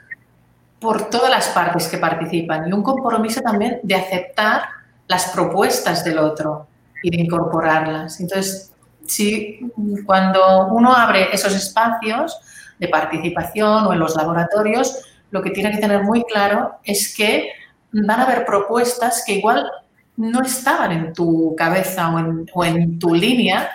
por 0.80 1.10
todas 1.10 1.30
las 1.30 1.48
partes 1.48 1.88
que 1.88 1.98
participan 1.98 2.68
y 2.68 2.72
un 2.72 2.82
compromiso 2.82 3.40
también 3.40 3.80
de 3.82 3.94
aceptar 3.94 4.62
las 5.06 5.30
propuestas 5.30 6.04
del 6.04 6.18
otro 6.18 6.68
y 7.02 7.10
de 7.10 7.22
incorporarlas. 7.22 8.20
Entonces, 8.20 8.72
si 9.06 9.60
cuando 10.04 10.68
uno 10.68 10.94
abre 10.94 11.28
esos 11.32 11.54
espacios 11.54 12.38
de 12.78 12.88
participación 12.88 13.86
o 13.86 13.92
en 13.92 13.98
los 13.98 14.14
laboratorios, 14.14 15.02
lo 15.30 15.42
que 15.42 15.50
tiene 15.50 15.70
que 15.72 15.78
tener 15.78 16.02
muy 16.04 16.22
claro 16.24 16.78
es 16.84 17.14
que 17.14 17.50
van 17.92 18.20
a 18.20 18.24
haber 18.24 18.44
propuestas 18.44 19.24
que 19.26 19.34
igual 19.34 19.70
no 20.16 20.42
estaban 20.42 20.92
en 20.92 21.12
tu 21.12 21.54
cabeza 21.56 22.12
o 22.14 22.18
en, 22.18 22.46
o 22.52 22.64
en 22.64 22.98
tu 22.98 23.14
línea, 23.14 23.70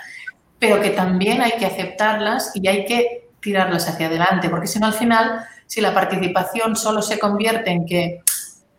pero 0.60 0.82
que 0.82 0.92
también 0.92 1.42
hay 1.42 1.54
que 1.54 1.66
aceptarlas 1.66 2.52
y 2.54 2.68
hay 2.68 2.86
que 2.86 3.30
tirarlas 3.42 3.90
hacia 3.90 4.08
adelante, 4.08 4.50
porque 4.50 4.68
si 4.68 4.80
no 4.80 4.88
al 4.88 4.94
final 4.94 5.46
si 5.68 5.82
la 5.82 5.94
participación 5.94 6.76
solo 6.76 7.02
se 7.02 7.20
convierte 7.20 7.72
en 7.72 7.86
que 7.86 8.22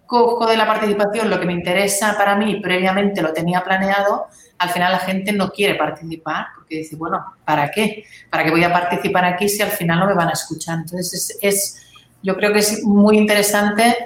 cojo 0.06 0.46
de 0.46 0.56
la 0.56 0.66
participación 0.66 1.30
lo 1.30 1.40
que 1.40 1.46
me 1.46 1.52
interesa 1.52 2.16
para 2.16 2.36
mí, 2.36 2.60
previamente 2.60 3.22
lo 3.22 3.32
tenía 3.32 3.64
planeado, 3.64 4.26
al 4.58 4.70
final 4.70 4.92
la 4.92 4.98
gente 4.98 5.32
no 5.32 5.50
quiere 5.50 5.74
participar 5.74 6.46
porque 6.54 6.76
dice, 6.78 6.96
bueno, 6.96 7.24
¿para 7.44 7.70
qué? 7.70 8.04
¿Para 8.30 8.44
qué 8.44 8.50
voy 8.50 8.64
a 8.64 8.72
participar 8.72 9.24
aquí 9.24 9.48
si 9.48 9.62
al 9.62 9.70
final 9.70 9.98
no 9.98 10.06
me 10.06 10.14
van 10.14 10.28
a 10.28 10.32
escuchar? 10.32 10.78
Entonces, 10.78 11.36
es, 11.40 11.82
yo 12.22 12.36
creo 12.36 12.52
que 12.52 12.60
es 12.60 12.84
muy 12.84 13.18
interesante 13.18 13.96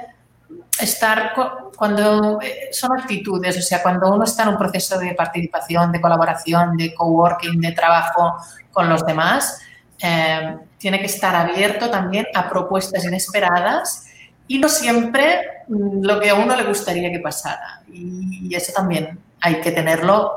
estar 0.81 1.35
cuando 1.77 2.41
eh, 2.41 2.69
son 2.73 2.99
actitudes, 2.99 3.59
o 3.59 3.63
sea, 3.63 3.83
cuando 3.83 4.13
uno 4.13 4.25
está 4.25 4.45
en 4.45 4.51
un 4.51 4.59
proceso 4.59 4.99
de 4.99 5.15
participación, 5.15 5.93
de 5.93 6.01
colaboración, 6.01 6.77
de 6.77 6.95
coworking, 6.95 7.61
de 7.61 7.73
trabajo 7.73 8.37
con 8.73 8.89
los 8.89 9.05
demás, 9.05 9.61
eh, 10.01 10.57
tiene 10.79 11.01
que 11.01 11.07
estar 11.07 11.35
abierto 11.35 11.91
también 11.91 12.27
a 12.35 12.49
propuestas 12.49 13.05
inesperadas 13.05 14.07
y 14.47 14.59
no 14.59 14.69
siempre 14.69 15.41
mm, 15.69 16.05
lo 16.05 16.21
que 16.21 16.31
a 16.31 16.35
uno 16.35 16.57
le 16.57 16.65
gustaría 16.65 17.11
que 17.11 17.21
pasara. 17.21 17.83
Y, 17.93 18.55
eso 18.55 18.73
también 18.73 19.19
hay 19.41 19.61
que 19.61 19.71
tenerlo, 19.71 20.37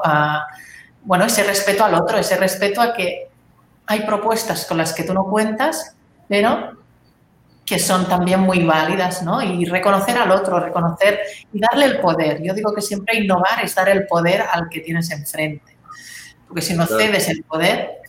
bueno, 1.03 1.25
ese 1.25 1.43
respeto 1.43 1.85
al 1.85 1.95
otro, 1.95 2.17
ese 2.17 2.35
respeto 2.35 2.81
a 2.81 2.93
que 2.93 3.29
hay 3.87 4.01
propuestas 4.01 4.65
con 4.65 4.77
las 4.77 4.93
que 4.93 5.03
tú 5.03 5.13
no 5.13 5.23
cuentas, 5.23 5.95
pero 6.27 6.77
que 7.65 7.79
son 7.79 8.07
también 8.07 8.41
muy 8.41 8.65
válidas, 8.65 9.23
¿no? 9.23 9.41
Y 9.41 9.65
reconocer 9.65 10.17
al 10.17 10.31
otro, 10.31 10.59
reconocer 10.59 11.21
y 11.53 11.59
darle 11.59 11.85
el 11.85 11.99
poder. 11.99 12.41
Yo 12.43 12.53
digo 12.53 12.73
que 12.73 12.81
siempre 12.81 13.17
innovar 13.17 13.63
es 13.63 13.73
dar 13.73 13.89
el 13.89 14.05
poder 14.07 14.41
al 14.41 14.67
que 14.69 14.81
tienes 14.81 15.09
enfrente. 15.11 15.77
Porque 16.47 16.61
si 16.61 16.73
no 16.73 16.85
cedes 16.85 17.29
el 17.29 17.43
poder, 17.43 18.00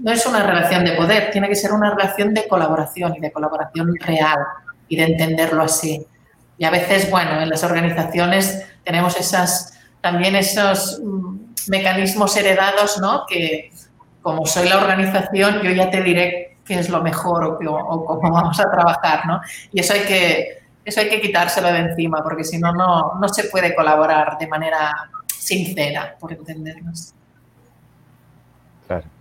no 0.00 0.12
es 0.12 0.26
una 0.26 0.42
relación 0.42 0.84
de 0.84 0.92
poder, 0.92 1.30
tiene 1.30 1.48
que 1.48 1.54
ser 1.54 1.72
una 1.72 1.90
relación 1.90 2.34
de 2.34 2.46
colaboración 2.46 3.16
y 3.16 3.20
de 3.20 3.32
colaboración 3.32 3.94
real 3.96 4.38
y 4.88 4.96
de 4.96 5.04
entenderlo 5.04 5.62
así. 5.62 6.06
Y 6.58 6.64
a 6.64 6.70
veces, 6.70 7.10
bueno, 7.10 7.40
en 7.40 7.48
las 7.48 7.64
organizaciones 7.64 8.66
tenemos 8.84 9.18
esas, 9.18 9.78
también 10.00 10.36
esos 10.36 11.00
mm, 11.02 11.38
mecanismos 11.68 12.36
heredados, 12.36 12.98
¿no? 13.00 13.24
Que 13.26 13.70
como 14.22 14.44
soy 14.44 14.68
la 14.68 14.78
organización, 14.78 15.62
yo 15.62 15.70
ya 15.70 15.90
te 15.90 16.02
diré 16.02 16.58
qué 16.64 16.78
es 16.78 16.90
lo 16.90 17.02
mejor 17.02 17.44
o, 17.44 18.04
cómo 18.04 18.20
vamos 18.32 18.60
a 18.60 18.70
trabajar, 18.70 19.26
¿no? 19.26 19.40
Y 19.72 19.80
eso 19.80 19.94
hay 19.94 20.02
que, 20.02 20.58
eso 20.84 21.00
hay 21.00 21.08
que 21.08 21.20
quitárselo 21.20 21.72
de 21.72 21.78
encima, 21.78 22.22
porque 22.22 22.44
si 22.44 22.58
no, 22.58 22.72
no 22.72 23.28
se 23.28 23.44
puede 23.44 23.74
colaborar 23.74 24.36
de 24.38 24.46
manera 24.46 25.10
sincera, 25.26 26.16
por 26.18 26.32
entendernos. 26.32 27.14
Claro. 28.86 29.17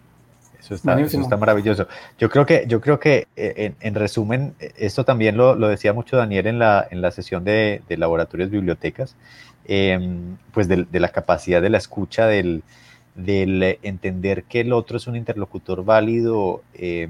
Eso 0.73 1.21
está, 1.21 1.37
maravilloso. 1.37 1.87
Yo 2.17 2.29
creo 2.29 2.45
que, 2.45 2.65
yo 2.67 2.81
creo 2.81 2.99
que 2.99 3.27
eh, 3.35 3.73
en, 3.79 3.95
resumen, 3.95 4.55
esto 4.59 5.05
también 5.05 5.37
lo, 5.37 5.55
decía 5.55 5.93
mucho 5.93 6.17
Daniel 6.17 6.47
en 6.47 6.59
la, 6.59 6.87
en 6.89 7.01
la 7.01 7.11
sesión 7.11 7.43
de, 7.43 7.81
laboratorios 7.89 8.49
bibliotecas, 8.49 9.15
em, 9.65 10.37
pues 10.53 10.67
de, 10.67 10.85
la 10.91 11.09
capacidad 11.09 11.61
de 11.61 11.69
la 11.69 11.77
escucha, 11.77 12.27
del, 12.27 12.63
entender 13.15 14.43
que 14.43 14.61
el 14.61 14.73
otro 14.73 14.97
es 14.97 15.07
un 15.07 15.15
interlocutor 15.15 15.83
válido 15.83 16.61
em, 16.73 17.09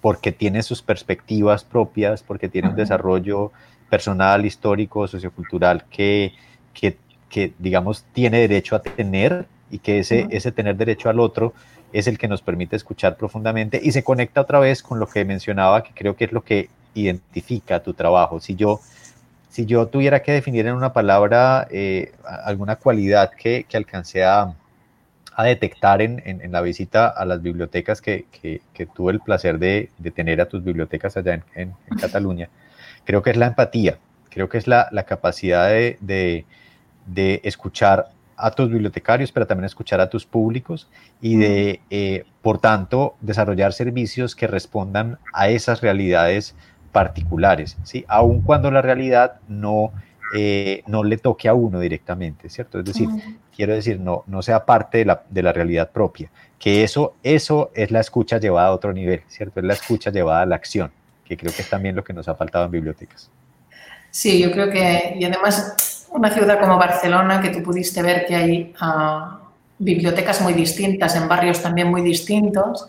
porque 0.00 0.32
tiene 0.32 0.62
sus 0.62 0.80
perspectivas 0.82 1.64
propias, 1.64 2.22
porque 2.22 2.48
tiene 2.48 2.68
un 2.68 2.76
desarrollo 2.76 3.52
personal, 3.90 4.46
histórico, 4.46 5.08
sociocultural 5.08 5.84
que, 5.90 6.32
que, 6.72 6.96
que 7.28 7.52
digamos, 7.58 8.04
tiene 8.12 8.40
derecho 8.40 8.76
a 8.76 8.82
tener 8.82 9.46
y 9.70 9.78
que 9.78 9.98
ese, 9.98 10.26
ese 10.30 10.52
tener 10.52 10.76
derecho 10.76 11.08
al 11.10 11.20
otro 11.20 11.52
es 11.92 12.06
el 12.06 12.18
que 12.18 12.28
nos 12.28 12.42
permite 12.42 12.76
escuchar 12.76 13.16
profundamente 13.16 13.80
y 13.82 13.92
se 13.92 14.04
conecta 14.04 14.40
otra 14.40 14.58
vez 14.58 14.82
con 14.82 14.98
lo 14.98 15.06
que 15.06 15.24
mencionaba, 15.24 15.82
que 15.82 15.92
creo 15.94 16.16
que 16.16 16.24
es 16.24 16.32
lo 16.32 16.42
que 16.42 16.68
identifica 16.94 17.82
tu 17.82 17.94
trabajo. 17.94 18.40
Si 18.40 18.54
yo, 18.54 18.80
si 19.48 19.66
yo 19.66 19.86
tuviera 19.86 20.22
que 20.22 20.32
definir 20.32 20.66
en 20.66 20.74
una 20.74 20.92
palabra 20.92 21.66
eh, 21.70 22.12
alguna 22.44 22.76
cualidad 22.76 23.30
que, 23.30 23.64
que 23.64 23.76
alcancé 23.76 24.24
a, 24.24 24.54
a 25.38 25.44
detectar 25.44 26.02
en, 26.02 26.20
en, 26.24 26.50
la 26.50 26.60
visita 26.60 27.06
a 27.08 27.24
las 27.24 27.40
bibliotecas 27.40 28.00
que, 28.00 28.26
que, 28.32 28.86
tuve 28.86 29.12
el 29.12 29.20
placer 29.20 29.58
de, 29.58 29.90
de, 29.96 30.10
tener 30.10 30.40
a 30.40 30.48
tus 30.48 30.64
bibliotecas 30.64 31.16
allá 31.16 31.34
en, 31.34 31.44
en, 31.54 31.74
Cataluña, 32.00 32.48
creo 33.04 33.22
que 33.22 33.30
es 33.30 33.36
la 33.36 33.46
empatía, 33.46 33.98
creo 34.30 34.48
que 34.48 34.58
es 34.58 34.66
la, 34.66 34.88
la 34.90 35.04
capacidad 35.04 35.68
de, 35.68 35.96
de, 36.00 36.44
de 37.06 37.40
escuchar 37.44 38.08
a 38.38 38.50
tus 38.52 38.70
bibliotecarios, 38.70 39.32
pero 39.32 39.46
también 39.46 39.64
escuchar 39.64 40.00
a 40.00 40.08
tus 40.08 40.24
públicos 40.24 40.88
y 41.20 41.36
de, 41.36 41.80
eh, 41.90 42.24
por 42.40 42.58
tanto, 42.58 43.16
desarrollar 43.20 43.72
servicios 43.72 44.34
que 44.36 44.46
respondan 44.46 45.18
a 45.32 45.48
esas 45.48 45.80
realidades 45.80 46.54
particulares, 46.92 47.76
¿sí? 47.82 48.04
Aun 48.08 48.40
cuando 48.40 48.70
la 48.70 48.80
realidad 48.80 49.40
no, 49.48 49.92
eh, 50.34 50.82
no 50.86 51.04
le 51.04 51.18
toque 51.18 51.48
a 51.48 51.54
uno 51.54 51.80
directamente, 51.80 52.48
¿cierto? 52.48 52.78
Es 52.78 52.84
decir, 52.84 53.08
quiero 53.54 53.74
decir, 53.74 54.00
no, 54.00 54.24
no 54.26 54.42
sea 54.42 54.64
parte 54.64 54.98
de 54.98 55.04
la, 55.04 55.22
de 55.28 55.42
la, 55.42 55.52
realidad 55.52 55.90
propia, 55.90 56.30
que 56.58 56.84
eso, 56.84 57.14
eso 57.22 57.70
es 57.74 57.90
la 57.90 58.00
escucha 58.00 58.38
llevada 58.38 58.68
a 58.68 58.72
otro 58.72 58.92
nivel, 58.92 59.22
¿cierto? 59.28 59.60
Es 59.60 59.66
la 59.66 59.74
escucha 59.74 60.10
llevada 60.10 60.42
a 60.42 60.46
la 60.46 60.56
acción, 60.56 60.92
que 61.24 61.36
creo 61.36 61.52
que 61.52 61.62
es 61.62 61.68
también 61.68 61.96
lo 61.96 62.04
que 62.04 62.12
nos 62.12 62.28
ha 62.28 62.34
faltado 62.34 62.64
en 62.64 62.70
bibliotecas. 62.70 63.30
Sí, 64.10 64.40
yo 64.40 64.50
creo 64.50 64.70
que, 64.70 65.16
y 65.18 65.24
además 65.24 65.76
una 66.10 66.30
ciudad 66.30 66.60
como 66.60 66.78
Barcelona, 66.78 67.40
que 67.40 67.50
tú 67.50 67.62
pudiste 67.62 68.02
ver 68.02 68.26
que 68.26 68.34
hay 68.34 68.74
ah, 68.80 69.40
bibliotecas 69.78 70.40
muy 70.40 70.52
distintas, 70.52 71.14
en 71.16 71.28
barrios 71.28 71.62
también 71.62 71.88
muy 71.88 72.02
distintos. 72.02 72.86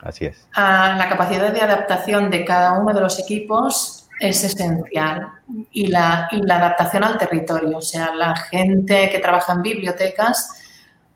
Así 0.00 0.26
es. 0.26 0.46
Ah, 0.54 0.94
la 0.96 1.08
capacidad 1.08 1.52
de 1.52 1.60
adaptación 1.60 2.30
de 2.30 2.44
cada 2.44 2.72
uno 2.72 2.92
de 2.94 3.00
los 3.00 3.18
equipos 3.18 4.08
es 4.18 4.44
esencial 4.44 5.28
y 5.70 5.86
la, 5.86 6.28
la 6.32 6.56
adaptación 6.56 7.04
al 7.04 7.18
territorio. 7.18 7.78
O 7.78 7.82
sea, 7.82 8.14
la 8.14 8.36
gente 8.36 9.08
que 9.10 9.18
trabaja 9.18 9.52
en 9.52 9.62
bibliotecas 9.62 10.50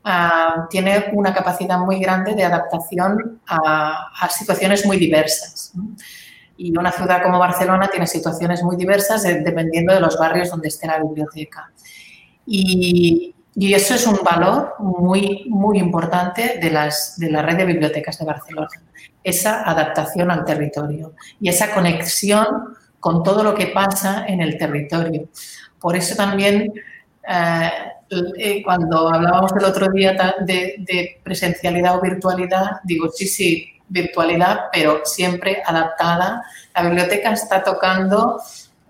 ah, 0.03 0.67
tiene 0.69 1.05
una 1.13 1.33
capacidad 1.33 1.77
muy 1.79 1.99
grande 1.99 2.35
de 2.35 2.43
adaptación 2.43 3.41
a, 3.47 4.11
a 4.19 4.29
situaciones 4.29 4.85
muy 4.85 4.97
diversas. 4.97 5.73
Y 6.57 6.77
una 6.77 6.91
ciudad 6.91 7.21
como 7.21 7.39
Barcelona 7.39 7.87
tiene 7.87 8.07
situaciones 8.07 8.63
muy 8.63 8.75
diversas 8.75 9.23
dependiendo 9.23 9.93
de 9.93 9.99
los 9.99 10.17
barrios 10.17 10.49
donde 10.49 10.69
esté 10.69 10.87
la 10.87 10.99
biblioteca. 10.99 11.71
Y, 12.45 13.31
eso 13.57 13.95
es 13.95 14.05
un 14.05 14.19
valor 14.21 14.73
muy, 14.79 15.45
muy 15.47 15.79
importante 15.79 16.59
de, 16.61 16.69
las, 16.69 17.17
de 17.17 17.31
la 17.31 17.41
red 17.41 17.55
de 17.55 17.65
bibliotecas 17.65 18.19
de 18.19 18.25
Barcelona, 18.25 18.67
esa 19.23 19.63
adaptación 19.63 20.29
al 20.29 20.43
territorio 20.43 21.13
y 21.39 21.47
esa 21.47 21.73
conexión 21.73 22.75
con 22.99 23.23
todo 23.23 23.45
lo 23.45 23.55
que 23.55 23.67
pasa 23.67 24.25
en 24.27 24.41
el 24.41 24.57
territorio. 24.57 25.29
Por 25.79 25.95
eso 25.95 26.15
también, 26.15 26.73
eh, 27.29 28.61
cuando 28.65 29.07
hablábamos 29.13 29.53
el 29.57 29.63
otro 29.63 29.89
día 29.89 30.35
de, 30.41 30.75
de 30.79 31.21
presencialidad 31.23 31.97
o 31.97 32.01
virtualidad, 32.01 32.81
digo, 32.83 33.09
sí, 33.09 33.25
sí, 33.25 33.74
virtualidad, 33.87 34.65
pero 34.71 35.01
siempre 35.05 35.61
adaptada. 35.65 36.43
La 36.73 36.83
biblioteca 36.83 37.31
está 37.31 37.63
tocando 37.63 38.41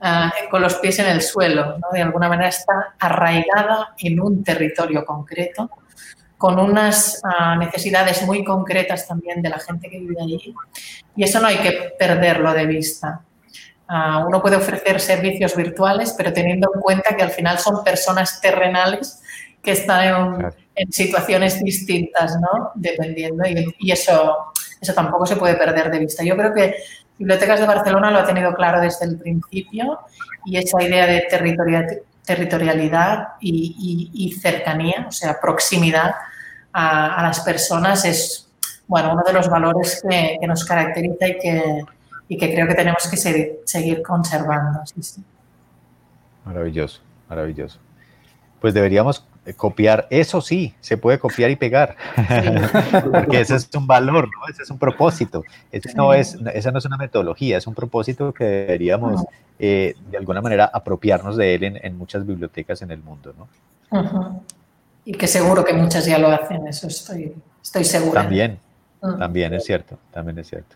ah, 0.01 0.31
con 0.49 0.61
los 0.61 0.75
pies 0.75 0.99
en 0.99 1.07
el 1.07 1.21
suelo, 1.21 1.77
de 1.91 2.01
alguna 2.01 2.29
manera 2.29 2.49
está 2.49 2.95
arraigada 2.99 3.93
en 3.99 4.19
un 4.19 4.43
territorio 4.43 5.05
concreto, 5.05 5.69
con 6.37 6.59
unas 6.59 7.21
ah, 7.23 7.55
necesidades 7.55 8.21
muy 8.23 8.43
concretas 8.43 9.07
también 9.07 9.41
de 9.41 9.49
la 9.49 9.59
gente 9.59 9.89
que 9.89 9.99
vive 9.99 10.21
allí. 10.21 10.53
Y 11.15 11.23
eso 11.23 11.39
no 11.39 11.47
hay 11.47 11.57
que 11.57 11.93
perderlo 11.97 12.53
de 12.53 12.65
vista. 12.65 13.21
Ah, 13.87 14.25
uno 14.27 14.41
puede 14.41 14.55
ofrecer 14.55 14.99
servicios 14.99 15.55
virtuales, 15.55 16.13
pero 16.17 16.33
teniendo 16.33 16.71
en 16.73 16.81
cuenta 16.81 17.15
que 17.15 17.23
al 17.23 17.29
final 17.29 17.59
son 17.59 17.83
personas 17.83 18.41
terrenales 18.41 19.21
que 19.61 19.71
están 19.71 20.51
en, 20.75 20.91
situaciones 20.91 21.63
distintas, 21.63 22.35
¿no? 22.39 22.71
Dependiendo. 22.75 23.43
y 23.79 23.91
eso 23.91 24.51
eso 24.81 24.93
tampoco 24.93 25.25
se 25.25 25.35
puede 25.35 25.55
perder 25.55 25.91
de 25.91 25.99
vista. 25.99 26.23
Yo 26.23 26.35
creo 26.35 26.53
que 26.53 26.75
Bibliotecas 27.17 27.59
de 27.59 27.65
Barcelona 27.65 28.11
lo 28.11 28.19
ha 28.19 28.25
tenido 28.25 28.53
claro 28.53 28.81
desde 28.81 29.05
el 29.05 29.17
principio 29.17 29.99
y 30.45 30.57
esa 30.57 30.83
idea 30.83 31.07
de 31.07 31.27
territorialidad 32.25 33.29
y, 33.39 34.37
cercanía, 34.41 35.05
o 35.07 35.11
sea, 35.11 35.39
proximidad 35.39 36.15
a, 36.73 37.21
las 37.23 37.39
personas 37.41 38.03
es 38.05 38.49
bueno, 38.87 39.13
uno 39.13 39.23
de 39.25 39.33
los 39.33 39.49
valores 39.49 40.03
que, 40.07 40.37
nos 40.45 40.65
caracteriza 40.65 41.27
y 41.27 41.39
que, 41.39 41.85
que, 42.27 42.53
creo 42.53 42.67
que 42.67 42.75
tenemos 42.75 43.07
que 43.07 43.17
seguir, 43.17 44.03
conservando. 44.03 44.83
Maravilloso, 46.43 47.01
maravilloso. 47.29 47.79
Pues 48.59 48.73
deberíamos 48.73 49.25
copiar, 49.53 50.07
eso 50.09 50.41
sí, 50.41 50.73
se 50.81 50.97
puede 50.97 51.19
copiar 51.19 51.51
y 51.51 51.55
pegar, 51.55 51.95
porque 53.11 53.41
ese 53.41 53.55
es 53.55 53.69
un 53.75 53.85
valor, 53.85 54.25
¿no? 54.25 54.47
ese 54.49 54.63
es 54.63 54.69
un 54.71 54.79
propósito, 54.79 55.43
ese 55.71 55.93
no 55.93 56.13
es, 56.13 56.37
esa 56.53 56.71
no 56.71 56.79
es 56.79 56.85
una 56.85 56.97
metodología, 56.97 57.57
es 57.57 57.67
un 57.67 57.75
propósito 57.75 58.33
que 58.33 58.43
deberíamos 58.43 59.23
eh, 59.59 59.95
de 60.09 60.17
alguna 60.17 60.41
manera 60.41 60.69
apropiarnos 60.73 61.37
de 61.37 61.55
él 61.55 61.79
en, 61.81 61.97
muchas 61.97 62.25
bibliotecas 62.25 62.81
en 62.81 62.91
el 62.91 63.01
mundo. 63.01 63.33
¿no? 63.37 64.41
Y 65.05 65.13
que 65.13 65.27
seguro 65.27 65.63
que 65.63 65.73
muchas 65.73 66.05
ya 66.05 66.17
lo 66.17 66.29
hacen, 66.29 66.65
eso 66.67 66.87
estoy, 66.87 67.33
estoy 67.61 67.83
segura. 67.83 68.23
También, 68.23 68.59
también 69.19 69.53
es 69.53 69.63
cierto, 69.63 69.99
también 70.11 70.39
es 70.39 70.47
cierto. 70.47 70.75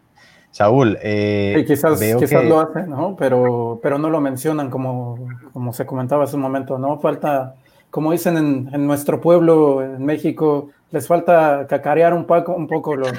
Saúl, 0.51 0.97
eh, 1.01 1.63
quizás, 1.67 1.99
quizás 1.99 2.43
lo 2.43 2.59
hacen, 2.59 2.89
¿no? 2.89 3.15
Pero, 3.15 3.79
pero 3.83 3.99
no 3.99 4.09
lo 4.09 4.19
mencionan 4.19 4.69
como, 4.69 5.27
como 5.53 5.73
se 5.73 5.85
comentaba 5.85 6.23
hace 6.23 6.35
un 6.35 6.41
momento, 6.41 6.79
¿no? 6.79 6.99
Falta 6.99 7.55
como 7.89 8.11
dicen 8.11 8.69
en, 8.71 8.87
nuestro 8.87 9.19
pueblo, 9.19 9.83
en 9.83 10.05
México, 10.05 10.69
les 10.91 11.07
falta 11.07 11.65
cacarear 11.67 12.13
un 12.13 12.25
poco, 12.25 12.53
un 12.53 12.67
poco 12.67 12.95
los, 12.95 13.13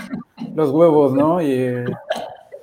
los 0.55 0.71
huevos, 0.71 1.13
¿no? 1.13 1.41
Y 1.41 1.53
eh, 1.53 1.85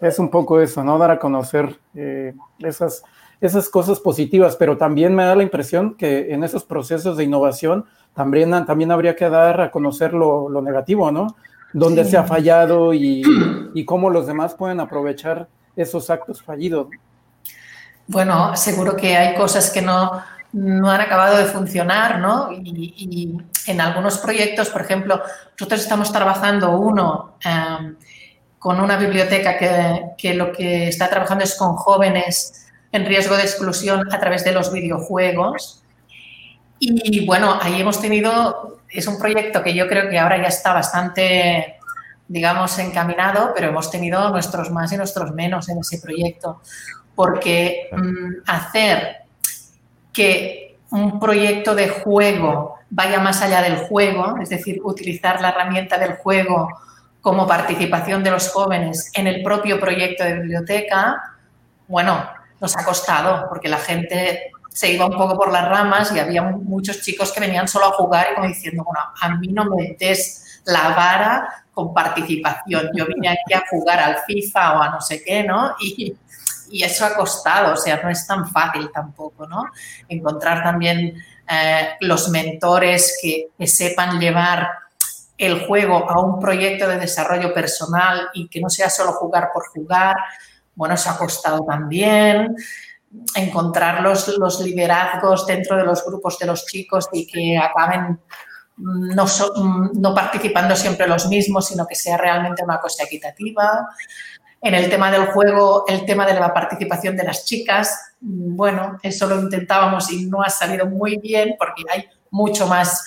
es 0.01 0.19
un 0.19 0.29
poco 0.29 0.61
eso, 0.61 0.83
¿no? 0.83 0.97
Dar 0.97 1.11
a 1.11 1.19
conocer 1.19 1.77
eh, 1.95 2.33
esas, 2.59 3.03
esas 3.41 3.69
cosas 3.69 3.99
positivas, 3.99 4.55
pero 4.55 4.77
también 4.77 5.15
me 5.15 5.25
da 5.25 5.35
la 5.35 5.43
impresión 5.43 5.95
que 5.95 6.33
en 6.33 6.43
esos 6.43 6.63
procesos 6.63 7.17
de 7.17 7.23
innovación 7.23 7.85
también, 8.13 8.51
también 8.65 8.91
habría 8.91 9.15
que 9.15 9.29
dar 9.29 9.61
a 9.61 9.71
conocer 9.71 10.13
lo, 10.13 10.49
lo 10.49 10.61
negativo, 10.61 11.11
¿no? 11.11 11.35
Dónde 11.73 12.05
se 12.05 12.17
ha 12.17 12.23
fallado 12.23 12.93
y, 12.93 13.21
y 13.73 13.85
cómo 13.85 14.09
los 14.09 14.25
demás 14.25 14.55
pueden 14.55 14.79
aprovechar 14.79 15.47
esos 15.75 16.09
actos 16.09 16.41
fallidos. 16.41 16.87
Bueno, 18.07 18.55
seguro 18.55 18.95
que 18.95 19.17
hay 19.17 19.35
cosas 19.35 19.69
que 19.69 19.81
no, 19.81 20.11
no 20.57 20.89
han 20.89 21.01
acabado 21.01 21.37
de 21.37 21.45
funcionar, 21.45 22.19
¿no? 22.19 22.49
Y, 22.51 23.37
en 23.67 23.81
algunos 23.81 24.17
proyectos, 24.19 24.69
por 24.69 24.81
ejemplo, 24.81 25.21
nosotros 25.51 25.81
estamos 25.81 26.11
trabajando 26.11 26.71
uno 26.71 27.37
em, 27.43 27.97
con 28.57 28.79
una 28.79 28.95
biblioteca 28.97 29.57
que, 29.57 30.01
que 30.17 30.33
lo 30.33 30.53
que 30.53 30.87
está 30.87 31.09
trabajando 31.09 31.43
es 31.43 31.53
con 31.55 31.75
jóvenes 31.75 32.67
en 32.91 33.05
riesgo 33.05 33.35
de 33.35 33.43
exclusión 33.43 34.11
a 34.11 34.19
través 34.19 34.45
de 34.45 34.53
los 34.53 34.71
videojuegos. 34.71 35.83
Y 36.79 37.25
bueno, 37.25 37.59
ahí 37.61 37.81
hemos 37.81 38.01
tenido, 38.01 38.79
es 38.89 39.05
un 39.07 39.19
proyecto 39.19 39.61
que 39.61 39.73
yo 39.73 39.87
creo 39.87 40.09
que 40.09 40.17
ahora 40.17 40.41
ya 40.41 40.47
está 40.47 40.73
bastante, 40.73 41.75
digamos, 42.27 42.79
encaminado, 42.79 43.51
pero 43.53 43.67
hemos 43.67 43.91
tenido 43.91 44.29
nuestros 44.29 44.71
más 44.71 44.91
y 44.93 44.97
nuestros 44.97 45.33
menos 45.33 45.69
en 45.69 45.79
ese 45.79 45.99
proyecto, 45.99 46.61
porque 47.15 47.89
mm, 47.91 48.43
hacer 48.47 49.26
que 50.17 50.79
un 50.89 51.19
proyecto 51.19 51.75
de 51.75 51.89
juego 51.89 52.79
vaya 52.89 53.19
más 53.19 53.43
allá 53.43 53.61
del 53.61 53.77
juego, 53.77 54.37
es 54.41 54.49
decir, 54.49 54.79
utilizar 54.83 55.39
la 55.41 55.49
herramienta 55.49 55.99
del 55.99 56.15
juego 56.15 56.69
como 57.21 57.45
participación 57.45 58.23
de 58.23 58.31
los 58.31 58.49
jóvenes 58.49 59.11
en 59.13 59.27
el 59.27 59.43
propio 59.43 59.79
proyecto 59.79 60.23
de 60.23 60.39
biblioteca, 60.39 61.21
bueno, 61.87 62.27
nos 62.59 62.75
ha 62.75 62.83
costado, 62.83 63.47
porque 63.47 63.69
la 63.69 63.77
gente 63.77 64.51
se 64.69 64.91
iba 64.91 65.05
un 65.05 65.15
poco 65.15 65.37
por 65.37 65.51
las 65.51 65.69
ramas 65.69 66.11
y 66.15 66.19
había 66.19 66.41
muchos 66.41 67.01
chicos 67.01 67.31
que 67.31 67.39
venían 67.39 67.67
solo 67.67 67.85
a 67.85 67.91
jugar 67.91 68.29
y 68.31 68.35
como 68.35 68.47
diciendo, 68.47 68.83
bueno, 68.83 69.01
a 69.21 69.35
mí 69.35 69.49
no 69.49 69.65
me 69.65 69.95
des 69.99 70.61
la 70.65 70.89
vara 70.95 71.63
con 71.73 71.93
participación, 71.93 72.89
yo 72.95 73.05
vine 73.05 73.29
aquí 73.29 73.53
a 73.53 73.63
jugar 73.69 73.99
al 73.99 74.17
FIFA 74.25 74.79
o 74.79 74.81
a 74.81 74.89
no 74.89 74.99
sé 74.99 75.23
qué, 75.23 75.43
¿no? 75.43 75.75
Y, 75.79 76.15
y 76.69 76.83
eso 76.83 77.05
ha 77.05 77.15
costado, 77.15 77.73
o 77.73 77.77
sea, 77.77 78.01
no 78.03 78.09
es 78.09 78.25
tan 78.25 78.47
fácil 78.47 78.89
tampoco, 78.93 79.47
¿no? 79.47 79.65
Encontrar 80.07 80.63
también 80.63 81.21
eh, 81.49 81.89
los 82.01 82.29
mentores 82.29 83.17
que, 83.21 83.49
que 83.57 83.67
sepan 83.67 84.19
llevar 84.19 84.69
el 85.37 85.65
juego 85.67 86.09
a 86.09 86.19
un 86.19 86.39
proyecto 86.39 86.87
de 86.87 86.97
desarrollo 86.97 87.53
personal 87.53 88.29
y 88.33 88.47
que 88.47 88.59
no 88.59 88.69
sea 88.69 88.89
solo 88.89 89.13
jugar 89.13 89.49
por 89.53 89.67
jugar, 89.67 90.15
bueno, 90.75 90.95
eso 90.95 91.09
ha 91.09 91.17
costado 91.17 91.63
también 91.65 92.55
encontrar 93.35 94.01
los, 94.01 94.27
los 94.37 94.59
liderazgos 94.61 95.45
dentro 95.45 95.77
de 95.77 95.83
los 95.83 96.05
grupos 96.05 96.37
de 96.39 96.45
los 96.45 96.65
chicos 96.65 97.07
y 97.11 97.25
que 97.25 97.57
acaben 97.57 98.19
no, 98.77 99.25
no 99.93 100.13
participando 100.13 100.75
siempre 100.75 101.07
los 101.07 101.27
mismos, 101.27 101.67
sino 101.67 101.87
que 101.87 101.95
sea 101.95 102.17
realmente 102.17 102.63
una 102.63 102.79
cosa 102.79 103.05
equitativa. 103.05 103.87
En 104.67 104.75
el 104.75 104.89
tema 104.89 105.09
del 105.09 105.27
juego, 105.27 105.85
el 105.87 106.05
tema 106.05 106.25
de 106.25 106.33
la 106.33 106.53
participación 106.53 107.15
de 107.15 107.23
las 107.23 107.45
chicas, 107.45 108.13
bueno, 108.19 108.97
eso 109.01 109.25
lo 109.25 109.39
intentábamos 109.39 110.11
y 110.11 110.25
no 110.25 110.41
ha 110.41 110.49
salido 110.49 110.85
muy 110.87 111.17
bien 111.17 111.55
porque 111.57 111.83
hay 111.89 112.03
mucho 112.31 112.67
más, 112.67 113.05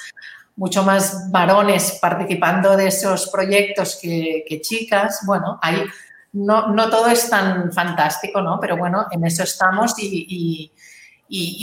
mucho 0.56 0.82
más 0.82 1.30
varones 1.30 1.98
participando 2.00 2.76
de 2.76 2.86
esos 2.86 3.28
proyectos 3.28 3.98
que, 4.00 4.42
que 4.48 4.62
chicas. 4.62 5.20
Bueno, 5.26 5.58
hay 5.61 5.84
no, 6.32 6.68
no 6.68 6.88
todo 6.88 7.08
es 7.08 7.28
tan 7.28 7.72
fantástico, 7.72 8.40
¿no? 8.40 8.58
Pero 8.61 8.76
bueno, 8.76 9.06
en 9.11 9.26
eso 9.26 9.42
estamos 9.42 9.94
y, 9.98 10.72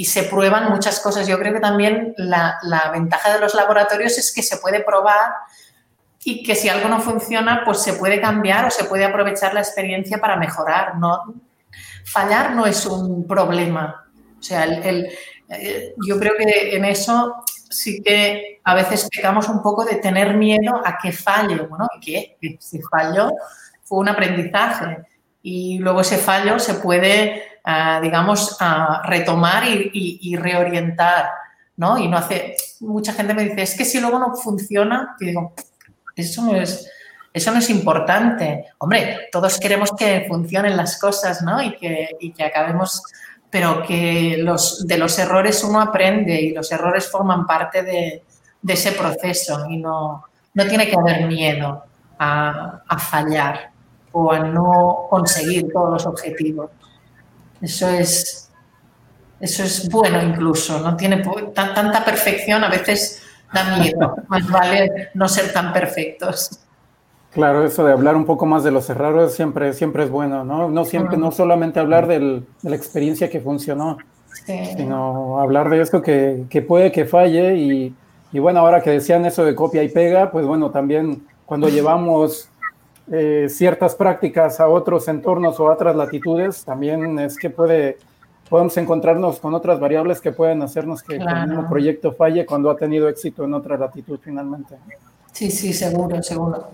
se 0.06 0.24
prueban 0.24 0.70
muchas 0.70 1.00
cosas. 1.00 1.28
Yo 1.28 1.38
creo 1.40 1.54
que 1.54 1.60
también 1.60 2.14
la, 2.18 2.60
ventaja 2.94 3.34
de 3.34 3.40
los 3.40 3.54
laboratorios 3.54 4.18
es 4.18 4.34
que 4.34 4.44
se 4.44 4.58
puede 4.58 4.84
probar 4.84 5.34
y 6.30 6.44
que 6.44 6.56
si 6.56 6.68
algo 6.68 6.90
no 6.90 7.00
funciona, 7.00 7.62
pues 7.64 7.82
se 7.82 7.94
puede 7.94 8.20
cambiar 8.20 8.66
o 8.66 8.70
se 8.70 8.84
puede 8.84 9.06
aprovechar 9.06 9.54
la 9.54 9.62
experiencia 9.62 10.18
para 10.18 10.36
mejorar. 10.36 10.98
¿no? 10.98 11.36
Fallar 12.04 12.54
no 12.54 12.66
es 12.66 12.86
un 12.86 13.26
problema. 13.26 14.06
O 14.38 14.44
sea, 14.44 14.66
el, 14.66 15.08
eh, 15.48 15.96
yo 16.06 16.20
creo 16.20 16.34
que 16.38 16.76
en 16.76 16.84
eso 16.84 17.46
sí 17.70 18.02
que 18.04 18.60
a 18.62 18.76
veces 18.76 19.08
pecamos 19.10 19.48
un 19.48 19.62
poco 19.62 19.86
de 19.86 19.96
tener 19.96 20.36
miedo 20.36 20.82
a 20.84 20.98
que 21.02 21.14
falle. 21.14 21.62
Bueno, 21.62 21.88
¿qué? 22.02 22.38
Si 22.60 22.82
fallo, 22.82 23.32
fue 23.86 24.00
un 24.00 24.10
aprendizaje 24.10 24.98
y 25.42 25.80
luego 25.80 26.02
ese 26.02 26.18
fallo 26.18 26.60
se 26.60 26.74
puede, 26.74 27.42
ah, 27.64 28.02
digamos, 28.04 28.58
ah, 28.60 29.02
retomar 29.06 29.64
y, 29.66 30.36
reorientar, 30.36 31.30
¿no? 31.78 31.98
Y 31.98 32.10
no 32.10 32.18
hace, 32.18 32.58
mucha 32.82 33.14
gente 33.14 33.34
me 33.34 33.46
dice, 33.46 33.62
es 33.62 33.78
que 33.78 33.86
si 33.86 34.02
luego 34.02 34.20
no 34.20 34.36
funciona, 34.36 35.16
digo, 35.22 35.54
eso 36.18 36.42
no 36.42 36.56
es, 36.56 36.90
eso 37.32 37.52
no 37.52 37.60
es 37.60 37.70
importante. 37.70 38.66
Hombre, 38.80 39.30
todos 39.32 39.60
queremos 39.60 39.92
que 39.92 40.26
funcionen 40.28 40.76
las 40.76 41.00
cosas, 41.00 41.42
¿no? 41.42 41.62
Y 41.62 41.78
que, 41.78 42.10
y 42.20 42.32
que 42.32 42.44
acabemos, 42.44 43.02
pero 43.50 43.84
que 43.84 44.38
los, 44.40 44.86
de 44.88 44.98
los 44.98 45.18
errores 45.20 45.64
uno 45.64 45.80
aprende 45.80 46.42
y 46.42 46.54
los 46.54 46.72
errores 46.72 47.10
forman 47.10 47.46
parte 47.46 47.84
de, 47.84 48.24
de 48.62 48.74
ese 48.74 48.92
proceso 48.92 49.68
y 49.70 49.78
no, 49.78 50.24
no 50.54 50.68
tiene 50.68 50.88
que 50.90 50.96
haber 50.96 51.28
miedo 51.28 51.84
a, 52.18 52.82
a 52.88 53.00
fallar 53.00 53.72
o 54.12 54.32
a 54.32 54.40
no 54.40 55.06
conseguir 55.10 55.72
todos 55.72 55.92
los 55.92 56.06
objetivos. 56.06 56.72
Eso 57.62 57.88
es, 57.90 58.50
eso 59.40 59.64
es 59.64 59.90
bueno 59.90 60.22
incluso, 60.22 60.80
no 60.80 60.96
tiene 60.96 61.24
tanta 61.54 62.04
perfección, 62.04 62.64
a 62.64 62.70
veces 62.70 63.22
da 63.54 63.78
miedo, 63.78 64.16
más 64.28 64.50
vale 64.50 65.10
no 65.14 65.28
ser 65.28 65.52
tan 65.54 65.74
perfectos. 65.74 66.60
Claro, 67.32 67.66
eso 67.66 67.86
de 67.86 67.92
hablar 67.92 68.16
un 68.16 68.26
poco 68.26 68.46
más 68.46 68.64
de 68.64 68.72
los 68.72 68.90
errores 68.90 69.34
siempre, 69.34 69.74
siempre 69.74 70.04
es 70.04 70.10
bueno, 70.10 70.44
¿no? 70.44 70.70
No 70.70 70.86
siempre, 70.86 71.18
no 71.18 71.32
solamente 71.32 71.80
hablar 71.80 72.08
de 72.08 72.42
la 72.64 72.76
experiencia 72.76 73.30
que 73.30 73.42
funcionó, 73.42 73.98
sino 74.46 75.40
hablar 75.40 75.70
de 75.70 75.82
esto 75.82 76.02
que, 76.02 76.46
que 76.50 76.62
puede 76.62 76.92
que 76.92 77.06
falle 77.06 77.56
y, 77.56 77.96
y, 78.32 78.40
bueno, 78.40 78.62
ahora 78.62 78.82
que 78.82 78.92
decían 78.92 79.26
eso 79.26 79.46
de 79.46 79.54
copia 79.54 79.84
y 79.84 79.90
pega, 79.90 80.32
pues 80.32 80.46
bueno, 80.46 80.72
también 80.72 81.28
cuando 81.46 81.70
llevamos 81.70 82.50
eh, 83.12 83.48
ciertas 83.50 83.96
prácticas 83.96 84.60
a 84.60 84.68
otros 84.68 85.08
entornos 85.08 85.60
o 85.60 85.70
a 85.70 85.74
otras 85.74 85.96
latitudes, 85.96 86.66
también 86.66 87.20
es 87.20 87.38
que 87.38 87.50
puede, 87.50 87.98
podemos 88.48 88.76
encontrarnos 88.78 89.40
con 89.40 89.54
otras 89.54 89.80
variables 89.80 90.22
que 90.22 90.32
pueden 90.32 90.62
hacernos 90.62 91.04
que, 91.04 91.16
el 91.16 91.48
mismo 91.48 91.70
proyecto 91.70 92.14
falle 92.14 92.46
cuando 92.46 92.70
ha 92.70 92.78
tenido 92.78 93.08
éxito 93.10 93.44
en 93.44 93.54
otra 93.54 93.78
latitud 93.78 94.20
finalmente. 94.22 94.76
Sí, 95.32 95.52
sí, 95.52 95.74
seguro, 95.74 96.22
seguro. 96.24 96.68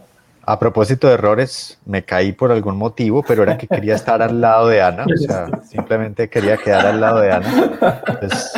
A 0.46 0.60
propósito 0.60 1.08
de 1.08 1.14
errores, 1.14 1.80
me 1.86 2.04
caí 2.04 2.34
por 2.34 2.52
algún 2.52 2.78
motivo, 2.78 3.24
pero 3.26 3.44
era 3.44 3.58
que 3.58 3.66
quería 3.66 3.96
estar 3.96 4.22
al 4.22 4.42
lado 4.42 4.68
de 4.68 4.82
Ana, 4.82 5.06
o 5.06 5.18
sea, 5.18 5.48
simplemente 5.70 6.30
quería 6.30 6.58
quedar 6.58 6.86
al 6.86 7.00
lado 7.00 7.20
de 7.22 7.32
Ana. 7.32 8.02
Entonces, 8.08 8.54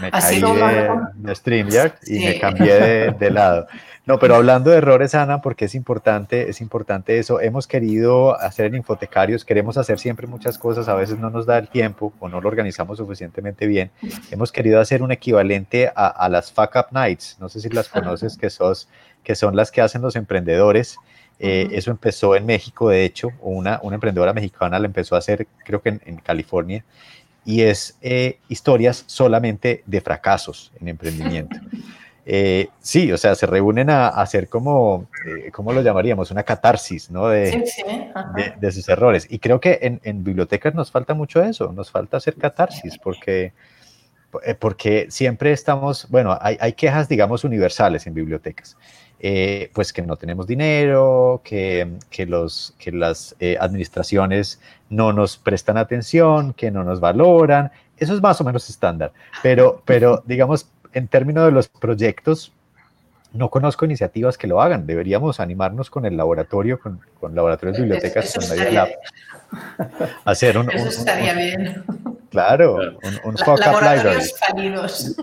me 0.00 0.10
caí 0.10 0.40
de, 0.40 0.90
de, 1.14 1.34
StreamYard 1.34 1.92
y 2.06 2.18
me 2.20 2.38
cambié 2.38 3.10
de 3.18 3.30
lado. 3.30 3.66
No, 4.06 4.18
pero 4.18 4.34
hablando 4.34 4.68
de 4.68 4.76
errores, 4.76 5.14
Ana, 5.14 5.40
porque 5.40 5.64
es 5.64 5.74
importante, 5.74 6.50
es 6.50 6.60
importante 6.60 7.18
eso. 7.18 7.40
Hemos 7.40 7.66
querido 7.66 8.38
hacer 8.38 8.66
en 8.66 8.74
Infotecarios, 8.74 9.46
queremos 9.46 9.78
hacer 9.78 9.98
siempre 9.98 10.26
muchas 10.26 10.58
cosas, 10.58 10.88
a 10.88 10.94
veces 10.94 11.18
no 11.18 11.30
nos 11.30 11.46
da 11.46 11.56
el 11.56 11.68
tiempo 11.68 12.12
o 12.18 12.28
no 12.28 12.42
lo 12.42 12.48
organizamos 12.50 12.98
suficientemente 12.98 13.66
bien. 13.66 13.90
Hemos 14.30 14.52
querido 14.52 14.78
hacer 14.78 15.02
un 15.02 15.10
equivalente 15.10 15.90
a, 15.96 16.28
las 16.28 16.52
Fuck 16.52 16.76
Up 16.76 16.86
Nights, 16.90 17.38
no 17.40 17.48
sé 17.48 17.60
si 17.60 17.70
las 17.70 17.88
conoces, 17.88 18.36
que, 18.36 18.50
sos, 18.50 18.88
que 19.22 19.34
son 19.34 19.56
las 19.56 19.70
que 19.70 19.80
hacen 19.80 20.02
los 20.02 20.16
emprendedores. 20.16 20.98
Eh, 21.38 21.68
eso 21.72 21.90
empezó 21.90 22.36
en 22.36 22.44
México, 22.44 22.90
de 22.90 23.06
hecho, 23.06 23.30
una, 23.40 23.80
una 23.82 23.94
emprendedora 23.94 24.34
mexicana 24.34 24.78
la 24.78 24.86
empezó 24.86 25.14
a 25.14 25.18
hacer, 25.18 25.46
creo 25.64 25.80
que 25.80 25.98
en, 26.04 26.16
California, 26.18 26.84
y 27.44 27.62
es 27.62 27.98
eh, 28.00 28.38
historias 28.48 29.04
solamente 29.06 29.82
de 29.86 30.00
fracasos 30.00 30.72
en 30.80 30.88
emprendimiento. 30.88 31.56
Eh, 32.26 32.68
sí, 32.80 33.12
o 33.12 33.18
sea, 33.18 33.34
se 33.34 33.46
reúnen 33.46 33.90
a, 33.90 34.08
hacer 34.08 34.48
como, 34.48 35.08
eh, 35.26 35.50
¿cómo 35.50 35.72
lo 35.72 35.82
llamaríamos? 35.82 36.30
Una 36.30 36.42
catarsis, 36.42 37.10
¿no? 37.10 37.28
De, 37.28 37.64
de, 38.58 38.72
sus 38.72 38.88
errores. 38.88 39.26
Y 39.28 39.38
creo 39.38 39.60
que 39.60 39.78
en, 39.82 40.00
en, 40.04 40.24
bibliotecas 40.24 40.74
nos 40.74 40.90
falta 40.90 41.12
mucho 41.12 41.42
eso, 41.42 41.72
nos 41.72 41.90
falta 41.90 42.16
hacer 42.16 42.36
catarsis, 42.36 42.96
porque, 42.98 43.52
eh, 44.42 44.54
porque 44.54 45.06
siempre 45.10 45.52
estamos, 45.52 46.08
bueno, 46.08 46.36
hay, 46.40 46.56
hay 46.60 46.72
quejas, 46.72 47.08
digamos, 47.08 47.44
universales 47.44 48.06
en 48.06 48.14
bibliotecas. 48.14 48.76
Pues 49.72 49.92
que 49.92 50.02
no 50.02 50.16
tenemos 50.16 50.46
dinero, 50.46 51.40
que, 51.44 51.88
que 52.10 52.26
los, 52.26 52.74
que 52.78 52.92
las 52.92 53.34
administraciones 53.60 54.60
no 54.90 55.12
nos 55.12 55.36
prestan 55.36 55.78
atención, 55.78 56.52
que 56.52 56.70
no 56.70 56.84
nos 56.84 57.00
valoran. 57.00 57.70
Eso 57.96 58.14
es 58.14 58.20
más 58.20 58.40
o 58.40 58.44
menos 58.44 58.68
estándar. 58.68 59.12
Pero, 59.42 59.82
pero 59.84 60.22
digamos, 60.26 60.68
en 60.92 61.08
términos 61.08 61.46
de 61.46 61.52
los 61.52 61.68
proyectos, 61.68 62.52
no 63.34 63.50
conozco 63.50 63.84
iniciativas 63.84 64.38
que 64.38 64.46
lo 64.46 64.62
hagan. 64.62 64.86
Deberíamos 64.86 65.40
animarnos 65.40 65.90
con 65.90 66.06
el 66.06 66.16
laboratorio, 66.16 66.78
con, 66.78 67.00
con 67.20 67.34
laboratorios 67.34 67.78
bibliotecas, 67.78 68.32
con 68.32 68.48
Media 68.48 68.70
Lab. 68.70 68.88
Hacer 70.24 70.56
un, 70.56 70.70
Eso 70.70 70.88
estaría 70.88 71.34
bien. 71.34 71.84
Claro, 72.30 72.74
un, 72.74 73.20
un 73.24 73.34
laboratorios 73.36 74.34
fallidos. 74.38 75.16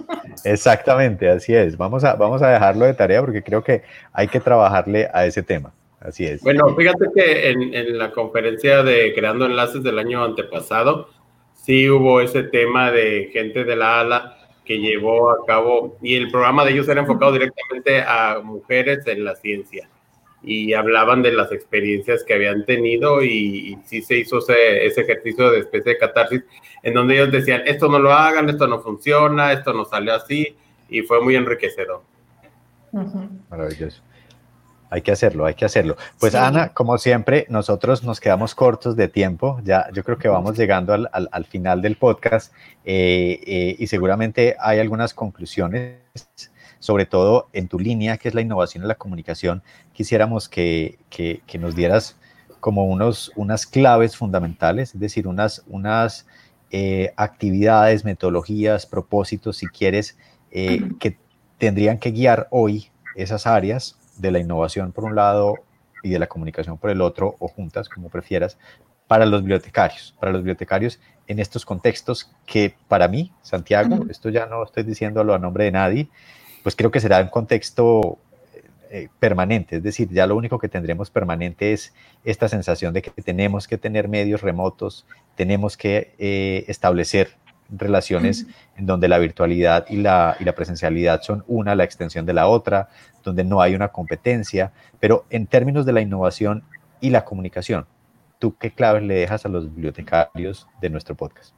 Exactamente, 0.44 1.30
así 1.30 1.56
es. 1.56 1.78
Vamos 1.78 2.04
a, 2.04 2.16
vamos 2.16 2.42
a 2.42 2.50
dejarlo 2.50 2.86
de 2.86 2.94
tarea 2.94 3.22
porque 3.22 3.44
creo 3.44 3.64
que 3.64 3.82
hay 4.14 4.28
que 4.28 4.40
trabajarle 4.40 5.10
a 5.14 5.26
ese 5.26 5.42
tema. 5.42 5.74
Así 6.02 6.26
es. 6.26 6.42
Bueno, 6.42 6.76
fíjate 6.76 7.06
que 7.16 7.50
en, 7.50 7.74
en 7.74 7.98
la 7.98 8.12
conferencia 8.12 8.84
de 8.84 9.14
Creando 9.14 9.46
Enlaces 9.46 9.84
del 9.84 10.00
año 10.00 10.24
antepasado, 10.24 11.10
sí 11.54 11.90
hubo 11.90 12.22
ese 12.22 12.44
tema 12.44 12.92
de 12.92 13.30
gente 13.32 13.64
de 13.64 13.76
la 13.76 14.00
ALA 14.02 14.38
que 14.66 14.80
llevó 14.80 15.32
a 15.32 15.46
cabo, 15.46 15.98
y 16.02 16.16
el 16.16 16.30
programa 16.32 16.64
de 16.64 16.72
ellos 16.72 16.88
era 16.88 17.02
enfocado 17.02 17.34
directamente 17.34 18.02
a 18.02 18.40
mujeres 18.44 19.06
en 19.08 19.26
la 19.26 19.36
ciencia. 19.36 19.90
y 20.44 20.74
hablaban 20.74 21.22
de 21.22 21.32
las 21.32 21.52
experiencias 21.52 22.24
que 22.24 22.34
habían 22.34 22.66
tenido 22.66 23.22
y, 23.24 23.78
sí 23.86 24.02
se 24.02 24.18
hizo 24.18 24.40
ese, 24.40 24.88
ese, 24.88 25.02
ejercicio 25.02 25.52
de 25.52 25.60
especie 25.60 25.94
de 25.94 26.00
catarsis 26.00 26.42
en 26.82 26.96
donde 26.96 27.14
ellos 27.14 27.32
decían, 27.32 27.62
esto 27.68 27.88
no 27.88 28.00
lo 28.00 28.12
hagan, 28.12 28.50
esto 28.50 28.68
no 28.68 28.80
funciona, 28.82 29.54
esto 29.54 29.72
no 29.72 29.86
salió 29.86 30.16
así 30.16 30.56
y 30.90 31.04
fue 31.04 31.22
muy 31.22 31.36
enriquecedor. 31.36 32.02
Maravilloso. 33.50 34.02
Hay 34.92 35.04
que 35.04 35.14
hacerlo, 35.14 35.46
hay 35.46 35.54
que 35.54 35.64
hacerlo. 35.64 35.96
Pues 36.20 36.36
Ana, 36.36 36.74
como 36.74 36.98
siempre, 36.98 37.46
nosotros 37.48 38.04
nos 38.04 38.20
quedamos 38.20 38.54
cortos 38.54 38.98
de 38.98 39.08
tiempo. 39.08 39.62
Ya 39.64 39.90
yo 39.94 40.04
creo 40.04 40.18
que 40.18 40.28
vamos 40.28 40.58
llegando 40.58 40.94
al, 40.94 41.10
al, 41.10 41.46
final 41.46 41.82
del 41.82 41.96
podcast 41.96 42.54
eh, 42.84 43.40
eh, 43.48 43.76
y 43.80 43.88
seguramente 43.88 44.58
hay 44.60 44.80
algunas 44.80 45.14
conclusiones, 45.14 45.96
sobre 46.80 47.06
todo 47.06 47.48
en 47.54 47.70
tu 47.70 47.80
línea, 47.80 48.18
que 48.18 48.28
es 48.28 48.36
la 48.36 48.42
innovación 48.42 48.84
en 48.84 48.90
la 48.90 48.96
comunicación. 48.96 49.64
Quisiéramos 49.94 50.50
que, 50.50 51.00
que, 51.10 51.42
que 51.48 51.58
nos 51.58 51.74
dieras 51.74 52.18
como 52.60 52.84
unos, 52.84 53.32
unas 53.38 53.66
claves 53.66 54.18
fundamentales, 54.18 54.94
es 54.94 55.00
decir, 55.00 55.26
unas, 55.26 55.64
unas 55.68 56.28
eh, 56.70 57.14
actividades, 57.16 58.04
metodologías, 58.04 58.86
propósitos, 58.88 59.56
si 59.56 59.68
quieres, 59.68 60.18
que 60.52 61.18
tendrían 61.58 61.98
que 61.98 62.12
guiar 62.12 62.50
hoy 62.52 62.92
esas 63.16 63.48
áreas 63.48 63.96
de 64.18 64.32
la 64.32 64.40
innovación 64.40 64.92
por 64.92 65.04
un 65.04 65.16
lado 65.16 65.56
y 66.04 66.10
de 66.10 66.20
la 66.20 66.28
comunicación 66.28 66.78
por 66.78 66.90
el 66.90 67.02
otro, 67.02 67.36
o 67.40 67.48
juntas, 67.48 67.90
como 67.90 68.10
prefieras, 68.10 68.58
para 69.08 69.26
los 69.26 69.42
bibliotecarios, 69.42 70.16
para 70.20 70.32
los 70.32 70.42
bibliotecarios 70.42 71.00
en 71.28 71.40
estos 71.40 71.66
contextos 71.66 72.32
que 72.46 72.76
para 72.88 73.08
mí, 73.08 73.32
Santiago, 73.42 74.06
esto 74.10 74.30
ya 74.30 74.46
no 74.46 74.64
estoy 74.64 74.84
diciéndolo 74.84 75.34
a 75.34 75.40
nombre 75.40 75.66
de 75.66 75.72
nadie, 75.72 76.10
pues 76.64 76.76
creo 76.76 76.92
que 76.92 77.00
será 77.00 77.20
un 77.20 77.28
contexto 77.28 78.20
eh, 78.90 79.10
permanente, 79.20 79.78
es 79.78 79.84
decir, 79.84 80.10
ya 80.12 80.28
lo 80.28 80.36
único 80.36 80.60
que 80.60 80.68
tendremos 80.68 81.10
permanente 81.10 81.74
es 81.74 81.94
esta 82.24 82.48
sensación 82.50 82.94
de 82.94 83.02
que 83.02 83.12
tenemos 83.22 83.68
que 83.68 83.78
tener 83.78 84.08
medios 84.08 84.42
remotos, 84.42 85.06
tenemos 85.36 85.78
que 85.78 86.14
eh, 86.20 86.66
establecer 86.68 87.36
relaciones 87.72 88.46
en 88.78 88.86
donde 88.86 89.08
la 89.08 89.18
virtualidad 89.18 89.86
y 89.90 89.98
la, 89.98 90.36
y 90.40 90.44
la 90.44 90.54
presencialidad 90.54 91.22
son 91.22 91.44
una, 91.48 91.76
la 91.76 91.84
extensión 91.84 92.26
de 92.26 92.34
la 92.34 92.48
otra, 92.48 92.90
donde 93.24 93.44
no 93.44 93.62
hay 93.62 93.76
una 93.76 93.90
competencia, 93.90 94.72
pero 95.00 95.26
en 95.30 95.48
términos 95.48 95.86
de 95.86 95.94
la 95.94 96.02
innovación 96.02 96.64
y 97.00 97.10
la 97.10 97.26
comunicación, 97.26 97.86
¿tú 98.40 98.56
qué 98.58 98.72
claves 98.72 99.04
le 99.04 99.16
dejas 99.16 99.46
a 99.46 99.50
los 99.50 99.74
bibliotecarios 99.74 100.68
de 100.82 100.90
nuestro 100.90 101.16
podcast? 101.16 101.54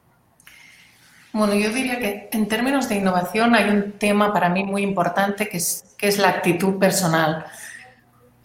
Bueno, 1.33 1.55
yo 1.55 1.71
diría 1.71 1.97
que 1.97 2.29
en 2.31 2.47
términos 2.47 2.87
de 2.87 2.95
innovación 2.95 3.55
hay 3.55 3.69
un 3.69 3.93
tema 3.93 4.31
para 4.31 4.49
mí 4.49 4.63
muy 4.63 4.83
importante 4.83 5.49
que 5.49 5.57
es, 5.57 5.95
que 5.97 6.07
es 6.07 6.19
la 6.19 6.29
actitud 6.29 6.77
personal. 6.77 7.45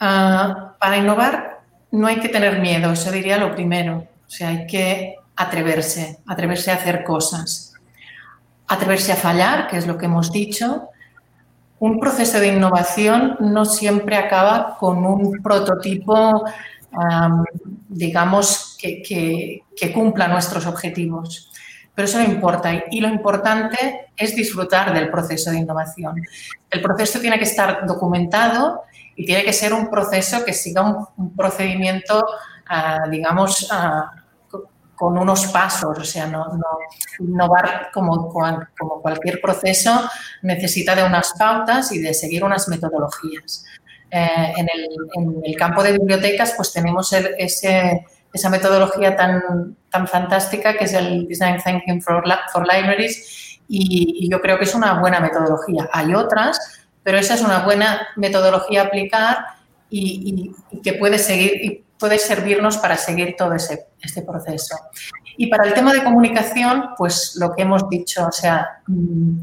Ah, 0.00 0.74
para 0.80 0.96
innovar 0.96 1.60
no 1.90 2.06
hay 2.06 2.16
que 2.16 2.30
tener 2.30 2.60
miedo, 2.60 2.92
eso 2.92 3.10
diría 3.10 3.36
lo 3.36 3.54
primero. 3.54 4.08
O 4.26 4.30
sea, 4.30 4.48
hay 4.48 4.66
que 4.66 5.16
atreverse, 5.38 6.18
atreverse 6.26 6.72
a 6.72 6.74
hacer 6.74 7.04
cosas, 7.04 7.72
atreverse 8.66 9.12
a 9.12 9.16
fallar, 9.16 9.68
que 9.68 9.78
es 9.78 9.86
lo 9.86 9.96
que 9.96 10.06
hemos 10.06 10.32
dicho. 10.32 10.88
Un 11.78 12.00
proceso 12.00 12.40
de 12.40 12.48
innovación 12.48 13.36
no 13.38 13.64
siempre 13.64 14.16
acaba 14.16 14.76
con 14.76 15.06
un 15.06 15.40
prototipo, 15.40 16.44
digamos, 17.88 18.76
que, 18.80 19.62
cumpla 19.94 20.26
nuestros 20.26 20.66
objetivos. 20.66 21.52
Pero 21.94 22.06
eso 22.06 22.18
no 22.18 22.24
importa 22.24 22.84
y 22.90 23.00
lo 23.00 23.08
importante 23.08 24.10
es 24.16 24.34
disfrutar 24.34 24.92
del 24.92 25.08
proceso 25.08 25.50
de 25.52 25.58
innovación. 25.58 26.20
El 26.68 26.80
proceso 26.82 27.20
tiene 27.20 27.38
que 27.38 27.44
estar 27.44 27.86
documentado 27.86 28.82
y 29.14 29.24
tiene 29.24 29.44
que 29.44 29.52
ser 29.52 29.72
un 29.72 29.88
proceso 29.88 30.44
que 30.44 30.52
siga 30.52 30.82
un, 31.16 31.36
procedimiento, 31.36 32.24
ah, 32.68 33.02
digamos, 33.10 33.68
ah, 33.72 34.12
con 34.98 35.16
unos 35.16 35.46
pasos, 35.46 35.96
o 35.96 36.04
sea, 36.04 36.26
no, 36.26 36.44
innovar 37.20 37.90
como, 37.94 38.28
como 38.28 39.00
cualquier 39.00 39.40
proceso 39.40 40.10
necesita 40.42 40.96
de 40.96 41.04
unas 41.04 41.34
pautas 41.38 41.92
y 41.92 42.00
de 42.00 42.12
seguir 42.12 42.42
unas 42.42 42.68
metodologías. 42.68 43.64
Eh, 44.10 44.52
en, 44.56 44.68
el, 45.44 45.56
campo 45.56 45.84
de 45.84 45.92
bibliotecas, 45.92 46.54
pues 46.56 46.72
tenemos 46.72 47.12
ese, 47.12 48.04
esa 48.32 48.50
metodología 48.50 49.14
tan, 49.14 49.76
tan 49.88 50.08
fantástica 50.08 50.76
que 50.76 50.84
es 50.84 50.94
el 50.94 51.28
Design 51.28 51.62
Thinking 51.62 52.02
for, 52.02 52.24
for 52.52 52.66
Libraries 52.66 53.60
y, 53.68 54.28
yo 54.28 54.40
creo 54.40 54.58
que 54.58 54.64
es 54.64 54.74
una 54.74 54.98
buena 54.98 55.20
metodología. 55.20 55.88
Hay 55.92 56.12
otras, 56.12 56.58
pero 57.04 57.18
esa 57.18 57.34
es 57.34 57.42
una 57.42 57.60
buena 57.60 58.08
metodología 58.16 58.82
a 58.82 58.84
aplicar 58.86 59.38
y, 59.90 60.52
y 60.72 60.80
que 60.82 60.94
puede 60.94 61.18
seguir 61.18 61.84
puede 61.98 62.18
servirnos 62.18 62.78
para 62.78 62.96
seguir 62.96 63.34
todo 63.36 63.54
ese, 63.54 63.88
este 64.00 64.22
proceso. 64.22 64.76
Y 65.36 65.48
para 65.48 65.64
el 65.64 65.74
tema 65.74 65.92
de 65.92 66.02
comunicación, 66.02 66.90
pues 66.96 67.36
lo 67.38 67.54
que 67.54 67.62
hemos 67.62 67.88
dicho, 67.88 68.26
o 68.26 68.32
sea, 68.32 68.80
mm, 68.86 69.40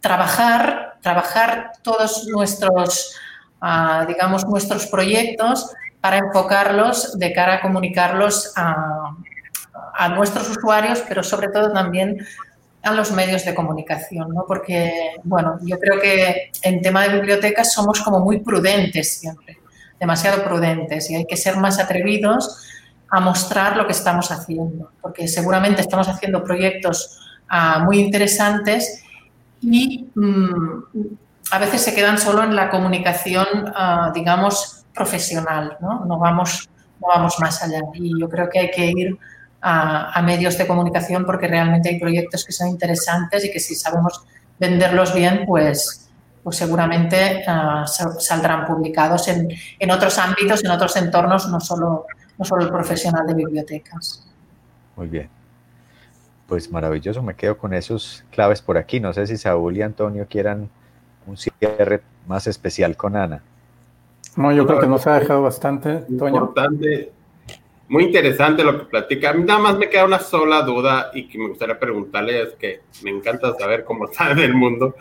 trabajar, 0.00 0.98
trabajar 1.00 1.72
todos 1.82 2.26
nuestros, 2.28 3.14
ah, 3.60 4.04
digamos, 4.06 4.46
nuestros 4.46 4.86
proyectos 4.86 5.70
para 6.00 6.18
enfocarlos 6.18 7.18
de 7.18 7.32
cara 7.32 7.54
a 7.54 7.60
comunicarlos 7.60 8.52
a, 8.56 9.16
a, 9.94 10.08
nuestros 10.10 10.50
usuarios, 10.50 11.02
pero 11.08 11.22
sobre 11.22 11.48
todo 11.48 11.72
también 11.72 12.18
a 12.82 12.92
los 12.92 13.10
medios 13.12 13.44
de 13.44 13.54
comunicación, 13.54 14.28
¿no? 14.34 14.44
Porque, 14.46 15.16
bueno, 15.24 15.58
yo 15.62 15.78
creo 15.78 16.00
que 16.00 16.52
en 16.62 16.82
tema 16.82 17.04
de 17.04 17.14
bibliotecas 17.14 17.72
somos 17.72 18.02
como 18.02 18.20
muy 18.20 18.40
prudentes 18.40 19.18
siempre 19.18 19.58
demasiado 19.98 20.44
prudentes 20.44 21.10
y 21.10 21.16
hay 21.16 21.26
que 21.26 21.36
ser 21.36 21.56
más 21.56 21.78
atrevidos 21.78 22.64
a 23.10 23.20
mostrar 23.20 23.76
lo 23.76 23.86
que 23.86 23.92
estamos 23.92 24.30
haciendo, 24.30 24.90
porque 25.00 25.28
seguramente 25.28 25.80
estamos 25.80 26.08
haciendo 26.08 26.42
proyectos 26.42 27.20
ah, 27.48 27.78
muy 27.78 28.00
interesantes 28.00 29.02
y 29.60 30.08
mm, 30.14 30.82
a 31.50 31.58
veces 31.58 31.82
se 31.82 31.94
quedan 31.94 32.18
solo 32.18 32.42
en 32.42 32.56
la 32.56 32.70
comunicación, 32.70 33.46
ah, 33.74 34.10
digamos, 34.14 34.84
profesional, 34.92 35.76
¿no? 35.80 36.04
No, 36.06 36.18
vamos, 36.18 36.68
no 37.00 37.06
vamos 37.08 37.38
más 37.40 37.62
allá. 37.62 37.80
Y 37.94 38.18
yo 38.18 38.28
creo 38.28 38.48
que 38.48 38.58
hay 38.58 38.70
que 38.70 38.86
ir 38.86 39.18
a, 39.60 40.10
a 40.18 40.22
medios 40.22 40.58
de 40.58 40.66
comunicación 40.66 41.24
porque 41.24 41.46
realmente 41.46 41.88
hay 41.90 42.00
proyectos 42.00 42.44
que 42.44 42.52
son 42.52 42.68
interesantes 42.68 43.44
y 43.44 43.50
que 43.50 43.60
si 43.60 43.74
sabemos 43.74 44.24
venderlos 44.58 45.14
bien, 45.14 45.44
pues 45.46 46.03
pues 46.44 46.56
seguramente 46.56 47.42
ah, 47.48 47.86
saldrán 47.86 48.66
publicados 48.66 49.26
en, 49.28 49.48
en, 49.78 49.90
otros 49.90 50.18
ámbitos, 50.18 50.62
en 50.62 50.70
otros 50.70 50.94
entornos, 50.96 51.48
no 51.48 51.58
solo, 51.58 52.06
no 52.38 52.44
solo 52.44 52.64
el 52.64 52.70
profesional 52.70 53.26
de 53.26 53.34
bibliotecas. 53.34 54.28
Muy 54.94 55.08
bien. 55.08 55.30
Pues 56.46 56.70
maravilloso, 56.70 57.22
me 57.22 57.34
quedo 57.34 57.56
con 57.56 57.72
esos 57.72 58.24
claves 58.30 58.60
por 58.60 58.76
aquí. 58.76 59.00
No 59.00 59.14
sé 59.14 59.26
si 59.26 59.38
Saúl 59.38 59.78
y 59.78 59.82
Antonio 59.82 60.26
quieran 60.28 60.68
un 61.26 61.38
cierre 61.38 62.02
más 62.28 62.46
especial 62.46 62.94
con 62.94 63.16
Ana. 63.16 63.42
No, 64.36 64.52
yo 64.52 64.66
creo 64.66 64.80
que 64.80 64.86
nos 64.86 65.06
ha 65.06 65.18
dejado 65.18 65.42
bastante, 65.42 66.04
Importante, 66.08 67.12
muy 67.88 68.04
interesante 68.04 68.64
lo 68.64 68.78
que 68.78 68.84
platica. 68.86 69.30
A 69.30 69.32
mí 69.34 69.44
nada 69.44 69.60
más 69.60 69.76
me 69.76 69.88
queda 69.88 70.04
una 70.04 70.18
sola 70.18 70.62
duda 70.62 71.10
y 71.14 71.28
que 71.28 71.38
me 71.38 71.48
gustaría 71.48 71.78
preguntarle, 71.78 72.42
es 72.42 72.54
que 72.54 72.80
me 73.02 73.10
encanta 73.10 73.54
saber 73.58 73.84
cómo 73.84 74.04
está 74.10 74.30
en 74.30 74.38
el 74.38 74.54
mundo. 74.54 74.94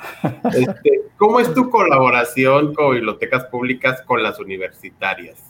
Este, 0.53 1.01
¿Cómo 1.17 1.39
es 1.39 1.53
tu 1.53 1.69
colaboración 1.69 2.73
con 2.73 2.95
bibliotecas 2.95 3.45
públicas 3.45 4.01
con 4.01 4.21
las 4.21 4.39
universitarias? 4.39 5.41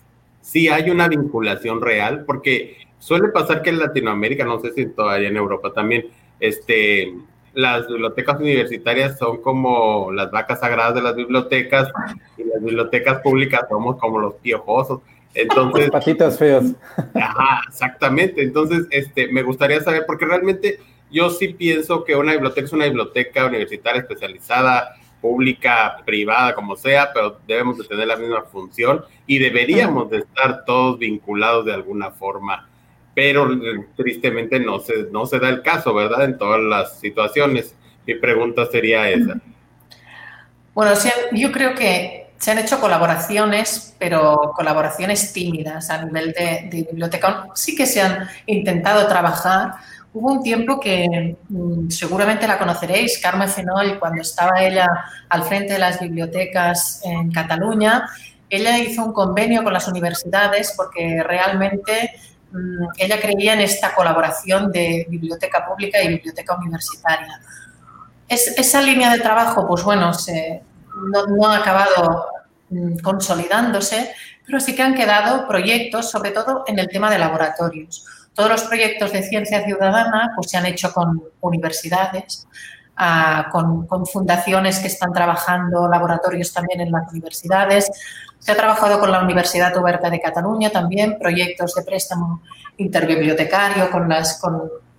Si 0.41 0.67
hay 0.67 0.89
una 0.89 1.07
vinculación 1.07 1.81
real, 1.81 2.25
porque 2.25 2.77
suele 2.99 3.29
pasar 3.29 3.61
que 3.61 3.69
en 3.69 3.79
Latinoamérica, 3.79 4.43
no 4.45 4.59
sé 4.59 4.71
si 4.73 4.85
todavía 4.87 5.29
en 5.29 5.37
Europa 5.37 5.73
también, 5.73 6.07
este, 6.39 7.13
las 7.53 7.87
bibliotecas 7.87 8.39
universitarias 8.39 9.17
son 9.17 9.41
como 9.41 10.11
las 10.11 10.31
vacas 10.31 10.59
sagradas 10.59 10.95
de 10.95 11.01
las 11.01 11.15
bibliotecas 11.15 11.89
y 12.37 12.43
las 12.43 12.61
bibliotecas 12.61 13.21
públicas 13.21 13.65
somos 13.69 13.97
como 13.97 14.19
los 14.19 14.35
piojosos. 14.35 15.01
Entonces, 15.33 15.89
patitas 15.89 16.37
feas. 16.37 16.73
Ajá, 17.15 17.61
exactamente. 17.67 18.43
Entonces, 18.43 18.85
este, 18.91 19.27
me 19.27 19.43
gustaría 19.43 19.81
saber, 19.81 20.03
porque 20.05 20.25
realmente 20.25 20.79
yo 21.11 21.29
sí 21.29 21.49
pienso 21.49 22.03
que 22.03 22.15
una 22.15 22.33
biblioteca 22.33 22.65
es 22.65 22.73
una 22.73 22.85
biblioteca 22.85 23.45
universitaria 23.45 24.01
especializada, 24.01 24.95
pública, 25.21 25.97
privada, 26.05 26.53
como 26.53 26.75
sea, 26.75 27.11
pero 27.13 27.39
debemos 27.47 27.77
de 27.77 27.85
tener 27.85 28.07
la 28.07 28.17
misma 28.17 28.41
función 28.43 29.05
y 29.25 29.39
deberíamos 29.39 30.09
de 30.09 30.17
estar 30.17 30.65
todos 30.65 30.99
vinculados 30.99 31.65
de 31.65 31.73
alguna 31.73 32.11
forma. 32.11 32.67
Pero 33.15 33.47
tristemente 33.95 34.59
no 34.59 34.79
se, 34.79 35.03
no 35.11 35.25
se 35.25 35.39
da 35.39 35.49
el 35.49 35.61
caso, 35.61 35.93
¿verdad? 35.93 36.25
En 36.25 36.37
todas 36.37 36.59
las 36.61 36.99
situaciones. 36.99 37.75
Mi 38.05 38.15
pregunta 38.15 38.65
sería 38.65 39.09
esa. 39.09 39.39
Bueno, 40.73 40.91
yo 41.31 41.51
creo 41.51 41.75
que 41.75 42.22
se 42.37 42.51
han 42.51 42.59
hecho 42.59 42.79
colaboraciones, 42.79 43.95
pero 43.97 44.51
colaboraciones 44.55 45.31
tímidas 45.31 45.89
a 45.89 46.03
nivel 46.03 46.33
de, 46.33 46.85
biblioteca. 46.89 47.47
Sí 47.55 47.75
que 47.75 47.85
se 47.85 48.01
han 48.01 48.27
intentado 48.45 49.07
trabajar. 49.07 49.75
Hubo 50.13 50.33
un 50.33 50.43
tiempo 50.43 50.79
que 50.79 51.37
mm, 51.47 51.89
seguramente 51.89 52.47
la 52.47 52.59
conoceréis, 52.59 53.19
Carmen 53.19 53.49
Fenol, 53.49 53.97
cuando 53.97 54.21
estaba 54.21 54.61
ella 54.61 54.87
al 55.29 55.43
frente 55.43 55.73
de 55.73 55.79
las 55.79 55.99
bibliotecas 55.99 57.01
en 57.03 57.31
Cataluña, 57.31 58.09
ella 58.49 58.77
hizo 58.77 59.05
un 59.05 59.13
convenio 59.13 59.63
con 59.63 59.73
las 59.73 59.87
universidades 59.87 60.73
porque 60.75 61.23
realmente 61.23 62.11
mm, 62.51 62.87
ella 62.97 63.19
creía 63.19 63.53
en 63.53 63.61
esta 63.61 63.95
colaboración 63.95 64.71
de 64.71 65.07
biblioteca 65.09 65.65
pública 65.65 66.01
y 66.03 66.09
biblioteca 66.09 66.55
universitaria. 66.57 67.39
esa 68.27 68.81
línea 68.81 69.11
de 69.11 69.19
trabajo, 69.19 69.65
pues 69.67 69.83
bueno, 69.83 70.11
no, 70.95 71.47
ha 71.47 71.57
acabado 71.57 72.27
mm, 72.69 72.97
consolidándose, 72.97 74.13
pero 74.45 74.59
sí 74.59 74.75
que 74.75 74.83
han 74.83 74.95
quedado 74.95 75.47
proyectos, 75.47 76.11
sobre 76.11 76.31
todo 76.31 76.63
en 76.67 76.79
el 76.79 76.89
tema 76.89 77.09
de 77.09 77.19
laboratorios. 77.19 78.05
Todos 78.33 78.49
los 78.49 78.63
proyectos 78.63 79.11
de 79.11 79.23
ciencia 79.23 79.63
ciudadana 79.63 80.31
pues, 80.35 80.49
se 80.49 80.57
han 80.57 80.65
hecho 80.65 80.91
con 80.91 81.23
universidades, 81.41 82.47
ah, 82.97 83.47
con, 83.51 83.87
fundaciones 84.07 84.79
que 84.79 84.87
están 84.87 85.13
trabajando 85.13 85.87
laboratorios 85.87 86.51
también 86.51 86.81
en 86.81 86.91
las 86.91 87.11
universidades. 87.11 87.91
Se 88.39 88.51
ha 88.51 88.55
trabajado 88.55 88.99
con 88.99 89.11
la 89.11 89.21
Universidad 89.21 89.75
Oberta 89.77 90.09
de 90.09 90.19
Cataluña 90.19 90.71
también, 90.71 91.17
proyectos 91.19 91.75
de 91.75 91.83
préstamo 91.83 92.41
interbibliotecario 92.77 93.89
con 93.91 94.09
las, 94.09 94.41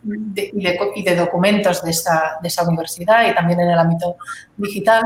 y, 0.04 1.02
de, 1.02 1.16
documentos 1.16 1.82
de 1.82 1.90
esa 1.90 2.68
universidad 2.68 3.28
y 3.28 3.34
también 3.34 3.60
en 3.60 3.70
el 3.70 3.78
ámbito 3.78 4.16
digital. 4.56 5.02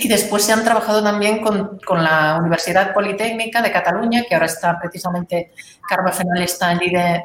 Y 0.00 0.06
después 0.06 0.44
se 0.44 0.52
han 0.52 0.62
trabajado 0.62 1.02
también 1.02 1.42
con, 1.42 1.76
con, 1.84 2.04
la 2.04 2.36
Universidad 2.38 2.94
Politécnica 2.94 3.60
de 3.60 3.72
Cataluña, 3.72 4.22
que 4.28 4.36
ahora 4.36 4.46
está 4.46 4.78
precisamente, 4.78 5.52
Carme 5.88 6.12
Fenal 6.12 6.40
está 6.40 6.68
allí 6.68 6.88
de, 6.88 7.20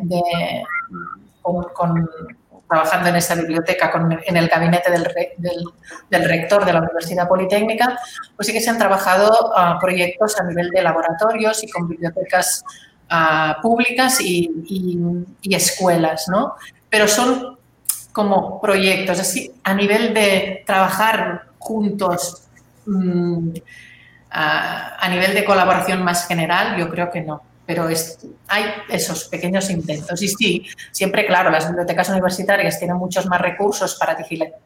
con, 1.44 2.10
trabajando 2.68 3.10
en 3.10 3.16
esa 3.18 3.36
biblioteca 3.36 3.92
en 4.26 4.38
el 4.38 4.48
gabinete 4.48 4.90
del, 4.90 6.28
rector 6.28 6.66
de 6.66 6.74
la 6.74 6.80
Universidad 6.80 7.28
Politécnica, 7.28 8.00
pues 8.36 8.48
sí 8.48 8.54
que 8.54 8.60
se 8.60 8.72
han 8.72 8.80
trabajado 8.80 9.54
ah, 9.56 9.78
proyectos 9.80 10.40
a 10.40 10.44
nivel 10.44 10.72
de 10.72 10.82
laboratorios 10.82 11.64
y 11.64 11.70
con 11.70 11.88
bibliotecas 11.88 12.64
ah, 13.08 13.58
públicas 13.62 14.20
y, 14.20 14.50
escuelas, 15.44 16.28
¿no? 16.28 16.56
Pero 16.90 17.08
son 17.08 17.60
como 18.12 18.60
proyectos, 18.60 19.20
así 19.20 19.54
a 19.64 19.76
nivel 19.76 20.16
de 20.16 20.64
trabajar 20.66 21.50
juntos 21.60 22.43
mm, 22.86 23.50
a, 24.32 25.08
nivel 25.10 25.34
de 25.34 25.46
colaboración 25.46 26.04
más 26.04 26.28
general, 26.28 26.78
yo 26.78 26.90
creo 26.90 27.12
que 27.12 27.22
no 27.22 27.42
pero 27.66 27.88
hay 28.48 28.66
esos 28.90 29.30
pequeños 29.30 29.70
intentos. 29.70 30.22
Y 30.22 30.28
sí, 30.28 30.68
siempre, 30.92 31.26
claro, 31.26 31.50
las 31.50 31.66
bibliotecas 31.66 32.10
universitarias 32.10 32.78
tienen 32.78 32.98
muchos 32.98 33.26
más 33.28 33.40
recursos 33.40 33.96
para 33.96 34.18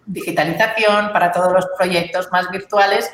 digitalización, 0.07 1.13
para 1.13 1.31
todos 1.31 1.53
los 1.53 1.67
proyectos 1.77 2.27
más 2.31 2.49
virtuales 2.49 3.07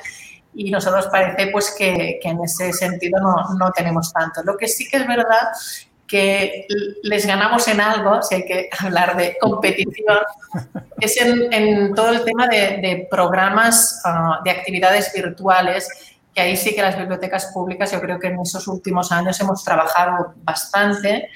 y 0.55 0.71
nosotros 0.71 1.07
parece 1.07 1.47
pues 1.47 1.73
que, 1.77 2.19
en 2.21 2.43
ese 2.43 2.71
sentido 2.73 3.19
no, 3.19 3.35
no, 3.57 3.71
tenemos 3.71 4.13
tanto. 4.13 4.43
Lo 4.43 4.55
que 4.55 4.67
sí 4.67 4.87
que 4.87 4.97
es 4.97 5.07
verdad 5.07 5.49
que 6.07 6.67
les 7.03 7.25
ganamos 7.25 7.67
en 7.67 7.81
algo, 7.81 8.21
si 8.21 8.35
hay 8.35 8.45
que 8.45 8.69
hablar 8.79 9.15
de 9.17 9.37
competición, 9.39 10.19
es 10.99 11.19
en, 11.21 11.93
todo 11.95 12.09
el 12.09 12.23
tema 12.23 12.47
de, 12.47 13.07
programas, 13.09 14.01
ah, 14.05 14.39
de 14.43 14.51
actividades 14.51 15.11
virtuales 15.13 15.87
que 16.33 16.41
ahí 16.41 16.57
sí 16.57 16.73
que 16.73 16.81
las 16.81 16.97
bibliotecas 16.97 17.51
públicas, 17.53 17.91
yo 17.91 18.01
creo 18.01 18.19
que 18.19 18.27
en 18.27 18.39
esos 18.39 18.67
últimos 18.67 19.11
años 19.11 19.39
hemos 19.39 19.63
trabajado 19.63 20.33
bastante. 20.43 21.29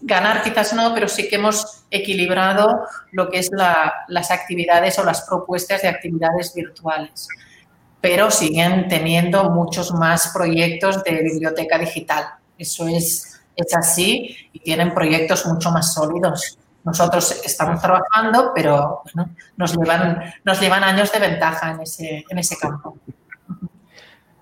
Ganar 0.00 0.42
quizás 0.42 0.72
no, 0.72 0.92
pero 0.94 1.08
sí 1.08 1.28
que 1.28 1.36
hemos 1.36 1.84
equilibrado 1.90 2.86
lo 3.12 3.30
que 3.30 3.38
es 3.38 3.50
las 3.52 4.30
actividades 4.30 4.98
o 4.98 5.04
las 5.04 5.22
propuestas 5.22 5.82
de 5.82 5.88
actividades 5.88 6.52
virtuales. 6.54 7.28
Pero 8.00 8.30
siguen 8.30 8.88
teniendo 8.88 9.50
muchos 9.50 9.92
más 9.92 10.32
proyectos 10.34 11.02
de 11.04 11.22
biblioteca 11.22 11.78
digital. 11.78 12.24
Eso 12.58 12.88
es, 12.88 13.35
es 13.56 13.74
así 13.74 14.36
y 14.52 14.60
tienen 14.60 14.94
proyectos 14.94 15.46
mucho 15.46 15.70
más 15.70 15.94
sólidos. 15.94 16.58
Nosotros 16.84 17.40
estamos 17.44 17.82
trabajando, 17.82 18.52
pero 18.54 19.02
nos, 19.56 19.76
llevan, 19.76 20.22
nos 20.44 20.60
llevan 20.60 20.84
años 20.84 21.10
de 21.10 21.18
ventaja 21.18 21.72
en 21.72 21.80
ese, 21.80 22.24
en 22.28 22.38
ese 22.38 22.56
campo. 22.56 22.96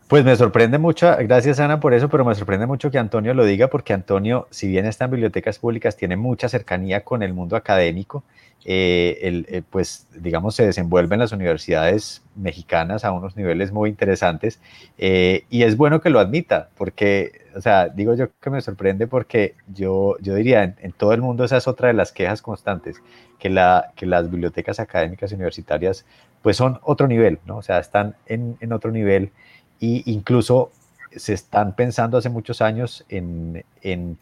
Pues 0.09 0.23
me 0.23 0.37
sorprende 0.37 0.77
mucho, 0.77 1.17
gracias 1.21 1.61
Ana 1.61 1.81
por 1.81 1.95
eso, 1.95 2.11
pero 2.11 2.27
me 2.27 2.35
sorprende 2.35 2.67
mucho 2.67 2.91
que 2.91 2.99
Antonio 2.99 3.33
lo 3.33 3.47
diga 3.47 3.69
porque 3.69 3.95
Antonio, 3.95 4.47
si 4.51 4.69
bien 4.69 4.85
está 4.85 5.07
en 5.07 5.13
bibliotecas 5.13 5.59
públicas, 5.59 5.97
tiene 5.97 6.19
mucha 6.19 6.51
cercanía 6.51 7.05
con 7.05 7.23
el 7.23 7.33
mundo 7.33 7.57
académico, 7.57 8.23
eh, 8.67 9.45
eh, 9.49 9.63
pues 9.71 10.07
digamos 10.15 10.57
se 10.57 10.67
desenvuelve 10.67 11.15
en 11.15 11.21
las 11.21 11.33
universidades 11.33 12.23
mexicanas 12.37 13.05
a 13.07 13.13
unos 13.13 13.37
niveles 13.37 13.73
muy 13.73 13.89
interesantes 13.91 14.61
eh, 14.99 15.45
y 15.51 15.63
es 15.63 15.77
bueno 15.77 16.03
que 16.03 16.11
lo 16.11 16.21
admita 16.21 16.69
porque, 16.77 17.47
o 17.57 17.63
sea, 17.63 17.89
digo 17.89 18.15
yo 18.15 18.29
que 18.41 18.51
me 18.51 18.61
sorprende 18.61 19.07
porque 19.07 19.55
yo, 19.69 20.17
yo 20.21 20.35
diría, 20.35 20.65
en, 20.65 20.93
todo 20.93 21.15
el 21.15 21.23
mundo 21.23 21.45
esa 21.45 21.57
es 21.57 21.67
otra 21.67 21.89
de 21.89 21.95
las 21.95 22.13
quejas 22.13 22.43
constantes, 22.43 23.03
que, 23.39 23.49
la, 23.49 23.93
que 23.97 24.05
las 24.05 24.31
bibliotecas 24.31 24.81
académicas 24.81 25.33
universitarias 25.33 26.05
pues 26.43 26.59
son 26.59 26.79
otro 26.83 27.09
nivel, 27.09 27.39
¿no? 27.47 27.57
O 27.57 27.63
sea, 27.63 27.79
están 27.79 28.17
en, 28.27 28.59
en 28.61 28.75
otro 28.75 28.91
nivel 28.91 29.33
y 29.81 30.11
incluso 30.11 30.71
se 31.17 31.33
están 31.33 31.75
pensando 31.77 32.19
hace 32.19 32.29
muchos 32.29 32.61
años 32.61 33.05
en, 33.09 33.65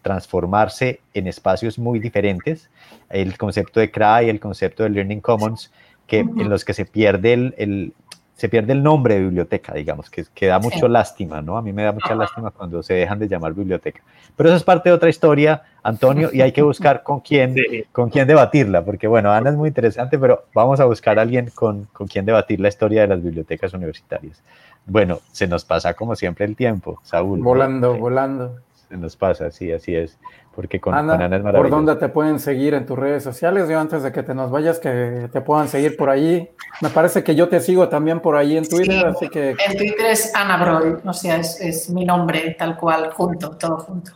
transformarse 0.03 1.01
en 1.15 1.27
espacios 1.27 1.79
muy 1.79 1.99
diferentes. 1.99 2.71
El 3.09 3.39
concepto 3.39 3.81
de 3.81 3.91
CRA 3.91 4.23
y 4.25 4.29
el 4.29 4.41
concepto 4.41 4.83
de 4.83 4.91
Learning 4.91 5.21
Commons, 5.21 5.73
que, 6.07 6.21
en 6.21 6.49
los 6.51 6.65
que 6.65 6.75
se 6.75 6.85
pierde 6.85 7.33
el, 7.33 7.95
se 8.43 8.49
pierde 8.49 8.73
el 8.73 8.83
nombre 8.83 9.15
de 9.15 9.21
biblioteca, 9.21 9.73
digamos, 9.73 10.11
que, 10.11 10.25
que 10.35 10.47
da 10.47 10.59
mucho 10.59 10.89
lástima, 10.89 11.41
¿no? 11.41 11.57
A 11.57 11.63
mí 11.63 11.73
me 11.73 11.85
da 11.85 11.93
mucha 11.93 12.15
lástima 12.15 12.51
cuando 12.51 12.83
se 12.83 12.95
dejan 12.95 13.19
de 13.21 13.29
llamar 13.29 13.55
biblioteca. 13.55 14.03
Pero 14.35 14.49
eso 14.49 14.57
es 14.57 14.65
parte 14.65 14.89
de 14.89 14.95
otra 14.95 15.09
historia, 15.09 15.63
Antonio, 15.83 16.31
y 16.33 16.41
hay 16.41 16.51
que 16.51 16.63
buscar 16.63 17.05
con 17.05 17.21
quién, 17.21 17.55
con 17.93 18.11
quién 18.11 18.27
debatirla, 18.27 18.85
porque 18.85 19.07
bueno, 19.07 19.31
Ana 19.31 19.51
es 19.51 19.57
muy 19.57 19.69
interesante, 19.69 20.19
pero 20.19 20.47
vamos 20.55 20.81
a 20.81 20.87
buscar 20.87 21.19
a 21.19 21.23
alguien 21.23 21.51
con, 21.55 21.85
con 21.93 22.09
quien 22.09 22.25
debatir 22.25 22.59
la 22.59 22.69
historia 22.69 23.03
de 23.03 23.09
las 23.09 23.23
bibliotecas 23.23 23.75
universitarias. 23.75 24.43
Bueno, 24.87 25.21
se 25.31 25.47
nos 25.47 25.65
pasa 25.65 25.95
como 25.95 26.17
siempre 26.17 26.45
el 26.45 26.57
tiempo, 26.57 27.01
Saúl. 27.03 27.41
Volando, 27.41 27.97
volando. 27.97 28.61
Se 28.89 28.97
nos 28.97 29.17
pasa, 29.17 29.51
sí, 29.51 29.73
así 29.73 29.95
es. 29.95 30.19
Porque 30.55 30.81
con 30.81 30.93
Ana, 30.93 31.15
es 31.15 31.21
maravilloso. 31.21 31.63
¿Por 31.63 31.71
dónde 31.71 31.97
te 31.97 32.09
pueden 32.11 32.39
seguir 32.39 32.75
en 32.75 32.85
tus 32.85 32.99
redes 32.99 33.23
sociales? 33.23 33.69
Yo 33.69 33.81
antes 33.81 34.03
de 34.03 34.13
que 34.13 34.23
te 34.23 34.35
nos 34.35 34.51
vayas, 34.51 34.79
que 34.79 35.31
te 35.33 35.41
puedan 35.41 35.69
seguir 35.69 35.97
por 35.97 36.11
ahí. 36.11 36.51
Me 36.83 36.91
parece 36.91 37.25
que 37.25 37.35
yo 37.35 37.49
te 37.49 37.61
sigo 37.61 37.89
también 37.89 38.21
por 38.21 38.37
ahí 38.37 38.59
en 38.59 38.69
Twitter, 38.69 39.07
así 39.07 39.31
que... 39.31 39.51
En 39.51 39.77
Twitter 39.79 40.07
es 40.11 40.35
Ana 40.35 40.63
Broy, 40.63 40.97
o 41.05 41.13
sea, 41.15 41.37
es, 41.37 41.89
mi 41.89 42.05
nombre 42.05 42.55
tal 42.59 42.77
cual, 42.77 43.13
junto, 43.13 43.57
todo 43.57 43.79
junto. 43.79 44.13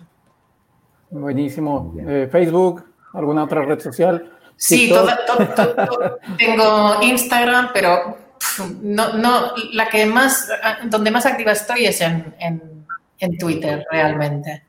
Buenísimo. 1.08 1.94
Eh, 2.06 2.28
Facebook, 2.30 2.84
¿alguna 3.14 3.44
otra 3.44 3.64
red 3.64 3.80
social? 3.80 4.30
Sí, 4.56 4.92
tengo 6.38 7.02
Instagram, 7.02 7.70
pero 7.72 8.25
no, 8.82 9.14
no, 9.14 9.52
la 9.72 9.88
que 9.88 10.06
más, 10.06 10.48
donde 10.84 11.10
más 11.10 11.26
activa 11.26 11.52
estoy 11.52 11.86
es 11.86 12.00
en, 12.00 12.34
en, 12.38 13.38
Twitter, 13.38 13.84
realmente. 13.90 14.62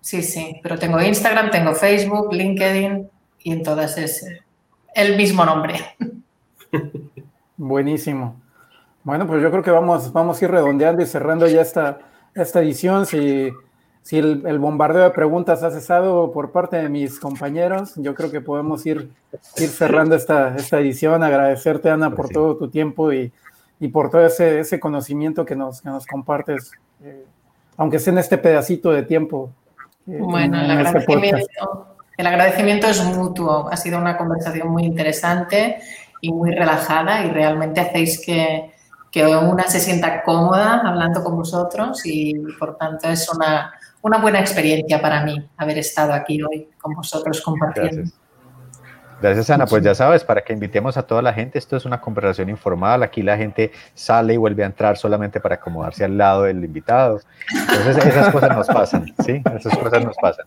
Sí, 0.00 0.22
sí, 0.22 0.60
pero 0.62 0.78
tengo 0.78 1.00
Instagram, 1.00 1.50
tengo 1.50 1.74
Facebook, 1.74 2.32
LinkedIn 2.32 3.08
y 3.42 3.52
en 3.52 3.62
todas 3.62 3.98
es 3.98 4.24
el 4.94 5.16
mismo 5.16 5.44
nombre. 5.44 5.74
Buenísimo. 7.56 8.40
Bueno, 9.02 9.26
pues 9.26 9.42
yo 9.42 9.50
creo 9.50 9.62
que 9.62 9.70
vamos, 9.70 10.12
vamos 10.12 10.40
a 10.40 10.44
ir 10.44 10.50
redondeando 10.50 11.02
y 11.02 11.06
cerrando 11.06 11.46
ya 11.46 11.60
esta, 11.60 11.98
esta 12.34 12.60
edición. 12.60 13.06
Si 13.06 13.52
si 14.06 14.18
el, 14.18 14.58
bombardeo 14.60 15.02
de 15.02 15.10
preguntas 15.10 15.64
ha 15.64 15.72
cesado 15.72 16.30
por 16.30 16.52
parte 16.52 16.76
de 16.76 16.88
mis 16.88 17.18
compañeros, 17.18 17.94
yo 17.96 18.14
creo 18.14 18.30
que 18.30 18.40
podemos 18.40 18.86
ir, 18.86 19.10
ir 19.56 19.68
cerrando 19.68 20.14
esta, 20.14 20.54
esta 20.54 20.78
edición. 20.78 21.24
Agradecerte, 21.24 21.90
Ana, 21.90 22.14
por 22.14 22.28
todo 22.28 22.56
tu 22.56 22.68
tiempo 22.70 23.12
y, 23.12 23.32
por 23.92 24.08
todo 24.08 24.24
ese, 24.24 24.60
ese, 24.60 24.78
conocimiento 24.78 25.44
que 25.44 25.56
nos, 25.56 25.82
que 25.82 25.88
nos 25.88 26.06
compartes, 26.06 26.70
eh, 27.02 27.24
aunque 27.76 27.98
sea 27.98 28.12
en 28.12 28.20
este 28.20 28.38
pedacito 28.38 28.92
de 28.92 29.02
tiempo. 29.02 29.50
Eh, 30.06 30.18
bueno, 30.20 30.56
el, 30.56 30.70
este 30.70 30.72
agradecimiento, 30.72 31.96
el 32.16 32.26
agradecimiento 32.28 32.86
es 32.86 33.04
mutuo. 33.06 33.68
Ha 33.72 33.76
sido 33.76 33.98
una 33.98 34.16
conversación 34.16 34.68
muy 34.68 34.84
interesante 34.84 35.80
y 36.20 36.32
muy 36.32 36.52
relajada 36.52 37.24
y 37.24 37.30
realmente 37.32 37.80
hacéis 37.80 38.24
que, 38.24 38.72
que 39.10 39.26
una 39.26 39.64
se 39.64 39.80
sienta 39.80 40.22
cómoda 40.22 40.82
hablando 40.84 41.24
con 41.24 41.34
vosotros 41.34 42.02
y 42.04 42.34
por 42.56 42.76
tanto 42.76 43.08
es 43.08 43.28
una 43.34 43.72
una 44.06 44.18
buena 44.18 44.38
experiencia 44.38 45.00
para 45.00 45.24
mí 45.24 45.36
haber 45.56 45.78
estado 45.78 46.12
aquí 46.12 46.40
hoy 46.40 46.68
con 46.80 46.94
vosotros 46.94 47.40
compartiendo. 47.40 48.08
Gracias. 49.20 49.50
Ana. 49.50 49.66
Pues 49.66 49.82
ya 49.82 49.94
sabes, 49.94 50.22
para 50.22 50.42
que 50.42 50.52
invitemos 50.52 50.96
a 50.96 51.02
toda 51.02 51.22
la 51.22 51.32
gente, 51.32 51.58
esto 51.58 51.76
es 51.76 51.84
una 51.86 52.00
conversación 52.00 52.48
informal. 52.48 53.02
Aquí 53.02 53.22
la 53.22 53.36
gente 53.36 53.72
sale 53.94 54.34
y 54.34 54.36
vuelve 54.36 54.62
a 54.62 54.66
entrar 54.66 54.96
solamente 54.96 55.40
para 55.40 55.56
acomodarse 55.56 56.04
al 56.04 56.16
lado 56.16 56.44
del 56.44 56.62
invitado. 56.62 57.20
Entonces, 57.50 58.04
esas 58.04 58.30
cosas 58.30 58.56
nos 58.56 58.66
pasan, 58.68 59.06
¿sí? 59.24 59.42
Esas 59.56 59.76
cosas 59.76 60.04
nos 60.04 60.16
pasan. 60.16 60.46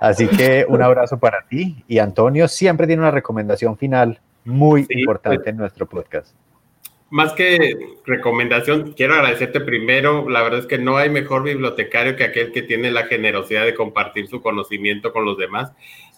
Así 0.00 0.26
que 0.28 0.64
un 0.68 0.80
abrazo 0.80 1.18
para 1.18 1.44
ti. 1.46 1.84
Y 1.88 1.98
Antonio 1.98 2.48
siempre 2.48 2.86
tiene 2.86 3.02
una 3.02 3.10
recomendación 3.10 3.76
final 3.76 4.18
muy 4.44 4.86
importante 4.88 5.50
en 5.50 5.56
nuestro 5.56 5.86
podcast. 5.86 6.34
Más 7.14 7.32
que 7.32 7.76
recomendación, 8.04 8.92
quiero 8.92 9.14
agradecerte 9.14 9.60
primero. 9.60 10.28
La 10.28 10.42
verdad 10.42 10.58
es 10.58 10.66
que 10.66 10.78
no 10.78 10.96
hay 10.96 11.10
mejor 11.10 11.44
bibliotecario 11.44 12.16
que 12.16 12.24
aquel 12.24 12.50
que 12.50 12.62
tiene 12.62 12.90
la 12.90 13.04
generosidad 13.06 13.64
de 13.64 13.72
compartir 13.72 14.26
su 14.26 14.42
conocimiento 14.42 15.12
con 15.12 15.24
los 15.24 15.38
demás. 15.38 15.70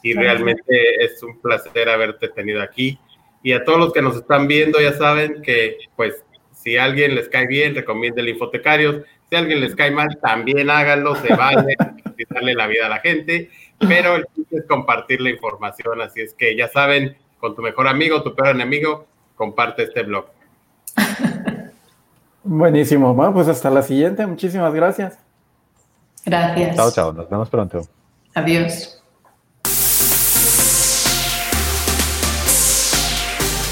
Y 0.03 0.15
realmente 0.15 1.05
es 1.05 1.23
un 1.23 1.39
placer 1.43 1.91
haberte 1.91 2.29
tenido 2.29 2.63
aquí. 2.63 2.99
Y 3.43 3.53
a 3.53 3.63
todos 3.63 3.79
los 3.79 3.93
que 3.93 4.01
nos 4.01 4.17
están 4.17 4.49
viendo, 4.49 4.81
ya 4.81 4.95
saben 4.95 5.43
que, 5.43 5.77
pues, 5.97 6.25
si 6.53 6.79
a 6.79 6.85
alguien 6.85 7.15
les 7.15 7.29
cae 7.29 7.47
bien, 7.47 7.75
recomiende 7.75 8.23
el 8.23 8.31
Infotecario. 8.31 9.05
Si 9.29 9.37
a 9.37 9.41
alguien 9.41 9.61
les 9.61 9.77
cae 9.77 9.91
mal, 9.91 10.19
también 10.23 10.71
háganlo, 10.71 11.15
se 11.17 11.29
vale, 11.37 11.77
darle 12.31 12.55
la 12.55 12.69
vida 12.69 12.87
a 12.87 12.89
la 12.89 13.01
gente. 13.01 13.51
Pero 13.87 14.17
el 14.17 14.25
chiste 14.35 14.61
es 14.61 14.65
compartir 14.65 15.21
la 15.21 15.29
información. 15.29 16.01
Así 16.01 16.23
es 16.23 16.33
que 16.33 16.57
ya 16.57 16.69
saben, 16.69 17.19
con 17.39 17.55
tu 17.55 17.61
mejor 17.61 17.87
amigo, 17.87 18.23
tu 18.23 18.35
peor 18.35 18.55
enemigo, 18.55 19.07
comparte 19.35 19.83
este 19.83 20.03
blog. 20.03 20.35
Buenísimo. 22.45 23.15
Bueno, 23.15 23.35
pues 23.35 23.49
hasta 23.49 23.71
la 23.71 23.83
siguiente. 23.83 24.27
Muchísimas 24.27 24.73
gracias. 24.73 25.19
Gracias. 26.25 26.77
Chao, 26.77 26.91
chao. 26.91 27.13
Nos 27.13 27.29
vemos 27.29 27.49
pronto. 27.49 27.83
Adiós. 28.35 29.03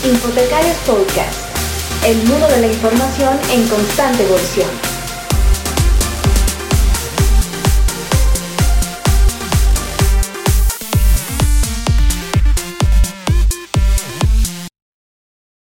Infotecarios 0.05 0.77
Podcast. 0.87 1.55
El 2.05 2.17
mundo 2.29 2.47
de 2.49 2.61
la 2.61 2.67
información 2.67 3.39
en 3.51 3.67
constante 3.69 4.23
evolución. 4.23 4.94